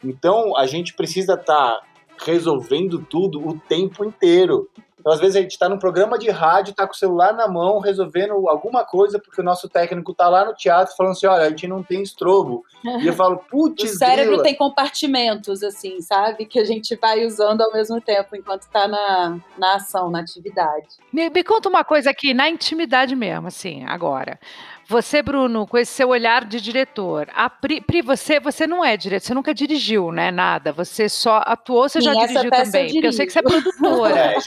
Então 0.03 0.57
a 0.57 0.67
gente 0.67 0.95
precisa 0.95 1.35
estar 1.35 1.45
tá 1.45 1.83
resolvendo 2.25 2.99
tudo 2.99 3.47
o 3.47 3.59
tempo 3.59 4.05
inteiro. 4.05 4.69
Então, 5.05 5.13
às 5.13 5.21
vezes 5.21 5.37
a 5.37 5.43
gente 5.43 5.51
está 5.51 5.69
num 5.69 5.79
programa 5.79 6.19
de 6.19 6.31
rádio, 6.31 6.71
está 6.71 6.87
com 6.87 6.95
o 6.95 6.97
celular 6.97 7.35
na 7.35 7.47
mão, 7.47 7.79
resolvendo 7.79 8.49
alguma 8.49 8.87
coisa, 8.87 9.19
porque 9.19 9.39
o 9.39 9.45
nosso 9.45 9.69
técnico 9.69 10.13
está 10.13 10.31
lá 10.31 10.47
no 10.47 10.55
teatro 10.55 10.97
falando 10.97 11.13
assim: 11.13 11.27
olha, 11.27 11.45
a 11.45 11.51
gente 11.51 11.69
não 11.69 11.83
tem 11.83 12.03
estrobo. 12.03 12.65
E 12.83 13.07
eu 13.07 13.13
falo, 13.13 13.37
putz. 13.51 13.85
O 13.85 13.99
cérebro 13.99 14.43
tem 14.43 14.55
compartimentos, 14.55 15.63
assim, 15.63 16.01
sabe? 16.01 16.47
Que 16.47 16.59
a 16.59 16.65
gente 16.65 16.97
vai 16.97 17.23
usando 17.27 17.61
ao 17.61 17.71
mesmo 17.71 18.01
tempo 18.01 18.35
enquanto 18.35 18.63
está 18.63 18.89
na, 18.89 19.39
na 19.59 19.75
ação, 19.75 20.11
na 20.11 20.21
atividade. 20.21 20.89
Me, 21.13 21.29
me 21.29 21.45
conta 21.45 21.69
uma 21.69 21.85
coisa 21.85 22.09
aqui, 22.09 22.33
na 22.33 22.49
intimidade 22.49 23.15
mesmo, 23.15 23.49
assim, 23.49 23.85
agora. 23.85 24.41
Você, 24.87 25.23
Bruno, 25.23 25.67
com 25.67 25.79
esse 25.79 25.93
seu 25.93 26.11
olhar 26.11 26.45
de 26.45 26.61
diretor, 26.61 27.29
a 27.35 27.49
Pri, 27.49 27.81
Pri, 27.81 28.03
você, 28.03 28.39
você 28.39 28.67
não 28.67 28.85
é 28.85 28.97
diretor, 28.97 29.27
você 29.27 29.35
nunca 29.35 29.55
dirigiu, 29.55 30.13
né? 30.13 30.31
Nada. 30.31 30.73
Você 30.73 31.09
só 31.09 31.43
atuou, 31.45 31.89
você 31.89 32.01
Sim, 32.01 32.07
já 32.07 32.27
dirigiu 32.27 32.51
também. 32.51 32.87
Eu 32.87 32.93
porque 32.93 33.07
eu 33.07 33.13
sei 33.13 33.27
que 33.27 33.33
você 33.33 33.39
é 33.39 33.43
produtora. 33.43 34.15
É, 34.25 34.39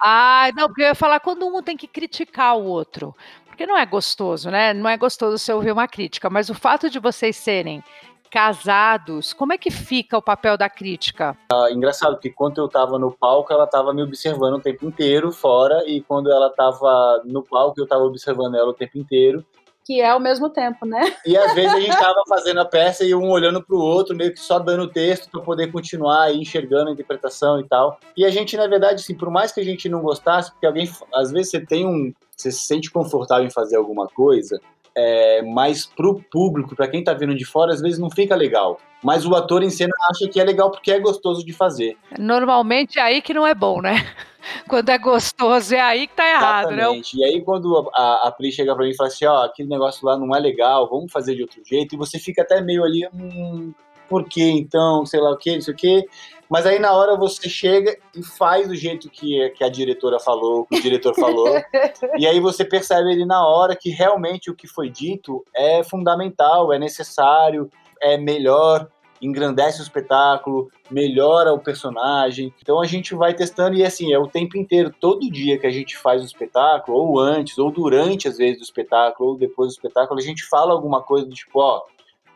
ah, 0.00 0.50
não, 0.54 0.68
porque 0.68 0.82
eu 0.82 0.86
ia 0.86 0.94
falar 0.94 1.20
quando 1.20 1.46
um 1.46 1.62
tem 1.62 1.76
que 1.76 1.86
criticar 1.86 2.56
o 2.56 2.64
outro. 2.64 3.14
Porque 3.46 3.66
não 3.66 3.76
é 3.76 3.86
gostoso, 3.86 4.50
né? 4.50 4.74
Não 4.74 4.88
é 4.88 4.96
gostoso 4.96 5.38
você 5.38 5.52
ouvir 5.52 5.72
uma 5.72 5.88
crítica, 5.88 6.28
mas 6.28 6.50
o 6.50 6.54
fato 6.54 6.90
de 6.90 6.98
vocês 6.98 7.36
serem 7.36 7.82
casados, 8.30 9.32
como 9.32 9.52
é 9.52 9.58
que 9.58 9.70
fica 9.70 10.18
o 10.18 10.22
papel 10.22 10.58
da 10.58 10.68
crítica? 10.68 11.36
Ah, 11.50 11.70
engraçado, 11.70 12.18
que 12.18 12.28
quando 12.28 12.58
eu 12.58 12.68
tava 12.68 12.98
no 12.98 13.10
palco, 13.10 13.52
ela 13.52 13.66
tava 13.66 13.94
me 13.94 14.02
observando 14.02 14.54
o 14.54 14.60
tempo 14.60 14.84
inteiro 14.84 15.32
fora, 15.32 15.82
e 15.86 16.02
quando 16.02 16.30
ela 16.30 16.50
tava 16.50 17.22
no 17.24 17.42
palco, 17.42 17.80
eu 17.80 17.86
tava 17.86 18.04
observando 18.04 18.56
ela 18.56 18.68
o 18.68 18.74
tempo 18.74 18.98
inteiro 18.98 19.44
que 19.86 20.00
é 20.00 20.10
ao 20.10 20.18
mesmo 20.18 20.50
tempo, 20.50 20.84
né? 20.84 21.14
E 21.24 21.36
às 21.36 21.54
vezes 21.54 21.72
a 21.72 21.78
gente 21.78 21.92
estava 21.92 22.20
fazendo 22.28 22.58
a 22.58 22.64
peça 22.64 23.04
e 23.04 23.14
um 23.14 23.30
olhando 23.30 23.62
para 23.62 23.76
o 23.76 23.78
outro, 23.78 24.16
meio 24.16 24.32
que 24.32 24.40
só 24.40 24.58
dando 24.58 24.88
texto 24.88 25.30
para 25.30 25.40
poder 25.40 25.70
continuar 25.70 26.34
enxergando 26.34 26.90
a 26.90 26.92
interpretação 26.92 27.60
e 27.60 27.68
tal. 27.68 27.96
E 28.16 28.24
a 28.24 28.30
gente, 28.30 28.56
na 28.56 28.66
verdade, 28.66 28.96
assim, 28.96 29.14
por 29.14 29.30
mais 29.30 29.52
que 29.52 29.60
a 29.60 29.64
gente 29.64 29.88
não 29.88 30.02
gostasse, 30.02 30.50
porque 30.50 30.66
alguém, 30.66 30.90
às 31.14 31.30
vezes 31.30 31.52
você 31.52 31.60
tem 31.60 31.86
um, 31.86 32.12
você 32.36 32.50
se 32.50 32.66
sente 32.66 32.90
confortável 32.90 33.46
em 33.46 33.50
fazer 33.50 33.76
alguma 33.76 34.08
coisa, 34.08 34.60
é, 34.96 35.42
mas 35.42 35.84
pro 35.84 36.22
público, 36.30 36.74
para 36.74 36.88
quem 36.88 37.04
tá 37.04 37.12
vindo 37.12 37.34
de 37.34 37.44
fora, 37.44 37.72
às 37.72 37.80
vezes 37.80 37.98
não 37.98 38.10
fica 38.10 38.34
legal. 38.34 38.80
Mas 39.04 39.26
o 39.26 39.34
ator 39.34 39.62
em 39.62 39.70
cena 39.70 39.92
acha 40.10 40.26
que 40.26 40.40
é 40.40 40.44
legal 40.44 40.70
porque 40.70 40.90
é 40.90 40.98
gostoso 40.98 41.44
de 41.44 41.52
fazer. 41.52 41.96
Normalmente 42.18 42.98
é 42.98 43.02
aí 43.02 43.20
que 43.20 43.34
não 43.34 43.46
é 43.46 43.54
bom, 43.54 43.82
né? 43.82 43.94
quando 44.66 44.88
é 44.88 44.98
gostoso, 44.98 45.74
é 45.74 45.80
aí 45.80 46.06
que 46.06 46.14
tá 46.14 46.28
errado, 46.28 46.70
né? 46.70 46.82
Exatamente. 46.82 47.18
né? 47.18 47.22
E 47.22 47.24
aí, 47.26 47.40
quando 47.42 47.90
a, 47.94 48.28
a 48.28 48.32
Pri 48.32 48.50
chega 48.50 48.74
pra 48.74 48.84
mim 48.84 48.90
e 48.90 48.96
fala 48.96 49.08
assim, 49.08 49.26
ó, 49.26 49.44
aquele 49.44 49.68
negócio 49.68 50.06
lá 50.06 50.16
não 50.16 50.34
é 50.34 50.40
legal, 50.40 50.88
vamos 50.88 51.12
fazer 51.12 51.34
de 51.34 51.42
outro 51.42 51.60
jeito, 51.64 51.94
e 51.94 51.98
você 51.98 52.18
fica 52.18 52.42
até 52.42 52.60
meio 52.60 52.82
ali, 52.82 53.06
hum, 53.12 53.74
por 54.08 54.24
que 54.24 54.42
então, 54.42 55.04
sei 55.04 55.20
lá 55.20 55.30
o 55.30 55.36
que, 55.36 55.54
não 55.54 55.60
sei 55.60 55.74
o 55.74 55.76
que. 55.76 56.04
Mas 56.48 56.64
aí 56.64 56.78
na 56.78 56.92
hora 56.92 57.16
você 57.16 57.48
chega 57.48 57.96
e 58.14 58.22
faz 58.22 58.68
do 58.68 58.74
jeito 58.74 59.10
que, 59.10 59.50
que 59.50 59.64
a 59.64 59.68
diretora 59.68 60.20
falou, 60.20 60.64
que 60.66 60.78
o 60.78 60.82
diretor 60.82 61.14
falou. 61.14 61.48
e 62.18 62.26
aí 62.26 62.40
você 62.40 62.64
percebe 62.64 63.12
ali 63.12 63.24
na 63.24 63.46
hora 63.46 63.74
que 63.74 63.90
realmente 63.90 64.50
o 64.50 64.54
que 64.54 64.66
foi 64.66 64.88
dito 64.88 65.44
é 65.54 65.82
fundamental, 65.82 66.72
é 66.72 66.78
necessário, 66.78 67.68
é 68.00 68.16
melhor, 68.16 68.88
engrandece 69.20 69.80
o 69.80 69.82
espetáculo, 69.82 70.68
melhora 70.90 71.52
o 71.52 71.58
personagem. 71.58 72.54
Então 72.62 72.80
a 72.80 72.86
gente 72.86 73.14
vai 73.14 73.34
testando 73.34 73.76
e 73.76 73.84
assim, 73.84 74.12
é 74.12 74.18
o 74.18 74.28
tempo 74.28 74.56
inteiro, 74.56 74.94
todo 75.00 75.30
dia 75.30 75.58
que 75.58 75.66
a 75.66 75.70
gente 75.70 75.96
faz 75.96 76.22
o 76.22 76.26
espetáculo, 76.26 76.96
ou 76.96 77.18
antes, 77.18 77.58
ou 77.58 77.70
durante 77.70 78.28
às 78.28 78.36
vezes 78.36 78.58
do 78.58 78.64
espetáculo, 78.64 79.30
ou 79.30 79.36
depois 79.36 79.68
do 79.68 79.72
espetáculo, 79.72 80.20
a 80.20 80.22
gente 80.22 80.46
fala 80.46 80.72
alguma 80.72 81.02
coisa 81.02 81.26
do 81.26 81.34
tipo, 81.34 81.60
ó, 81.60 81.82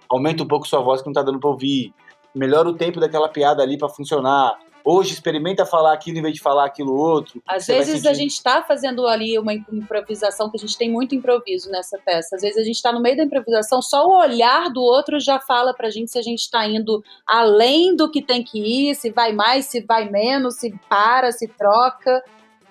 aumenta 0.08 0.42
um 0.42 0.48
pouco 0.48 0.66
sua 0.66 0.80
voz 0.80 1.00
que 1.00 1.06
não 1.06 1.14
tá 1.14 1.22
dando 1.22 1.38
pra 1.38 1.50
ouvir 1.50 1.94
melhora 2.34 2.68
o 2.68 2.76
tempo 2.76 3.00
daquela 3.00 3.28
piada 3.28 3.62
ali 3.62 3.78
para 3.78 3.88
funcionar. 3.88 4.58
Hoje 4.84 5.12
experimenta 5.12 5.66
falar 5.66 5.92
aquilo 5.92 6.18
em 6.18 6.22
vez 6.22 6.34
de 6.34 6.40
falar 6.40 6.64
aquilo 6.64 6.96
outro. 6.96 7.42
Às 7.46 7.66
vezes 7.66 8.06
a 8.06 8.14
gente 8.14 8.32
está 8.32 8.62
fazendo 8.62 9.06
ali 9.06 9.38
uma 9.38 9.52
improvisação, 9.52 10.50
que 10.50 10.56
a 10.56 10.60
gente 10.60 10.76
tem 10.76 10.90
muito 10.90 11.14
improviso 11.14 11.70
nessa 11.70 11.98
peça. 11.98 12.36
Às 12.36 12.42
vezes 12.42 12.56
a 12.56 12.64
gente 12.64 12.76
está 12.76 12.90
no 12.90 13.00
meio 13.00 13.16
da 13.16 13.24
improvisação, 13.24 13.82
só 13.82 14.06
o 14.06 14.18
olhar 14.18 14.70
do 14.70 14.80
outro 14.80 15.20
já 15.20 15.38
fala 15.38 15.74
pra 15.74 15.90
gente 15.90 16.10
se 16.10 16.18
a 16.18 16.22
gente 16.22 16.40
está 16.40 16.66
indo 16.66 17.04
além 17.26 17.94
do 17.94 18.10
que 18.10 18.22
tem 18.22 18.42
que 18.42 18.58
ir, 18.58 18.94
se 18.94 19.10
vai 19.10 19.32
mais, 19.32 19.66
se 19.66 19.82
vai 19.82 20.08
menos, 20.08 20.56
se 20.56 20.74
para, 20.88 21.30
se 21.30 21.46
troca. 21.46 22.22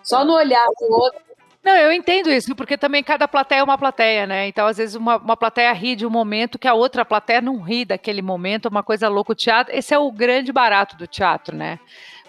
Só 0.01 0.26
no 0.26 0.34
olhar 0.34 0.66
do 0.80 0.91
outro 0.91 1.29
não, 1.70 1.78
eu 1.78 1.91
entendo 1.91 2.32
isso, 2.32 2.55
porque 2.55 2.78
também 2.78 3.03
cada 3.03 3.28
plateia 3.28 3.59
é 3.59 3.63
uma 3.63 3.78
plateia, 3.78 4.26
né? 4.26 4.47
Então, 4.47 4.65
às 4.65 4.78
vezes, 4.78 4.95
uma, 4.95 5.17
uma 5.17 5.38
plateia 5.38 5.72
ri 5.72 5.95
de 5.95 6.05
um 6.05 6.09
momento 6.09 6.57
que 6.57 6.67
a 6.67 6.74
outra 6.74 7.05
plateia 7.05 7.41
não 7.41 7.61
ri 7.61 7.86
daquele 7.86 8.24
momento, 8.24 8.67
uma 8.67 8.82
coisa 8.82 9.07
louca. 9.07 9.34
O 9.34 9.36
teatro, 9.36 9.76
esse 9.76 9.93
é 9.93 9.99
o 9.99 10.11
grande 10.11 10.51
barato 10.51 10.97
do 10.97 11.05
teatro, 11.05 11.55
né? 11.55 11.80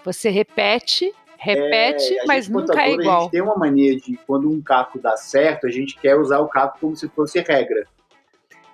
Você 0.05 0.29
repete, 0.29 1.15
repete, 1.39 2.19
é, 2.19 2.27
mas 2.27 2.49
nunca 2.51 2.83
é 2.83 2.93
igual. 2.93 3.17
A 3.17 3.21
gente 3.23 3.31
tem 3.31 3.41
uma 3.41 3.57
mania 3.57 3.97
de, 3.97 4.19
quando 4.27 4.51
um 4.51 4.61
caco 4.61 4.99
dá 4.99 5.17
certo, 5.17 5.67
a 5.67 5.71
gente 5.71 5.99
quer 5.99 6.17
usar 6.17 6.41
o 6.41 6.49
caco 6.49 6.79
como 6.79 6.95
se 6.95 7.09
fosse 7.09 7.41
regra. 7.41 7.87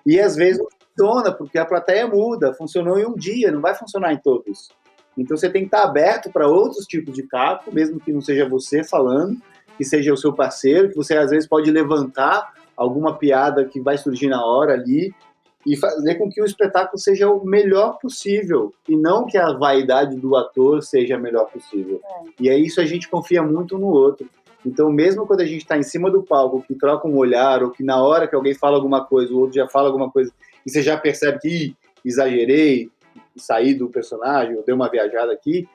E 0.04 0.18
às 0.18 0.34
vezes 0.34 0.58
não 0.58 0.68
funciona, 0.96 1.32
porque 1.32 1.58
a 1.58 1.64
plateia 1.64 2.08
muda, 2.08 2.52
funcionou 2.54 2.98
em 2.98 3.06
um 3.06 3.14
dia, 3.14 3.52
não 3.52 3.60
vai 3.60 3.74
funcionar 3.74 4.12
em 4.12 4.18
todos. 4.18 4.70
Então 5.16 5.36
você 5.36 5.48
tem 5.48 5.62
que 5.62 5.68
estar 5.68 5.84
aberto 5.84 6.30
para 6.30 6.48
outros 6.48 6.86
tipos 6.86 7.14
de 7.14 7.22
caco, 7.22 7.72
mesmo 7.72 8.00
que 8.00 8.12
não 8.12 8.20
seja 8.20 8.48
você 8.48 8.82
falando, 8.82 9.40
que 9.77 9.85
seja 9.85 10.12
o 10.12 10.16
seu 10.16 10.33
parceiro, 10.33 10.89
que 10.89 10.97
você 10.97 11.16
às 11.16 11.31
vezes 11.31 11.49
pode 11.49 11.70
levantar 11.70 12.53
alguma 12.77 13.16
piada 13.16 13.64
que 13.64 13.81
vai 13.81 13.97
surgir 13.97 14.29
na 14.29 14.45
hora 14.45 14.74
ali 14.74 15.14
e 15.66 15.77
fazer 15.77 16.14
com 16.14 16.31
que 16.31 16.41
o 16.41 16.45
espetáculo 16.45 16.99
seja 16.99 17.29
o 17.29 17.45
melhor 17.45 17.99
possível 17.99 18.72
e 18.89 18.97
não 18.97 19.27
que 19.27 19.37
a 19.37 19.53
vaidade 19.53 20.16
do 20.16 20.37
ator 20.37 20.83
seja 20.83 21.16
a 21.16 21.18
melhor 21.18 21.51
possível. 21.51 22.01
É. 22.05 22.24
E 22.41 22.49
é 22.49 22.57
isso 22.57 22.81
a 22.81 22.85
gente 22.85 23.09
confia 23.09 23.43
muito 23.43 23.77
no 23.77 23.89
outro. 23.89 24.29
Então, 24.64 24.91
mesmo 24.91 25.27
quando 25.27 25.41
a 25.41 25.47
gente 25.47 25.62
está 25.62 25.77
em 25.77 25.83
cima 25.83 26.11
do 26.11 26.22
palco, 26.22 26.62
que 26.62 26.74
troca 26.74 27.07
um 27.07 27.16
olhar, 27.16 27.62
ou 27.62 27.70
que 27.70 27.85
na 27.85 28.03
hora 28.03 28.27
que 28.27 28.35
alguém 28.35 28.55
fala 28.55 28.77
alguma 28.77 29.05
coisa, 29.05 29.33
o 29.33 29.39
outro 29.39 29.55
já 29.55 29.68
fala 29.68 29.89
alguma 29.89 30.11
coisa, 30.11 30.33
e 30.64 30.70
você 30.70 30.83
já 30.83 30.97
percebe 30.97 31.39
que 31.39 31.77
exagerei, 32.05 32.91
saí 33.37 33.74
do 33.74 33.89
personagem, 33.89 34.57
ou 34.57 34.64
dei 34.64 34.74
uma 34.74 34.91
viajada 34.91 35.33
aqui, 35.33 35.68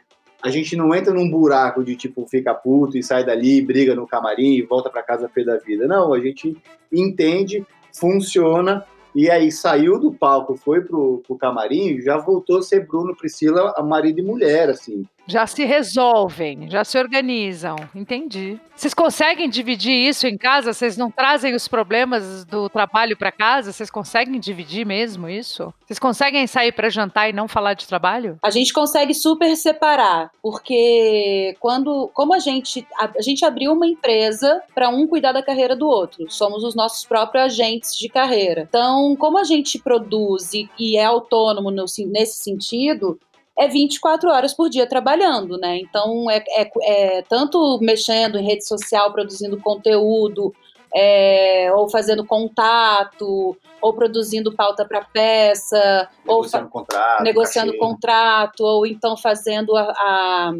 a 0.43 0.49
gente 0.49 0.75
não 0.75 0.93
entra 0.93 1.13
num 1.13 1.29
buraco 1.29 1.83
de 1.83 1.95
tipo 1.95 2.25
fica 2.27 2.53
puto 2.53 2.97
e 2.97 3.03
sai 3.03 3.25
dali, 3.25 3.61
briga 3.61 3.93
no 3.93 4.07
camarim 4.07 4.53
e 4.55 4.61
volta 4.61 4.89
para 4.89 5.03
casa 5.03 5.29
pé 5.29 5.43
da 5.43 5.57
vida. 5.57 5.87
Não, 5.87 6.13
a 6.13 6.19
gente 6.19 6.57
entende, 6.91 7.65
funciona 7.93 8.85
e 9.13 9.29
aí 9.29 9.51
saiu 9.51 9.99
do 9.99 10.11
palco, 10.11 10.55
foi 10.55 10.81
pro, 10.81 11.21
pro 11.27 11.35
camarim, 11.35 11.99
já 12.01 12.17
voltou 12.17 12.59
a 12.59 12.61
ser 12.61 12.87
Bruno, 12.87 13.15
Priscila, 13.15 13.73
marido 13.83 14.19
e 14.19 14.23
mulher, 14.23 14.69
assim. 14.69 15.05
Já 15.31 15.47
se 15.47 15.63
resolvem, 15.63 16.69
já 16.69 16.83
se 16.83 16.97
organizam. 16.97 17.77
Entendi. 17.95 18.59
Vocês 18.75 18.93
conseguem 18.93 19.49
dividir 19.49 19.93
isso 19.93 20.27
em 20.27 20.37
casa? 20.37 20.73
Vocês 20.73 20.97
não 20.97 21.09
trazem 21.09 21.55
os 21.55 21.69
problemas 21.69 22.43
do 22.43 22.67
trabalho 22.67 23.15
para 23.15 23.31
casa? 23.31 23.71
Vocês 23.71 23.89
conseguem 23.89 24.37
dividir 24.41 24.85
mesmo 24.85 25.29
isso? 25.29 25.73
Vocês 25.85 25.99
conseguem 25.99 26.45
sair 26.47 26.73
para 26.73 26.89
jantar 26.89 27.29
e 27.29 27.33
não 27.33 27.47
falar 27.47 27.75
de 27.75 27.87
trabalho? 27.87 28.37
A 28.43 28.49
gente 28.49 28.73
consegue 28.73 29.13
super 29.13 29.55
separar, 29.55 30.31
porque 30.41 31.55
quando, 31.61 32.09
como 32.13 32.33
a 32.33 32.39
gente, 32.39 32.85
a, 32.99 33.09
a 33.17 33.21
gente 33.21 33.45
abriu 33.45 33.71
uma 33.71 33.87
empresa 33.87 34.61
para 34.75 34.89
um 34.89 35.07
cuidar 35.07 35.31
da 35.31 35.43
carreira 35.43 35.77
do 35.77 35.87
outro, 35.87 36.29
somos 36.29 36.61
os 36.63 36.75
nossos 36.75 37.05
próprios 37.05 37.45
agentes 37.45 37.97
de 37.97 38.09
carreira. 38.09 38.65
Então, 38.67 39.15
como 39.15 39.37
a 39.37 39.45
gente 39.45 39.79
produz 39.79 40.53
e, 40.53 40.69
e 40.77 40.97
é 40.97 41.05
autônomo 41.05 41.71
no, 41.71 41.85
nesse 42.07 42.43
sentido, 42.43 43.17
é 43.57 43.67
24 43.67 44.29
horas 44.29 44.53
por 44.53 44.69
dia 44.69 44.87
trabalhando, 44.87 45.57
né? 45.57 45.77
Então 45.79 46.29
é, 46.29 46.43
é, 46.49 46.71
é 46.83 47.21
tanto 47.23 47.79
mexendo 47.81 48.37
em 48.37 48.45
rede 48.45 48.65
social, 48.65 49.11
produzindo 49.11 49.59
conteúdo, 49.59 50.53
é, 50.93 51.71
ou 51.73 51.89
fazendo 51.89 52.25
contato, 52.25 53.57
ou 53.81 53.93
produzindo 53.93 54.53
pauta 54.53 54.85
para 54.85 55.03
peça, 55.03 56.09
negociando 56.25 56.65
ou 56.65 56.71
contrato, 56.71 57.23
negociando 57.23 57.71
cachê. 57.71 57.79
contrato, 57.79 58.61
ou 58.61 58.85
então 58.85 59.15
fazendo 59.17 59.75
a, 59.75 59.83
a, 59.83 60.51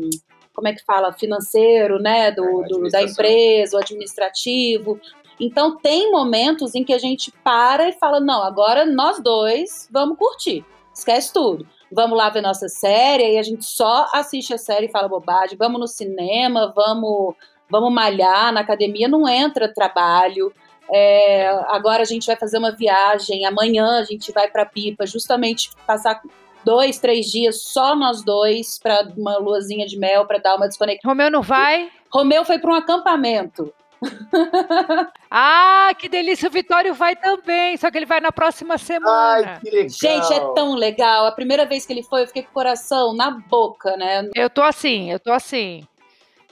como 0.53 0.67
é 0.67 0.73
que 0.73 0.83
fala, 0.85 1.13
financeiro, 1.13 1.99
né, 1.99 2.31
do, 2.31 2.63
é, 2.63 2.67
do, 2.67 2.89
da 2.89 3.03
empresa, 3.03 3.77
o 3.77 3.79
administrativo. 3.79 4.99
Então 5.39 5.77
tem 5.77 6.11
momentos 6.11 6.75
em 6.75 6.83
que 6.83 6.93
a 6.93 6.99
gente 6.99 7.31
para 7.43 7.89
e 7.89 7.93
fala, 7.93 8.19
não, 8.19 8.43
agora 8.43 8.85
nós 8.85 9.21
dois 9.21 9.87
vamos 9.91 10.17
curtir, 10.17 10.63
esquece 10.93 11.33
tudo 11.33 11.65
vamos 11.91 12.17
lá 12.17 12.29
ver 12.29 12.41
nossa 12.41 12.69
série, 12.69 13.33
e 13.33 13.37
a 13.37 13.43
gente 13.43 13.65
só 13.65 14.07
assiste 14.13 14.53
a 14.53 14.57
série 14.57 14.87
e 14.87 14.91
fala 14.91 15.07
bobagem, 15.07 15.57
vamos 15.57 15.79
no 15.79 15.87
cinema, 15.87 16.71
vamos, 16.75 17.35
vamos 17.69 17.91
malhar, 17.91 18.53
na 18.53 18.61
academia 18.61 19.07
não 19.07 19.27
entra 19.27 19.73
trabalho. 19.73 20.53
É, 20.93 21.47
agora 21.69 22.01
a 22.01 22.05
gente 22.05 22.27
vai 22.27 22.35
fazer 22.35 22.57
uma 22.57 22.71
viagem, 22.71 23.45
amanhã 23.45 23.99
a 23.99 24.03
gente 24.03 24.31
vai 24.31 24.49
para 24.49 24.65
Pipa, 24.65 25.05
justamente 25.05 25.71
passar 25.87 26.21
dois, 26.65 26.99
três 26.99 27.27
dias 27.27 27.61
só 27.61 27.95
nós 27.95 28.23
dois 28.23 28.77
para 28.77 29.07
uma 29.17 29.37
luazinha 29.37 29.85
de 29.85 29.97
mel 29.97 30.25
para 30.25 30.37
dar 30.37 30.55
uma 30.55 30.67
desconexão. 30.67 31.09
Romeu 31.09 31.31
não 31.31 31.41
vai? 31.41 31.89
Romeu 32.11 32.43
foi 32.43 32.59
para 32.59 32.71
um 32.71 32.75
acampamento. 32.75 33.73
ah, 35.29 35.91
que 35.97 36.09
delícia! 36.09 36.47
O 36.47 36.51
Vitório 36.51 36.93
vai 36.93 37.15
também, 37.15 37.77
só 37.77 37.91
que 37.91 37.97
ele 37.97 38.05
vai 38.05 38.19
na 38.19 38.31
próxima 38.31 38.77
semana. 38.77 39.53
Ai, 39.53 39.59
que 39.59 39.69
legal. 39.69 39.89
Gente, 39.89 40.33
é 40.33 40.39
tão 40.53 40.73
legal. 40.73 41.25
A 41.25 41.31
primeira 41.31 41.65
vez 41.65 41.85
que 41.85 41.93
ele 41.93 42.03
foi, 42.03 42.23
eu 42.23 42.27
fiquei 42.27 42.43
com 42.43 42.49
o 42.49 42.53
coração 42.53 43.13
na 43.13 43.31
boca, 43.31 43.95
né? 43.97 44.29
Eu 44.35 44.49
tô 44.49 44.61
assim, 44.61 45.11
eu 45.11 45.19
tô 45.19 45.31
assim. 45.31 45.87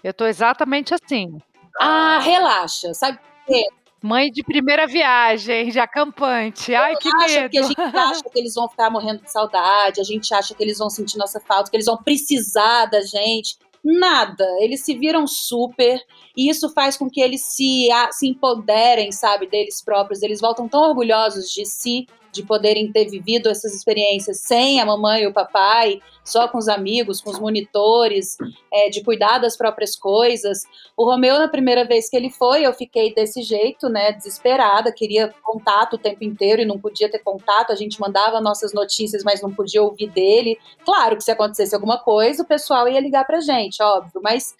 Eu 0.03 0.13
tô 0.13 0.25
exatamente 0.25 0.93
assim. 0.93 1.41
Ah, 1.79 2.19
relaxa. 2.19 2.93
Sabe 2.93 3.17
por 3.17 3.53
quê? 3.53 3.65
Mãe 4.01 4.31
de 4.31 4.41
primeira 4.43 4.87
viagem, 4.87 5.71
já 5.71 5.85
campante. 5.85 6.73
Ai, 6.73 6.95
que 6.95 7.09
medo. 7.13 7.49
Que 7.49 7.57
a 7.57 7.63
gente 7.63 7.75
acha 7.97 8.23
que 8.23 8.39
eles 8.39 8.53
vão 8.53 8.69
ficar 8.69 8.89
morrendo 8.89 9.21
de 9.23 9.31
saudade, 9.31 9.99
a 9.99 10.03
gente 10.03 10.33
acha 10.33 10.53
que 10.53 10.63
eles 10.63 10.77
vão 10.77 10.89
sentir 10.89 11.17
nossa 11.17 11.39
falta, 11.41 11.69
que 11.69 11.75
eles 11.75 11.85
vão 11.85 11.97
precisar 11.97 12.85
da 12.85 13.01
gente. 13.01 13.57
Nada. 13.83 14.45
Eles 14.59 14.83
se 14.83 14.93
viram 14.93 15.25
super 15.25 16.01
e 16.35 16.49
isso 16.49 16.69
faz 16.73 16.97
com 16.97 17.09
que 17.09 17.21
eles 17.21 17.41
se, 17.41 17.87
se 18.11 18.27
empoderem, 18.27 19.11
sabe, 19.11 19.47
deles 19.47 19.81
próprios. 19.81 20.21
Eles 20.21 20.41
voltam 20.41 20.67
tão 20.67 20.81
orgulhosos 20.81 21.51
de 21.51 21.65
si 21.65 22.07
de 22.31 22.43
poderem 22.43 22.91
ter 22.91 23.05
vivido 23.09 23.49
essas 23.49 23.73
experiências 23.73 24.39
sem 24.39 24.79
a 24.79 24.85
mamãe 24.85 25.23
e 25.23 25.27
o 25.27 25.33
papai, 25.33 26.01
só 26.23 26.47
com 26.47 26.57
os 26.57 26.67
amigos, 26.67 27.21
com 27.21 27.31
os 27.31 27.39
monitores, 27.39 28.37
é, 28.71 28.89
de 28.89 29.03
cuidar 29.03 29.39
das 29.39 29.57
próprias 29.57 29.95
coisas. 29.95 30.63
O 30.95 31.05
Romeu, 31.05 31.39
na 31.39 31.47
primeira 31.47 31.85
vez 31.85 32.09
que 32.09 32.15
ele 32.15 32.29
foi, 32.29 32.65
eu 32.65 32.73
fiquei 32.73 33.13
desse 33.13 33.41
jeito, 33.41 33.89
né, 33.89 34.11
desesperada, 34.11 34.91
queria 34.91 35.33
contato 35.41 35.93
o 35.93 35.97
tempo 35.97 36.23
inteiro 36.23 36.61
e 36.61 36.65
não 36.65 36.79
podia 36.79 37.09
ter 37.09 37.19
contato. 37.19 37.71
A 37.71 37.75
gente 37.75 37.99
mandava 37.99 38.39
nossas 38.39 38.73
notícias, 38.73 39.23
mas 39.23 39.41
não 39.41 39.53
podia 39.53 39.81
ouvir 39.81 40.09
dele. 40.09 40.57
Claro 40.85 41.17
que 41.17 41.23
se 41.23 41.31
acontecesse 41.31 41.73
alguma 41.73 41.97
coisa, 41.97 42.43
o 42.43 42.47
pessoal 42.47 42.87
ia 42.87 42.99
ligar 42.99 43.25
pra 43.25 43.41
gente, 43.41 43.81
óbvio, 43.81 44.21
mas 44.23 44.55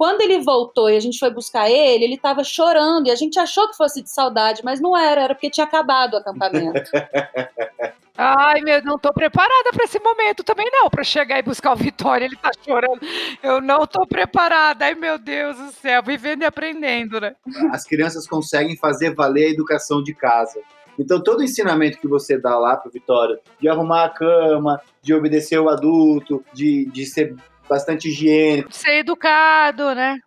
quando 0.00 0.22
ele 0.22 0.38
voltou 0.38 0.88
e 0.88 0.96
a 0.96 1.00
gente 1.00 1.18
foi 1.18 1.28
buscar 1.28 1.68
ele, 1.68 2.04
ele 2.04 2.14
estava 2.14 2.42
chorando 2.42 3.08
e 3.08 3.10
a 3.10 3.14
gente 3.14 3.38
achou 3.38 3.68
que 3.68 3.76
fosse 3.76 4.00
de 4.00 4.08
saudade, 4.08 4.62
mas 4.64 4.80
não 4.80 4.96
era, 4.96 5.24
era 5.24 5.34
porque 5.34 5.50
tinha 5.50 5.66
acabado 5.66 6.14
o 6.14 6.16
acampamento. 6.16 6.90
Ai, 8.16 8.62
meu, 8.62 8.82
não 8.82 8.98
tô 8.98 9.12
preparada 9.12 9.70
para 9.70 9.84
esse 9.84 10.00
momento 10.00 10.42
também 10.42 10.66
não, 10.72 10.88
para 10.88 11.04
chegar 11.04 11.38
e 11.38 11.42
buscar 11.42 11.74
o 11.74 11.76
Vitória, 11.76 12.24
ele 12.24 12.36
tá 12.36 12.50
chorando. 12.64 12.98
Eu 13.42 13.60
não 13.60 13.86
tô 13.86 14.06
preparada. 14.06 14.86
Ai, 14.86 14.94
meu 14.94 15.18
Deus 15.18 15.58
do 15.58 15.70
céu, 15.70 16.02
vivendo 16.02 16.42
e 16.42 16.46
aprendendo, 16.46 17.20
né? 17.20 17.36
As 17.70 17.84
crianças 17.84 18.26
conseguem 18.26 18.78
fazer 18.78 19.14
valer 19.14 19.48
a 19.48 19.50
educação 19.50 20.02
de 20.02 20.14
casa. 20.14 20.60
Então, 20.98 21.22
todo 21.22 21.40
o 21.40 21.44
ensinamento 21.44 21.98
que 21.98 22.08
você 22.08 22.38
dá 22.38 22.58
lá 22.58 22.74
para 22.74 22.90
Vitória, 22.90 23.38
de 23.60 23.68
arrumar 23.68 24.04
a 24.04 24.10
cama, 24.10 24.80
de 25.02 25.12
obedecer 25.12 25.58
o 25.58 25.68
adulto, 25.68 26.42
de, 26.54 26.86
de 26.86 27.04
ser 27.04 27.34
bastante 27.70 28.08
higiênico. 28.08 28.72
Ser 28.72 28.98
educado, 28.98 29.94
né? 29.94 30.18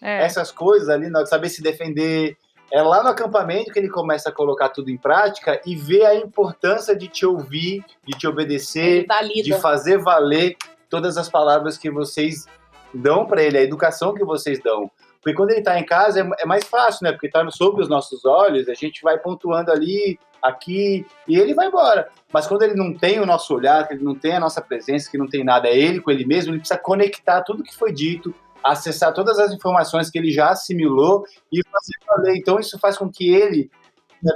É. 0.00 0.24
Essas 0.24 0.52
coisas 0.52 0.88
ali, 0.88 1.10
de 1.10 1.26
saber 1.26 1.48
se 1.48 1.60
defender. 1.60 2.36
É 2.72 2.82
lá 2.82 3.02
no 3.02 3.10
acampamento 3.10 3.72
que 3.72 3.78
ele 3.78 3.90
começa 3.90 4.30
a 4.30 4.32
colocar 4.32 4.68
tudo 4.68 4.90
em 4.90 4.96
prática 4.96 5.60
e 5.66 5.76
vê 5.76 6.04
a 6.04 6.14
importância 6.14 6.96
de 6.96 7.08
te 7.08 7.26
ouvir, 7.26 7.84
de 8.04 8.16
te 8.16 8.26
obedecer, 8.26 9.06
de 9.42 9.52
fazer 9.54 9.98
valer 9.98 10.56
todas 10.88 11.16
as 11.16 11.28
palavras 11.28 11.76
que 11.76 11.90
vocês 11.90 12.46
dão 12.92 13.26
para 13.26 13.42
ele, 13.42 13.58
a 13.58 13.62
educação 13.62 14.14
que 14.14 14.24
vocês 14.24 14.60
dão. 14.62 14.90
Porque 15.24 15.34
quando 15.34 15.50
ele 15.50 15.60
está 15.60 15.80
em 15.80 15.86
casa 15.86 16.20
é, 16.20 16.42
é, 16.42 16.44
mais 16.44 16.66
fácil, 16.66 17.00
né? 17.02 17.12
Porque 17.12 17.26
está 17.26 17.50
sob 17.50 17.80
os 17.80 17.88
nossos 17.88 18.26
olhos, 18.26 18.68
a 18.68 18.74
gente 18.74 19.00
vai 19.02 19.18
pontuando 19.18 19.72
ali, 19.72 20.18
aqui, 20.42 21.06
e 21.26 21.36
ele 21.36 21.54
vai 21.54 21.68
embora. 21.68 22.10
Mas 22.30 22.46
quando 22.46 22.62
ele 22.62 22.74
não 22.74 22.92
tem 22.92 23.18
o 23.18 23.24
nosso 23.24 23.54
olhar, 23.54 23.88
que 23.88 23.94
ele 23.94 24.04
não 24.04 24.14
tem 24.14 24.32
a 24.32 24.40
nossa 24.40 24.60
presença, 24.60 25.10
que 25.10 25.16
não 25.16 25.26
tem 25.26 25.42
nada, 25.42 25.66
é 25.66 25.76
ele 25.76 26.02
com 26.02 26.10
ele 26.10 26.26
mesmo, 26.26 26.52
ele 26.52 26.58
precisa 26.58 26.78
conectar 26.78 27.40
tudo 27.40 27.62
que 27.62 27.74
foi 27.74 27.90
dito, 27.90 28.34
acessar 28.62 29.14
todas 29.14 29.38
as 29.38 29.50
informações 29.50 30.10
que 30.10 30.18
ele 30.18 30.30
já 30.30 30.50
assimilou 30.50 31.24
e 31.50 31.62
fazer 31.64 31.94
valer. 32.06 32.36
Então 32.36 32.60
isso 32.60 32.78
faz 32.78 32.98
com 32.98 33.10
que 33.10 33.32
ele, 33.32 33.70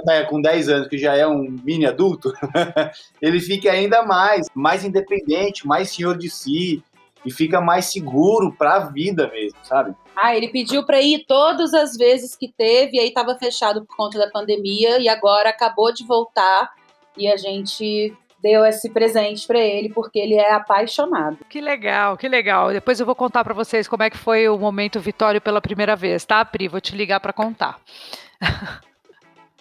né, 0.07 0.23
com 0.23 0.41
10 0.41 0.69
anos, 0.69 0.87
que 0.87 0.97
já 0.97 1.15
é 1.15 1.27
um 1.27 1.55
mini 1.63 1.85
adulto, 1.85 2.33
ele 3.21 3.39
fique 3.39 3.69
ainda 3.69 4.01
mais, 4.01 4.47
mais 4.55 4.83
independente, 4.83 5.67
mais 5.67 5.91
senhor 5.91 6.17
de 6.17 6.31
si, 6.31 6.83
e 7.25 7.31
fica 7.31 7.59
mais 7.59 7.85
seguro 7.85 8.53
para 8.53 8.75
a 8.75 8.79
vida 8.79 9.29
mesmo, 9.29 9.57
sabe? 9.63 9.93
Ah, 10.15 10.35
ele 10.35 10.49
pediu 10.49 10.85
para 10.85 11.01
ir 11.01 11.25
todas 11.27 11.73
as 11.73 11.95
vezes 11.95 12.35
que 12.35 12.51
teve, 12.51 12.97
e 12.97 12.99
aí 12.99 13.07
estava 13.07 13.37
fechado 13.37 13.85
por 13.85 13.95
conta 13.95 14.17
da 14.17 14.29
pandemia, 14.29 14.99
e 14.99 15.07
agora 15.07 15.49
acabou 15.49 15.93
de 15.93 16.05
voltar, 16.05 16.73
e 17.17 17.27
a 17.27 17.37
gente 17.37 18.15
deu 18.41 18.65
esse 18.65 18.89
presente 18.89 19.45
para 19.45 19.59
ele 19.59 19.89
porque 19.89 20.17
ele 20.17 20.35
é 20.35 20.53
apaixonado. 20.53 21.37
Que 21.49 21.59
legal, 21.59 22.17
que 22.17 22.27
legal. 22.27 22.71
Depois 22.71 22.99
eu 22.99 23.05
vou 23.05 23.15
contar 23.15 23.43
para 23.43 23.53
vocês 23.53 23.87
como 23.87 24.03
é 24.03 24.09
que 24.09 24.17
foi 24.17 24.47
o 24.47 24.57
momento 24.57 24.99
Vitório 24.99 25.41
pela 25.41 25.61
primeira 25.61 25.95
vez, 25.95 26.25
tá, 26.25 26.43
Pri? 26.43 26.67
Vou 26.67 26.81
te 26.81 26.95
ligar 26.95 27.19
para 27.19 27.33
contar. 27.33 27.79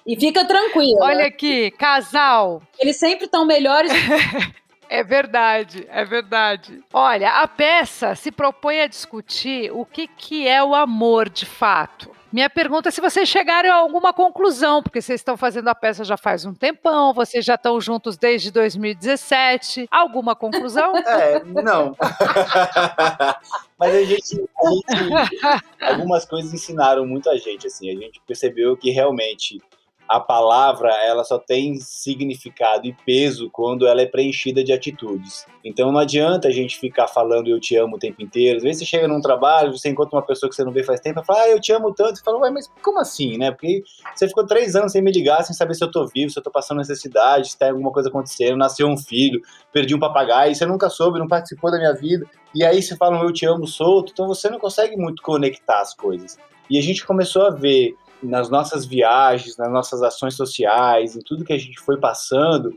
E 0.06 0.18
fica 0.18 0.44
tranquilo. 0.44 1.00
Olha 1.02 1.26
aqui, 1.26 1.70
casal. 1.72 2.62
Eles 2.78 2.96
sempre 2.96 3.26
estão 3.26 3.44
melhores. 3.44 3.92
É 4.88 5.02
verdade, 5.02 5.86
é 5.90 6.04
verdade. 6.04 6.82
Olha, 6.92 7.30
a 7.42 7.48
peça 7.48 8.14
se 8.14 8.30
propõe 8.30 8.80
a 8.80 8.86
discutir 8.86 9.70
o 9.72 9.84
que, 9.84 10.06
que 10.06 10.48
é 10.48 10.62
o 10.62 10.74
amor 10.74 11.28
de 11.28 11.44
fato. 11.46 12.10
Minha 12.30 12.50
pergunta 12.50 12.90
é 12.90 12.92
se 12.92 13.00
vocês 13.00 13.26
chegaram 13.26 13.72
a 13.72 13.76
alguma 13.76 14.12
conclusão, 14.12 14.82
porque 14.82 15.00
vocês 15.00 15.18
estão 15.20 15.34
fazendo 15.34 15.68
a 15.68 15.74
peça 15.74 16.04
já 16.04 16.16
faz 16.16 16.44
um 16.44 16.52
tempão, 16.52 17.14
vocês 17.14 17.42
já 17.42 17.54
estão 17.54 17.80
juntos 17.80 18.18
desde 18.18 18.50
2017. 18.50 19.88
Alguma 19.90 20.36
conclusão? 20.36 20.92
É, 21.08 21.42
não. 21.44 21.96
Mas 23.78 23.94
a 23.94 24.04
gente, 24.04 24.44
a 24.60 24.70
gente, 24.70 25.64
Algumas 25.80 26.24
coisas 26.24 26.52
ensinaram 26.52 27.06
muito 27.06 27.30
a 27.30 27.36
gente, 27.36 27.66
assim. 27.66 27.90
A 27.90 27.94
gente 27.94 28.20
percebeu 28.26 28.76
que 28.76 28.90
realmente 28.90 29.60
a 30.08 30.18
palavra 30.18 30.90
ela 31.04 31.22
só 31.22 31.38
tem 31.38 31.78
significado 31.80 32.86
e 32.86 32.96
peso 33.04 33.50
quando 33.50 33.86
ela 33.86 34.00
é 34.00 34.06
preenchida 34.06 34.64
de 34.64 34.72
atitudes. 34.72 35.46
Então 35.62 35.92
não 35.92 36.00
adianta 36.00 36.48
a 36.48 36.50
gente 36.50 36.78
ficar 36.78 37.06
falando 37.06 37.48
eu 37.48 37.60
te 37.60 37.76
amo 37.76 37.96
o 37.96 37.98
tempo 37.98 38.22
inteiro. 38.22 38.56
Às 38.56 38.62
vezes 38.62 38.78
você 38.78 38.86
chega 38.86 39.06
num 39.06 39.20
trabalho, 39.20 39.76
você 39.76 39.90
encontra 39.90 40.16
uma 40.16 40.24
pessoa 40.24 40.48
que 40.48 40.56
você 40.56 40.64
não 40.64 40.72
vê 40.72 40.82
faz 40.82 41.00
tempo 41.00 41.20
e 41.20 41.24
fala, 41.24 41.42
ah, 41.42 41.48
eu 41.50 41.60
te 41.60 41.72
amo 41.72 41.92
tanto. 41.92 42.16
Você 42.16 42.24
fala, 42.24 42.38
ué, 42.38 42.50
mas 42.50 42.72
como 42.82 42.98
assim, 42.98 43.36
né? 43.36 43.50
Porque 43.50 43.82
você 44.14 44.26
ficou 44.26 44.46
três 44.46 44.74
anos 44.74 44.92
sem 44.92 45.02
me 45.02 45.12
ligar, 45.12 45.42
sem 45.44 45.54
saber 45.54 45.74
se 45.74 45.84
eu 45.84 45.90
tô 45.90 46.06
vivo, 46.06 46.30
se 46.30 46.38
eu 46.38 46.42
tô 46.42 46.50
passando 46.50 46.78
necessidade, 46.78 47.50
se 47.50 47.58
tem 47.58 47.68
alguma 47.68 47.92
coisa 47.92 48.08
acontecendo, 48.08 48.56
nasceu 48.56 48.88
um 48.88 48.96
filho, 48.96 49.42
perdi 49.72 49.94
um 49.94 49.98
papagaio, 49.98 50.54
você 50.54 50.64
nunca 50.64 50.88
soube, 50.88 51.18
não 51.18 51.28
participou 51.28 51.70
da 51.70 51.76
minha 51.76 51.92
vida. 51.92 52.24
E 52.54 52.64
aí 52.64 52.82
você 52.82 52.96
fala 52.96 53.22
eu 53.22 53.32
te 53.32 53.44
amo 53.44 53.66
solto, 53.66 54.12
então 54.12 54.26
você 54.26 54.48
não 54.48 54.58
consegue 54.58 54.96
muito 54.96 55.22
conectar 55.22 55.80
as 55.80 55.92
coisas. 55.92 56.38
E 56.70 56.78
a 56.78 56.82
gente 56.82 57.06
começou 57.06 57.42
a 57.42 57.50
ver 57.50 57.94
nas 58.22 58.50
nossas 58.50 58.84
viagens, 58.84 59.56
nas 59.56 59.70
nossas 59.70 60.02
ações 60.02 60.34
sociais, 60.34 61.16
em 61.16 61.20
tudo 61.20 61.44
que 61.44 61.52
a 61.52 61.58
gente 61.58 61.78
foi 61.80 61.98
passando, 61.98 62.72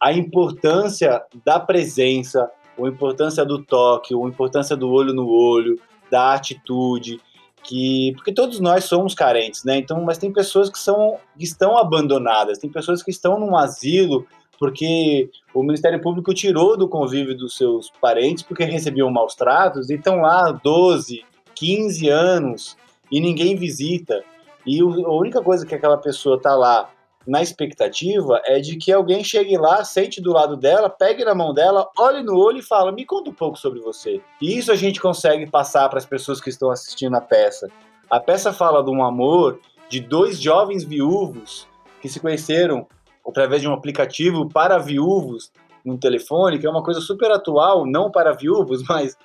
a 0.00 0.12
importância 0.12 1.22
da 1.44 1.58
presença, 1.58 2.50
a 2.78 2.88
importância 2.88 3.44
do 3.44 3.62
toque, 3.62 4.14
a 4.14 4.28
importância 4.28 4.76
do 4.76 4.88
olho 4.88 5.12
no 5.12 5.28
olho, 5.28 5.78
da 6.10 6.34
atitude, 6.34 7.20
que 7.62 8.12
porque 8.14 8.32
todos 8.32 8.60
nós 8.60 8.84
somos 8.84 9.14
carentes, 9.14 9.64
né? 9.64 9.76
Então, 9.76 10.02
mas 10.02 10.18
tem 10.18 10.32
pessoas 10.32 10.70
que 10.70 10.78
são 10.78 11.18
que 11.36 11.44
estão 11.44 11.76
abandonadas, 11.76 12.58
tem 12.58 12.70
pessoas 12.70 13.02
que 13.02 13.10
estão 13.10 13.38
num 13.38 13.56
asilo 13.56 14.26
porque 14.58 15.30
o 15.54 15.62
Ministério 15.62 16.00
Público 16.00 16.34
tirou 16.34 16.76
do 16.76 16.88
convívio 16.88 17.36
dos 17.36 17.56
seus 17.56 17.90
parentes 18.00 18.42
porque 18.42 18.64
recebiam 18.64 19.10
maus 19.10 19.34
tratos 19.34 19.88
e 19.88 19.94
estão 19.94 20.20
lá 20.20 20.50
12, 20.50 21.24
15 21.54 22.08
anos 22.08 22.76
e 23.10 23.20
ninguém 23.20 23.54
visita. 23.54 24.24
E 24.68 24.80
a 24.80 25.10
única 25.10 25.40
coisa 25.40 25.64
que 25.64 25.74
aquela 25.74 25.96
pessoa 25.96 26.38
tá 26.38 26.54
lá 26.54 26.90
na 27.26 27.42
expectativa 27.42 28.40
é 28.44 28.60
de 28.60 28.76
que 28.76 28.92
alguém 28.92 29.24
chegue 29.24 29.56
lá, 29.56 29.82
sente 29.82 30.20
do 30.20 30.30
lado 30.30 30.58
dela, 30.58 30.90
pegue 30.90 31.24
na 31.24 31.34
mão 31.34 31.54
dela, 31.54 31.88
olhe 31.98 32.22
no 32.22 32.36
olho 32.36 32.58
e 32.58 32.62
fala: 32.62 32.92
"Me 32.92 33.06
conta 33.06 33.30
um 33.30 33.34
pouco 33.34 33.58
sobre 33.58 33.80
você". 33.80 34.20
E 34.42 34.58
isso 34.58 34.70
a 34.70 34.76
gente 34.76 35.00
consegue 35.00 35.50
passar 35.50 35.88
para 35.88 35.98
as 35.98 36.04
pessoas 36.04 36.38
que 36.38 36.50
estão 36.50 36.70
assistindo 36.70 37.16
a 37.16 37.20
peça. 37.20 37.70
A 38.10 38.20
peça 38.20 38.52
fala 38.52 38.84
de 38.84 38.90
um 38.90 39.02
amor 39.02 39.58
de 39.88 40.00
dois 40.00 40.38
jovens 40.38 40.84
viúvos 40.84 41.66
que 42.02 42.08
se 42.08 42.20
conheceram 42.20 42.86
através 43.26 43.62
de 43.62 43.68
um 43.68 43.72
aplicativo 43.72 44.48
para 44.50 44.78
viúvos 44.78 45.50
no 45.84 45.96
telefone, 45.96 46.58
que 46.58 46.66
é 46.66 46.70
uma 46.70 46.82
coisa 46.82 47.00
super 47.00 47.30
atual, 47.30 47.86
não 47.86 48.10
para 48.10 48.32
viúvos, 48.32 48.82
mas 48.88 49.16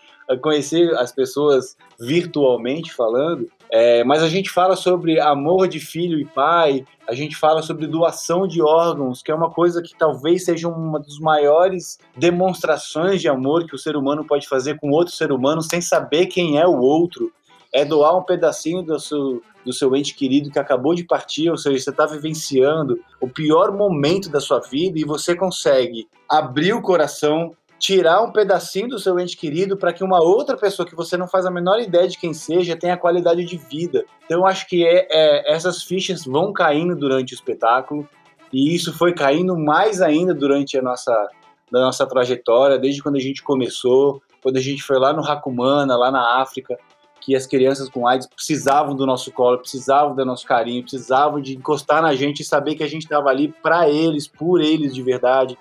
conhecer 0.41 0.93
as 0.95 1.11
pessoas 1.11 1.75
virtualmente 1.99 2.93
falando. 2.93 3.49
É, 3.76 4.03
mas 4.03 4.21
a 4.21 4.30
gente 4.30 4.51
fala 4.51 4.76
sobre 4.76 5.19
amor 5.19 5.67
de 5.67 5.80
filho 5.80 6.19
e 6.19 6.26
pai, 6.26 6.86
a 7.07 7.15
gente 7.15 7.36
fala 7.36 7.63
sobre 7.63 7.88
doação 7.88 8.47
de 8.47 8.61
órgãos, 8.61 9.24
que 9.24 9.32
é 9.32 9.36
uma 9.36 9.49
coisa 9.49 9.82
que 9.82 9.97
talvez 9.97 10.45
seja 10.45 10.67
uma 10.67 10.99
das 10.99 11.17
maiores 11.17 11.97
demonstrações 12.15 13.19
de 13.19 13.28
amor 13.28 13.65
que 13.65 13.74
o 13.74 13.80
ser 13.80 13.95
humano 13.95 14.24
pode 14.28 14.47
fazer 14.47 14.80
com 14.80 14.91
outro 14.91 15.11
ser 15.11 15.32
humano 15.32 15.63
sem 15.63 15.82
saber 15.82 16.28
quem 16.28 16.59
é 16.59 16.67
o 16.67 16.78
outro. 16.78 17.34
É 17.74 17.84
doar 17.84 18.15
um 18.15 18.21
pedacinho 18.21 18.84
do 18.84 18.99
seu, 18.99 19.41
do 19.65 19.74
seu 19.74 19.95
ente 19.95 20.13
querido 20.13 20.51
que 20.51 20.59
acabou 20.59 20.93
de 20.93 21.03
partir, 21.03 21.49
ou 21.49 21.57
seja, 21.57 21.80
você 21.80 21.89
está 21.89 22.05
vivenciando 22.05 22.99
o 23.19 23.28
pior 23.28 23.76
momento 23.76 24.30
da 24.30 24.39
sua 24.39 24.59
vida 24.59 24.99
e 24.99 25.03
você 25.03 25.36
consegue 25.36 26.07
abrir 26.30 26.74
o 26.74 26.82
coração, 26.84 27.55
tirar 27.84 28.21
um 28.21 28.31
pedacinho 28.31 28.88
do 28.88 28.97
seu 28.97 29.19
ente 29.19 29.36
querido 29.36 29.75
para 29.75 29.91
que 29.91 30.05
uma 30.05 30.23
outra 30.23 30.55
pessoa 30.55 30.88
que 30.88 30.95
você 30.95 31.17
não 31.17 31.27
faz 31.27 31.45
a 31.45 31.51
menor 31.51 31.81
ideia 31.81 32.07
de 32.07 32.17
quem 32.17 32.34
seja 32.34 32.77
tenha 32.77 32.95
qualidade 32.95 33.43
de 33.43 33.57
vida. 33.57 34.05
Então 34.23 34.47
acho 34.47 34.65
que 34.69 34.88
é, 34.88 35.05
é, 35.11 35.53
essas 35.53 35.84
fichas 35.84 36.23
vão 36.23 36.53
caindo 36.53 36.95
durante 36.95 37.34
o 37.34 37.36
espetáculo 37.36 38.07
e 38.53 38.73
isso 38.73 38.97
foi 38.97 39.13
caindo 39.13 39.57
mais 39.57 40.01
ainda 40.01 40.34
durante 40.34 40.77
a 40.77 40.81
nossa, 40.81 41.11
a 41.11 41.77
nossa 41.77 42.07
trajetória, 42.07 42.79
desde 42.79 43.03
quando 43.03 43.17
a 43.17 43.19
gente 43.19 43.43
começou, 43.43 44.21
quando 44.41 44.55
a 44.55 44.61
gente 44.61 44.81
foi 44.81 44.97
lá 44.97 45.11
no 45.11 45.21
Racumana, 45.21 45.97
lá 45.97 46.09
na 46.09 46.41
África, 46.41 46.79
que 47.19 47.36
as 47.36 47.45
crianças 47.45 47.89
com 47.89 48.07
AIDS 48.07 48.27
precisavam 48.34 48.95
do 48.95 49.05
nosso 49.05 49.29
colo, 49.29 49.57
precisavam 49.57 50.15
do 50.15 50.25
nosso 50.25 50.47
carinho, 50.47 50.84
precisavam 50.84 51.41
de 51.41 51.57
encostar 51.57 52.01
na 52.01 52.15
gente 52.15 52.43
e 52.43 52.45
saber 52.45 52.75
que 52.75 52.84
a 52.84 52.88
gente 52.88 53.03
estava 53.03 53.27
ali 53.27 53.53
para 53.61 53.89
eles, 53.89 54.25
por 54.25 54.61
eles 54.61 54.95
de 54.95 55.03
verdade 55.03 55.57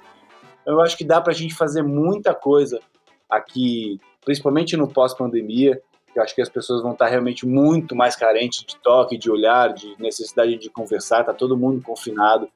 eu 0.66 0.80
acho 0.80 0.96
que 0.96 1.04
dá 1.04 1.20
para 1.20 1.32
a 1.32 1.36
gente 1.36 1.54
fazer 1.54 1.82
muita 1.82 2.34
coisa 2.34 2.80
aqui, 3.28 4.00
principalmente 4.24 4.76
no 4.76 4.88
pós-pandemia. 4.88 5.80
Eu 6.14 6.22
acho 6.22 6.34
que 6.34 6.42
as 6.42 6.48
pessoas 6.48 6.82
vão 6.82 6.92
estar 6.92 7.08
realmente 7.08 7.46
muito 7.46 7.96
mais 7.96 8.14
carentes 8.14 8.64
de 8.64 8.76
toque, 8.76 9.16
de 9.16 9.30
olhar, 9.30 9.72
de 9.72 9.94
necessidade 9.98 10.58
de 10.58 10.68
conversar. 10.68 11.24
Tá 11.24 11.32
todo 11.32 11.56
mundo 11.56 11.82
confinado. 11.82 12.48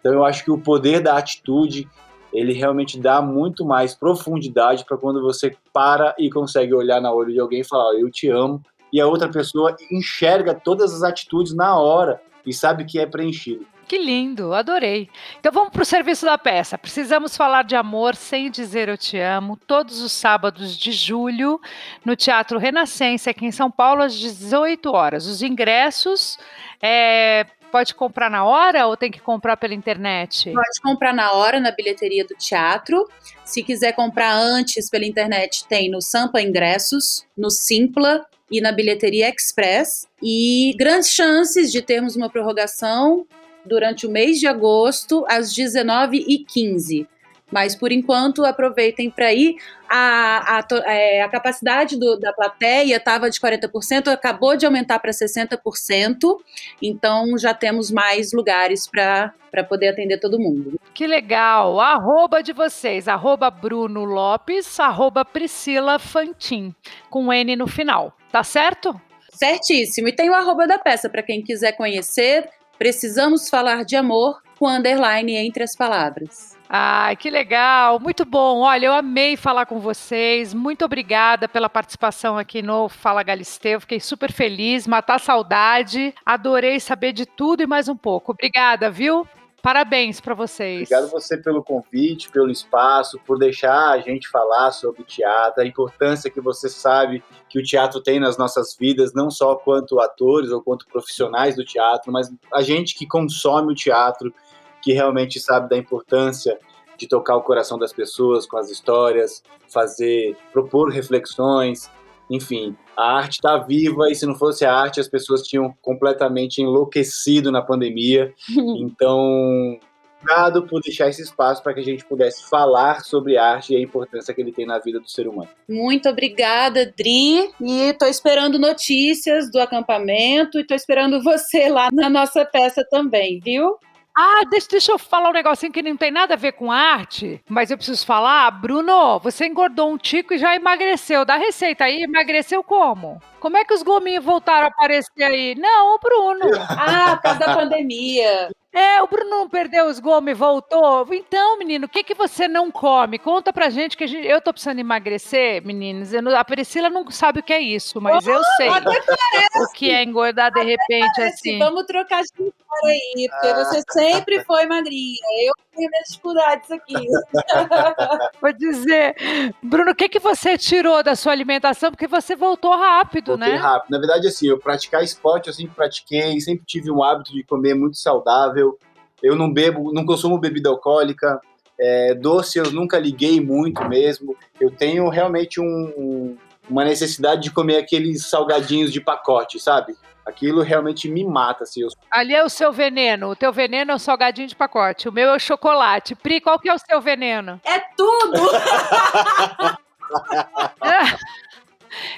Então 0.00 0.12
eu 0.12 0.24
acho 0.24 0.44
que 0.44 0.50
o 0.50 0.58
poder 0.58 1.00
da 1.00 1.16
atitude 1.16 1.88
ele 2.32 2.52
realmente 2.52 2.98
dá 2.98 3.22
muito 3.22 3.64
mais 3.64 3.94
profundidade 3.94 4.84
para 4.84 4.96
quando 4.96 5.22
você 5.22 5.56
para 5.72 6.14
e 6.18 6.28
consegue 6.28 6.74
olhar 6.74 7.00
na 7.00 7.12
olho 7.12 7.32
de 7.32 7.38
alguém 7.38 7.60
e 7.60 7.64
falar, 7.64 7.94
eu 7.94 8.10
te 8.10 8.28
amo, 8.28 8.60
e 8.92 9.00
a 9.00 9.06
outra 9.06 9.28
pessoa 9.28 9.76
enxerga 9.90 10.52
todas 10.52 10.92
as 10.92 11.04
atitudes 11.04 11.54
na 11.54 11.78
hora 11.78 12.20
e 12.44 12.52
sabe 12.52 12.84
que 12.84 12.98
é 12.98 13.06
preenchido. 13.06 13.64
Que 13.86 13.98
lindo, 13.98 14.54
adorei. 14.54 15.08
Então 15.38 15.52
vamos 15.52 15.70
para 15.70 15.82
o 15.82 15.86
serviço 15.86 16.24
da 16.24 16.38
peça. 16.38 16.78
Precisamos 16.78 17.36
falar 17.36 17.64
de 17.64 17.76
amor 17.76 18.14
sem 18.14 18.50
dizer 18.50 18.88
eu 18.88 18.96
te 18.96 19.18
amo, 19.18 19.56
todos 19.56 20.00
os 20.00 20.12
sábados 20.12 20.76
de 20.76 20.90
julho, 20.92 21.60
no 22.04 22.16
Teatro 22.16 22.58
Renascença, 22.58 23.30
aqui 23.30 23.44
em 23.44 23.52
São 23.52 23.70
Paulo, 23.70 24.02
às 24.02 24.14
18 24.14 24.90
horas. 24.90 25.26
Os 25.26 25.42
ingressos 25.42 26.38
é, 26.80 27.46
pode 27.74 27.92
comprar 27.92 28.30
na 28.30 28.44
hora 28.44 28.86
ou 28.86 28.96
tem 28.96 29.10
que 29.10 29.20
comprar 29.20 29.56
pela 29.56 29.74
internet? 29.74 30.52
Pode 30.52 30.80
comprar 30.80 31.12
na 31.12 31.32
hora 31.32 31.58
na 31.58 31.72
bilheteria 31.72 32.24
do 32.24 32.34
teatro. 32.36 33.08
Se 33.44 33.62
quiser 33.62 33.92
comprar 33.92 34.32
antes 34.32 34.88
pela 34.88 35.04
internet, 35.04 35.66
tem 35.66 35.90
no 35.90 36.00
Sampa 36.00 36.40
Ingressos, 36.40 37.26
no 37.36 37.50
Simpla 37.50 38.24
e 38.48 38.60
na 38.60 38.70
bilheteria 38.70 39.28
Express. 39.28 40.06
E 40.22 40.72
grandes 40.78 41.10
chances 41.10 41.72
de 41.72 41.82
termos 41.82 42.14
uma 42.14 42.30
prorrogação 42.30 43.26
durante 43.64 44.06
o 44.06 44.10
mês 44.10 44.38
de 44.38 44.46
agosto, 44.46 45.24
às 45.28 45.52
19h15. 45.54 47.06
Mas 47.52 47.76
por 47.76 47.92
enquanto 47.92 48.44
aproveitem 48.44 49.10
para 49.10 49.32
ir. 49.32 49.56
A, 49.88 50.58
a, 50.58 50.66
é, 50.90 51.22
a 51.22 51.28
capacidade 51.28 51.96
do, 51.96 52.18
da 52.18 52.32
plateia 52.32 52.96
estava 52.96 53.30
de 53.30 53.38
40%, 53.38 54.08
acabou 54.08 54.56
de 54.56 54.66
aumentar 54.66 54.98
para 54.98 55.12
60%, 55.12 56.36
então 56.82 57.38
já 57.38 57.54
temos 57.54 57.92
mais 57.92 58.32
lugares 58.32 58.88
para 58.88 59.32
poder 59.68 59.88
atender 59.88 60.18
todo 60.18 60.40
mundo. 60.40 60.80
Que 60.92 61.06
legal! 61.06 61.78
Arroba 61.80 62.42
de 62.42 62.52
vocês, 62.52 63.06
arroba 63.06 63.50
Bruno 63.50 64.04
Lopes, 64.04 64.80
arroba 64.80 65.24
Priscila 65.24 65.98
Fantin, 65.98 66.74
com 67.08 67.32
N 67.32 67.54
no 67.54 67.68
final, 67.68 68.16
tá 68.32 68.42
certo? 68.42 68.98
Certíssimo. 69.34 70.08
E 70.08 70.12
tem 70.12 70.30
o 70.30 70.34
arroba 70.34 70.66
da 70.66 70.78
peça 70.78 71.08
para 71.08 71.22
quem 71.22 71.42
quiser 71.42 71.72
conhecer. 71.72 72.48
Precisamos 72.78 73.48
falar 73.48 73.84
de 73.84 73.96
amor 73.96 74.42
com 74.58 74.68
underline 74.68 75.36
entre 75.36 75.62
as 75.62 75.76
palavras. 75.76 76.54
Ai, 76.68 77.14
que 77.14 77.30
legal, 77.30 78.00
muito 78.00 78.24
bom. 78.24 78.60
Olha, 78.60 78.86
eu 78.86 78.92
amei 78.92 79.36
falar 79.36 79.66
com 79.66 79.78
vocês. 79.78 80.54
Muito 80.54 80.84
obrigada 80.84 81.46
pela 81.46 81.68
participação 81.68 82.38
aqui 82.38 82.62
no 82.62 82.88
Fala 82.88 83.22
Galisteu. 83.22 83.80
Fiquei 83.80 84.00
super 84.00 84.32
feliz, 84.32 84.86
matar 84.86 85.20
saudade. 85.20 86.14
Adorei 86.24 86.80
saber 86.80 87.12
de 87.12 87.26
tudo 87.26 87.62
e 87.62 87.66
mais 87.66 87.88
um 87.88 87.96
pouco. 87.96 88.32
Obrigada, 88.32 88.90
viu? 88.90 89.28
Parabéns 89.64 90.20
para 90.20 90.34
vocês. 90.34 90.82
Obrigado 90.82 91.10
você 91.10 91.38
pelo 91.38 91.64
convite, 91.64 92.28
pelo 92.28 92.50
espaço, 92.50 93.18
por 93.26 93.38
deixar 93.38 93.92
a 93.92 93.98
gente 93.98 94.28
falar 94.28 94.72
sobre 94.72 95.02
teatro, 95.04 95.62
a 95.62 95.66
importância 95.66 96.30
que 96.30 96.38
você 96.38 96.68
sabe 96.68 97.24
que 97.48 97.58
o 97.58 97.62
teatro 97.62 98.02
tem 98.02 98.20
nas 98.20 98.36
nossas 98.36 98.76
vidas, 98.78 99.14
não 99.14 99.30
só 99.30 99.54
quanto 99.54 99.98
atores 100.00 100.50
ou 100.50 100.60
quanto 100.60 100.86
profissionais 100.86 101.56
do 101.56 101.64
teatro, 101.64 102.12
mas 102.12 102.30
a 102.52 102.60
gente 102.60 102.94
que 102.94 103.06
consome 103.06 103.72
o 103.72 103.74
teatro, 103.74 104.34
que 104.82 104.92
realmente 104.92 105.40
sabe 105.40 105.70
da 105.70 105.78
importância 105.78 106.58
de 106.98 107.08
tocar 107.08 107.34
o 107.34 107.42
coração 107.42 107.78
das 107.78 107.90
pessoas 107.90 108.44
com 108.44 108.58
as 108.58 108.68
histórias, 108.68 109.42
fazer, 109.66 110.36
propor 110.52 110.90
reflexões, 110.90 111.90
enfim, 112.28 112.76
a 112.96 113.16
arte 113.18 113.34
está 113.34 113.58
viva 113.58 114.10
e 114.10 114.14
se 114.14 114.26
não 114.26 114.34
fosse 114.34 114.64
a 114.64 114.74
arte, 114.74 115.00
as 115.00 115.08
pessoas 115.08 115.42
tinham 115.42 115.74
completamente 115.82 116.60
enlouquecido 116.62 117.50
na 117.50 117.62
pandemia. 117.62 118.32
Então, 118.84 119.78
obrigado 120.20 120.66
por 120.66 120.80
deixar 120.80 121.08
esse 121.08 121.22
espaço 121.22 121.62
para 121.62 121.74
que 121.74 121.80
a 121.80 121.82
gente 121.82 122.04
pudesse 122.04 122.48
falar 122.48 123.00
sobre 123.02 123.36
arte 123.36 123.72
e 123.72 123.76
a 123.76 123.80
importância 123.80 124.32
que 124.32 124.40
ele 124.40 124.52
tem 124.52 124.66
na 124.66 124.78
vida 124.78 124.98
do 124.98 125.08
ser 125.08 125.28
humano. 125.28 125.48
Muito 125.68 126.08
obrigada, 126.08 126.86
Dri. 126.96 127.50
E 127.60 127.90
estou 127.90 128.08
esperando 128.08 128.58
notícias 128.58 129.50
do 129.50 129.60
acampamento 129.60 130.58
e 130.58 130.62
estou 130.62 130.76
esperando 130.76 131.22
você 131.22 131.68
lá 131.68 131.88
na 131.92 132.08
nossa 132.08 132.44
peça 132.44 132.84
também, 132.88 133.40
viu? 133.40 133.76
Ah, 134.16 134.42
deixa, 134.48 134.68
deixa 134.70 134.92
eu 134.92 134.98
falar 134.98 135.30
um 135.30 135.32
negocinho 135.32 135.72
que 135.72 135.82
não 135.82 135.96
tem 135.96 136.10
nada 136.10 136.34
a 136.34 136.36
ver 136.36 136.52
com 136.52 136.70
arte, 136.70 137.42
mas 137.48 137.70
eu 137.70 137.76
preciso 137.76 138.06
falar. 138.06 138.48
Bruno, 138.52 139.18
você 139.18 139.46
engordou 139.46 139.92
um 139.92 139.98
tico 139.98 140.34
e 140.34 140.38
já 140.38 140.54
emagreceu. 140.54 141.24
Dá 141.24 141.36
receita 141.36 141.84
aí, 141.84 142.04
emagreceu 142.04 142.62
como? 142.62 143.20
Como 143.40 143.56
é 143.56 143.64
que 143.64 143.74
os 143.74 143.82
gominhos 143.82 144.24
voltaram 144.24 144.66
a 144.66 144.68
aparecer 144.68 145.22
aí? 145.24 145.56
Não, 145.56 145.96
o 145.96 145.98
Bruno. 145.98 146.46
ah, 146.70 147.16
por 147.16 147.22
causa 147.22 147.38
da 147.40 147.54
pandemia. 147.56 148.50
É, 148.74 149.00
o 149.00 149.06
Bruno 149.06 149.30
não 149.30 149.48
perdeu 149.48 149.86
os 149.86 150.00
gomes 150.00 150.32
e 150.32 150.34
voltou. 150.34 151.06
Então, 151.14 151.56
menino, 151.56 151.86
o 151.86 151.88
que, 151.88 152.02
que 152.02 152.12
você 152.12 152.48
não 152.48 152.72
come? 152.72 153.20
Conta 153.20 153.52
pra 153.52 153.70
gente 153.70 153.96
que 153.96 154.04
gente, 154.04 154.26
eu 154.26 154.40
tô 154.40 154.52
precisando 154.52 154.80
emagrecer, 154.80 155.64
meninos. 155.64 156.10
Não, 156.10 156.36
a 156.36 156.44
Priscila 156.44 156.90
não 156.90 157.08
sabe 157.08 157.38
o 157.38 157.42
que 157.42 157.52
é 157.52 157.60
isso, 157.60 158.00
mas 158.00 158.26
oh, 158.26 158.30
eu 158.32 158.42
sei 158.56 158.68
o 158.68 159.72
que 159.72 159.92
é 159.92 160.02
engordar 160.02 160.50
de 160.50 160.60
repente 160.60 161.14
parece. 161.14 161.50
assim. 161.50 161.58
Vamos 161.60 161.84
trocar 161.84 162.22
de 162.22 162.26
história 162.26 162.50
aí, 162.90 163.28
porque 163.30 163.46
ah. 163.46 163.64
você 163.64 163.82
sempre 163.92 164.44
foi 164.44 164.66
magrinha. 164.66 165.18
Eu 165.46 165.52
tenho 165.74 165.90
minhas 165.90 166.08
dificuldades 166.08 166.70
aqui. 166.70 166.94
Vou 168.40 168.52
dizer, 168.52 169.16
Bruno, 169.62 169.90
o 169.90 169.94
que, 169.94 170.08
que 170.08 170.18
você 170.18 170.56
tirou 170.56 171.02
da 171.02 171.16
sua 171.16 171.32
alimentação? 171.32 171.90
Porque 171.90 172.06
você 172.06 172.36
voltou 172.36 172.76
rápido, 172.76 173.36
Voltei 173.36 173.52
né? 173.52 173.56
rápido. 173.56 173.90
Na 173.90 173.98
verdade, 173.98 174.28
assim, 174.28 174.48
eu 174.48 174.58
praticar 174.58 175.02
esporte, 175.02 175.48
eu 175.48 175.52
sempre 175.52 175.74
pratiquei, 175.74 176.40
sempre 176.40 176.64
tive 176.66 176.90
um 176.90 177.02
hábito 177.02 177.32
de 177.32 177.42
comer 177.42 177.74
muito 177.74 177.96
saudável 177.96 178.78
eu 179.24 179.34
não 179.34 179.50
bebo, 179.50 179.90
não 179.90 180.04
consumo 180.04 180.38
bebida 180.38 180.68
alcoólica. 180.68 181.40
É, 181.80 182.14
doce 182.14 182.58
eu 182.58 182.70
nunca 182.70 182.98
liguei 182.98 183.40
muito 183.40 183.82
mesmo. 183.88 184.36
Eu 184.60 184.70
tenho 184.70 185.08
realmente 185.08 185.58
um, 185.58 186.36
uma 186.68 186.84
necessidade 186.84 187.44
de 187.44 187.50
comer 187.50 187.78
aqueles 187.78 188.26
salgadinhos 188.28 188.92
de 188.92 189.00
pacote, 189.00 189.58
sabe? 189.58 189.96
Aquilo 190.26 190.62
realmente 190.62 191.08
me 191.08 191.22
mata, 191.22 191.64
assim. 191.64 191.82
Eu... 191.82 191.88
Ali 192.10 192.34
é 192.34 192.42
o 192.42 192.48
seu 192.48 192.72
veneno. 192.72 193.28
O 193.28 193.36
teu 193.36 193.52
veneno 193.52 193.92
é 193.92 193.94
o 193.94 193.98
salgadinho 193.98 194.48
de 194.48 194.56
pacote. 194.56 195.08
O 195.08 195.12
meu 195.12 195.30
é 195.30 195.36
o 195.36 195.38
chocolate. 195.38 196.14
Pri, 196.14 196.40
qual 196.40 196.58
que 196.58 196.68
é 196.68 196.74
o 196.74 196.78
seu 196.78 197.00
veneno? 197.00 197.60
É 197.74 197.80
tudo! 197.96 198.50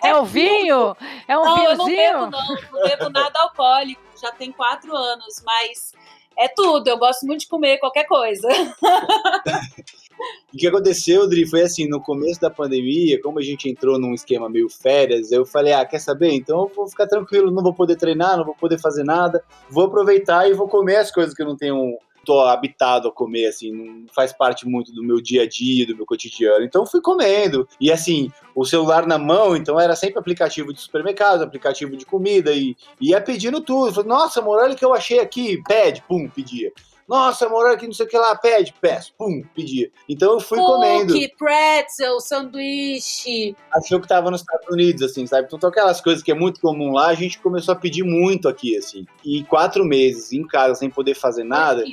é, 0.02 0.08
é, 0.08 0.14
o 0.16 0.24
vinho? 0.24 0.96
É 1.26 1.38
um 1.38 1.44
não, 1.44 1.56
vinhozinho? 1.56 2.00
Eu 2.00 2.20
não 2.20 2.30
bebo, 2.30 2.30
não. 2.30 2.80
Não 2.80 2.88
bebo 2.88 3.10
nada 3.10 3.40
alcoólico. 3.40 4.02
Já 4.20 4.32
tem 4.32 4.52
quatro 4.52 4.94
anos, 4.94 5.42
mas 5.44 5.92
é 6.38 6.48
tudo. 6.48 6.88
Eu 6.88 6.98
gosto 6.98 7.26
muito 7.26 7.40
de 7.40 7.48
comer 7.48 7.78
qualquer 7.78 8.04
coisa. 8.04 8.48
o 10.52 10.56
que 10.56 10.66
aconteceu, 10.66 11.28
Dri, 11.28 11.46
foi 11.46 11.62
assim, 11.62 11.86
no 11.86 12.00
começo 12.00 12.40
da 12.40 12.50
pandemia, 12.50 13.20
como 13.20 13.38
a 13.38 13.42
gente 13.42 13.68
entrou 13.68 13.98
num 13.98 14.14
esquema 14.14 14.48
meio 14.48 14.68
férias, 14.68 15.30
eu 15.30 15.44
falei, 15.44 15.72
ah, 15.72 15.84
quer 15.84 15.98
saber? 15.98 16.32
Então 16.32 16.62
eu 16.62 16.72
vou 16.74 16.88
ficar 16.88 17.06
tranquilo, 17.06 17.50
não 17.50 17.62
vou 17.62 17.74
poder 17.74 17.96
treinar, 17.96 18.36
não 18.36 18.44
vou 18.44 18.54
poder 18.54 18.78
fazer 18.78 19.04
nada, 19.04 19.42
vou 19.68 19.84
aproveitar 19.84 20.48
e 20.48 20.54
vou 20.54 20.68
comer 20.68 20.96
as 20.96 21.10
coisas 21.10 21.34
que 21.34 21.42
eu 21.42 21.46
não 21.46 21.56
tenho 21.56 21.96
tô 22.26 22.40
habitado 22.40 23.06
a 23.06 23.12
comer, 23.12 23.46
assim, 23.46 23.70
não 23.70 24.06
faz 24.12 24.32
parte 24.32 24.66
muito 24.66 24.92
do 24.92 25.02
meu 25.02 25.22
dia 25.22 25.44
a 25.44 25.48
dia, 25.48 25.86
do 25.86 25.96
meu 25.96 26.04
cotidiano. 26.04 26.64
Então 26.64 26.84
fui 26.84 27.00
comendo. 27.00 27.66
E 27.80 27.90
assim, 27.90 28.30
o 28.54 28.64
celular 28.64 29.06
na 29.06 29.16
mão, 29.16 29.56
então 29.56 29.78
era 29.78 29.94
sempre 29.94 30.18
aplicativo 30.18 30.72
de 30.72 30.80
supermercado, 30.80 31.42
aplicativo 31.42 31.96
de 31.96 32.04
comida, 32.04 32.52
e 32.52 32.76
ia 33.00 33.20
pedindo 33.20 33.60
tudo. 33.60 33.94
Falei, 33.94 34.08
nossa, 34.08 34.40
amor, 34.40 34.58
olha 34.58 34.74
o 34.74 34.76
que 34.76 34.84
eu 34.84 34.92
achei 34.92 35.20
aqui. 35.20 35.62
Pede, 35.62 36.02
pum, 36.02 36.28
pedia. 36.28 36.72
Nossa, 37.08 37.46
amor, 37.46 37.66
aqui 37.70 37.86
não 37.86 37.94
sei 37.94 38.04
o 38.04 38.08
que 38.08 38.18
lá, 38.18 38.34
pede, 38.36 38.74
peço, 38.80 39.14
pum, 39.16 39.42
pedia. 39.54 39.90
Então 40.08 40.32
eu 40.32 40.40
fui 40.40 40.58
Cookie, 40.58 40.72
comendo. 40.72 41.14
pretzel, 41.38 42.20
sanduíche. 42.20 43.54
Achou 43.72 44.00
que 44.00 44.08
tava 44.08 44.30
nos 44.30 44.40
Estados 44.40 44.66
Unidos, 44.68 45.02
assim, 45.02 45.24
sabe? 45.26 45.48
Então, 45.52 45.68
aquelas 45.68 46.00
coisas 46.00 46.22
que 46.22 46.32
é 46.32 46.34
muito 46.34 46.60
comum 46.60 46.92
lá, 46.92 47.08
a 47.08 47.14
gente 47.14 47.38
começou 47.38 47.72
a 47.72 47.76
pedir 47.76 48.02
muito 48.02 48.48
aqui, 48.48 48.76
assim. 48.76 49.06
E 49.24 49.44
quatro 49.44 49.84
meses 49.84 50.32
em 50.32 50.44
casa, 50.46 50.74
sem 50.74 50.90
poder 50.90 51.14
fazer 51.14 51.44
nada, 51.44 51.84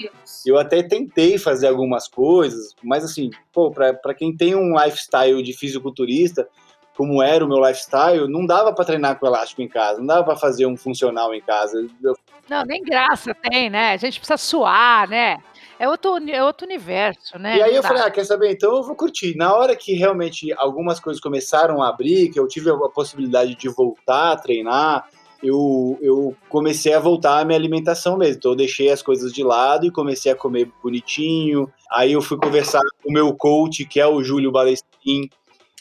eu 0.45 0.57
até 0.57 0.82
tentei 0.82 1.38
fazer 1.38 1.68
algumas 1.68 2.07
coisas, 2.07 2.76
mas 2.84 3.03
assim, 3.03 3.30
pô, 3.51 3.70
pra, 3.70 3.93
pra 3.93 4.14
quem 4.14 4.36
tem 4.36 4.55
um 4.55 4.74
lifestyle 4.84 5.43
de 5.43 5.53
fisiculturista, 5.53 6.47
como 6.96 7.22
era 7.22 7.44
o 7.44 7.48
meu 7.48 7.60
lifestyle, 7.60 8.28
não 8.28 8.46
dava 8.46 8.74
para 8.74 8.86
treinar 8.86 9.20
com 9.20 9.26
elástico 9.26 9.62
em 9.62 9.68
casa, 9.68 10.00
não 10.00 10.08
dava 10.08 10.24
para 10.24 10.36
fazer 10.36 10.66
um 10.66 10.78
funcional 10.78 11.34
em 11.34 11.41
casa. 11.41 11.88
Eu... 12.02 12.16
Não, 12.50 12.64
nem 12.64 12.84
graça 12.84 13.34
tem, 13.34 13.70
né? 13.70 13.94
A 13.94 13.98
gente 13.98 14.20
precisa 14.20 14.38
suar, 14.38 15.10
né? 15.10 15.38
É 15.80 15.89
outro, 15.89 16.18
é 16.30 16.44
outro 16.44 16.66
universo, 16.66 17.38
né? 17.38 17.58
E 17.58 17.62
aí 17.62 17.76
eu 17.76 17.82
dá. 17.82 17.88
falei, 17.88 18.04
ah, 18.04 18.12
quer 18.12 18.24
saber? 18.24 18.52
Então 18.52 18.76
eu 18.76 18.84
vou 18.84 18.96
curtir. 18.96 19.36
Na 19.36 19.54
hora 19.56 19.76
que 19.76 19.94
realmente 19.94 20.54
algumas 20.58 21.00
coisas 21.00 21.22
começaram 21.22 21.82
a 21.82 21.89
abrir, 21.89 22.30
que 22.30 22.39
eu 22.39 22.48
tive 22.48 22.70
a 22.70 22.78
possibilidade 22.89 23.56
de 23.56 23.70
voltar 23.70 24.34
a 24.34 24.36
treinar, 24.36 25.08
eu, 25.41 25.98
eu 26.02 26.36
comecei 26.48 26.94
a 26.94 27.00
voltar 27.00 27.39
à 27.39 27.46
minha 27.46 27.58
alimentação 27.58 28.18
mesmo. 28.18 28.38
Então 28.38 28.52
eu 28.52 28.58
deixei 28.58 28.91
as 28.91 29.02
coisas 29.02 29.34
de 29.34 29.44
lado 29.44 29.86
e 29.86 29.91
comecei 29.91 30.32
a 30.32 30.36
comer 30.36 30.72
bonitinho. 30.82 31.70
Aí 31.91 32.14
eu 32.14 32.22
fui 32.22 32.38
conversar 32.38 32.82
com 33.02 33.10
o 33.10 33.14
meu 33.14 33.34
coach, 33.34 33.84
que 33.86 34.00
é 34.00 34.08
o 34.08 34.24
Júlio 34.24 34.52
Balestin, 34.52 35.30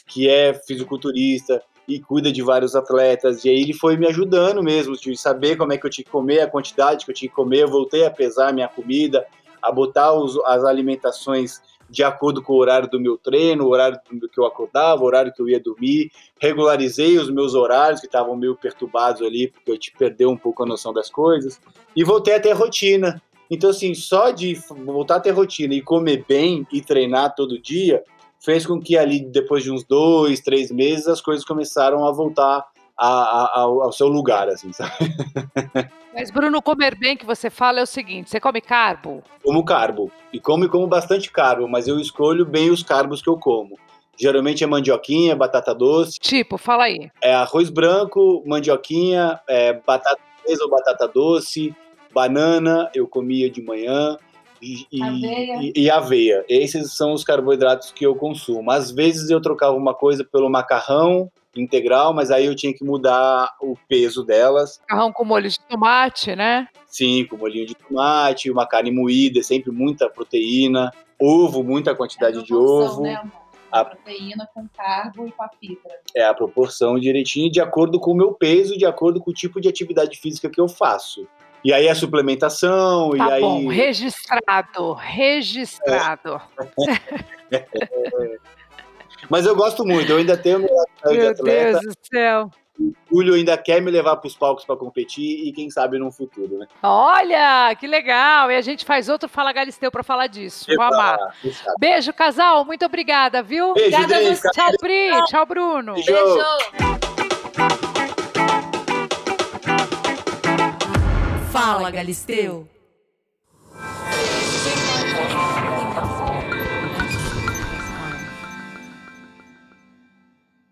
que 0.05 0.29
é 0.29 0.53
fisiculturista 0.53 1.61
e 1.87 1.99
cuida 1.99 2.31
de 2.31 2.41
vários 2.41 2.75
atletas. 2.75 3.43
E 3.43 3.49
aí 3.49 3.61
ele 3.61 3.73
foi 3.73 3.97
me 3.97 4.07
ajudando 4.07 4.63
mesmo, 4.63 4.95
de 4.95 5.17
saber 5.17 5.57
como 5.57 5.73
é 5.73 5.77
que 5.77 5.85
eu 5.85 5.89
tinha 5.89 6.05
que 6.05 6.11
comer, 6.11 6.41
a 6.41 6.49
quantidade 6.49 7.05
que 7.05 7.11
eu 7.11 7.15
tinha 7.15 7.29
que 7.29 7.35
comer. 7.35 7.63
Eu 7.63 7.69
voltei 7.69 8.05
a 8.05 8.11
pesar 8.11 8.53
minha 8.53 8.67
comida, 8.67 9.25
a 9.61 9.71
botar 9.71 10.13
os, 10.13 10.37
as 10.45 10.63
alimentações 10.63 11.61
de 11.89 12.03
acordo 12.03 12.41
com 12.41 12.53
o 12.53 12.57
horário 12.57 12.89
do 12.89 12.99
meu 12.99 13.17
treino, 13.17 13.65
o 13.65 13.69
horário 13.69 13.99
que 14.31 14.39
eu 14.39 14.45
acordava, 14.45 15.01
o 15.01 15.05
horário 15.05 15.31
que 15.31 15.41
eu 15.41 15.47
ia 15.47 15.59
dormir. 15.59 16.11
Regularizei 16.39 17.17
os 17.17 17.29
meus 17.29 17.53
horários, 17.53 17.99
que 17.99 18.07
estavam 18.07 18.35
meio 18.35 18.55
perturbados 18.55 19.21
ali, 19.21 19.49
porque 19.49 19.71
eu 19.71 19.77
te 19.77 19.91
perdeu 19.91 20.29
um 20.29 20.37
pouco 20.37 20.63
a 20.63 20.65
noção 20.65 20.91
das 20.91 21.09
coisas. 21.09 21.61
E 21.95 22.03
voltei 22.03 22.35
a 22.35 22.39
ter 22.39 22.53
rotina. 22.53 23.21
Então, 23.49 23.69
assim, 23.69 23.93
só 23.93 24.31
de 24.31 24.55
voltar 24.85 25.17
a 25.17 25.19
ter 25.19 25.31
rotina 25.31 25.75
e 25.75 25.81
comer 25.81 26.25
bem 26.27 26.65
e 26.71 26.81
treinar 26.81 27.35
todo 27.35 27.61
dia, 27.61 28.03
fez 28.43 28.65
com 28.65 28.79
que 28.79 28.97
ali, 28.97 29.21
depois 29.21 29.63
de 29.63 29.71
uns 29.71 29.83
dois, 29.83 30.41
três 30.41 30.69
meses, 30.69 31.07
as 31.07 31.21
coisas 31.21 31.45
começaram 31.45 32.05
a 32.05 32.11
voltar 32.11 32.65
a, 32.97 33.07
a, 33.07 33.59
ao, 33.61 33.81
ao, 33.83 33.91
seu 33.91 34.07
lugar, 34.07 34.49
assim, 34.49 34.71
sabe? 34.73 34.91
Mas, 36.13 36.29
Bruno, 36.29 36.61
comer 36.61 36.95
bem 36.95 37.17
que 37.17 37.25
você 37.25 37.49
fala 37.49 37.79
é 37.79 37.83
o 37.83 37.87
seguinte: 37.87 38.29
você 38.29 38.39
come 38.39 38.61
carbo? 38.61 39.23
Como 39.43 39.65
carbo. 39.65 40.11
E 40.31 40.39
como 40.39 40.67
como 40.69 40.85
bastante 40.85 41.31
carbo, 41.31 41.67
mas 41.67 41.87
eu 41.87 41.99
escolho 41.99 42.45
bem 42.45 42.69
os 42.69 42.83
carbos 42.83 43.21
que 43.21 43.29
eu 43.29 43.37
como. 43.37 43.79
Geralmente 44.15 44.63
é 44.63 44.67
mandioquinha, 44.67 45.35
batata 45.35 45.73
doce. 45.73 46.19
Tipo, 46.19 46.57
fala 46.57 46.83
aí. 46.83 47.09
É 47.19 47.33
arroz 47.33 47.69
branco, 47.71 48.43
mandioquinha, 48.45 49.39
é, 49.47 49.73
batata 49.73 50.21
ou 50.61 50.69
batata 50.69 51.07
doce, 51.07 51.73
banana, 52.13 52.91
eu 52.93 53.07
comia 53.07 53.49
de 53.49 53.61
manhã 53.61 54.17
e, 54.63 54.87
e- 54.91 55.03
Aveia. 55.03 55.55
e- 55.61 55.73
e 55.75 55.89
aveia. 55.89 56.45
Esses 56.47 56.95
são 56.95 57.13
os 57.13 57.23
carboidratos 57.23 57.91
que 57.91 58.05
eu 58.05 58.15
consumo. 58.15 58.71
Às 58.71 58.89
vezes 58.91 59.29
eu 59.29 59.41
trocava 59.41 59.73
uma 59.75 59.93
coisa 59.93 60.23
pelo 60.23 60.49
macarrão 60.49 61.29
integral, 61.55 62.13
mas 62.13 62.31
aí 62.31 62.45
eu 62.45 62.55
tinha 62.55 62.73
que 62.73 62.83
mudar 62.83 63.53
o 63.61 63.75
peso 63.87 64.23
delas. 64.23 64.79
Macarrão 64.89 65.11
com 65.11 65.23
molho 65.23 65.49
de 65.49 65.59
tomate, 65.59 66.35
né? 66.35 66.67
Sim, 66.87 67.25
com 67.25 67.37
molhinho 67.37 67.65
de 67.67 67.75
tomate, 67.75 68.49
uma 68.49 68.65
carne 68.65 68.89
moída, 68.91 69.39
é 69.39 69.43
sempre 69.43 69.71
muita 69.71 70.09
proteína. 70.09 70.91
Ovo, 71.19 71.63
muita 71.63 71.93
quantidade 71.95 72.41
de 72.43 72.53
ovo. 72.55 73.01
Né, 73.03 73.15
amor? 73.15 73.31
A- 73.71 73.85
proteína 73.85 74.47
com 74.53 74.67
carbo 74.75 75.27
e 75.27 75.31
com 75.31 75.43
a 75.43 75.49
fibra. 75.59 75.91
É 76.15 76.23
a 76.25 76.33
proporção 76.33 76.99
direitinho, 76.99 77.51
de 77.51 77.59
acordo 77.61 77.99
com 77.99 78.11
o 78.11 78.15
meu 78.15 78.31
peso, 78.33 78.77
de 78.77 78.85
acordo 78.85 79.19
com 79.19 79.31
o 79.31 79.33
tipo 79.33 79.59
de 79.61 79.67
atividade 79.67 80.17
física 80.19 80.49
que 80.49 80.61
eu 80.61 80.67
faço. 80.67 81.27
E 81.63 81.71
aí 81.73 81.87
a 81.87 81.95
suplementação, 81.95 83.11
Tá 83.17 83.29
e 83.29 83.31
aí. 83.33 83.41
bom, 83.41 83.67
registrado, 83.67 84.93
registrado. 84.93 86.41
Mas 89.29 89.45
eu 89.45 89.55
gosto 89.55 89.85
muito, 89.85 90.11
eu 90.11 90.17
ainda 90.17 90.35
tenho 90.35 90.59
meu 90.59 90.67
de 90.67 91.17
Meu 91.17 91.29
atleta. 91.31 91.79
Deus 91.79 91.95
do 91.95 91.99
céu. 92.13 92.49
O 92.79 92.91
Julio 93.11 93.35
ainda 93.35 93.55
quer 93.55 93.79
me 93.81 93.91
levar 93.91 94.15
para 94.17 94.27
os 94.27 94.35
palcos 94.35 94.65
para 94.65 94.75
competir 94.75 95.47
e 95.47 95.53
quem 95.53 95.69
sabe 95.69 95.99
no 95.99 96.11
futuro, 96.11 96.57
né? 96.57 96.67
Olha, 96.81 97.73
que 97.79 97.85
legal. 97.85 98.49
E 98.51 98.55
a 98.55 98.61
gente 98.61 98.83
faz 98.83 99.07
outro 99.09 99.29
Fala 99.29 99.53
Galisteu 99.53 99.91
para 99.91 100.01
falar 100.03 100.25
disso. 100.27 100.65
Vou 100.75 100.83
amar. 100.83 101.17
Beijo, 101.79 102.11
casal. 102.11 102.65
Muito 102.65 102.83
obrigada, 102.83 103.43
viu? 103.43 103.73
Beijo, 103.75 103.95
Obrigada 103.95 104.17
a 104.17 104.31
Dri. 104.31 104.41
Tchau, 104.51 104.71
Pri. 104.79 105.25
Tchau, 105.27 105.45
Bruno. 105.45 105.93
Beijo. 105.93 106.11
Beijo! 106.11 107.02
Fala 111.53 111.91
Galisteu. 111.91 112.67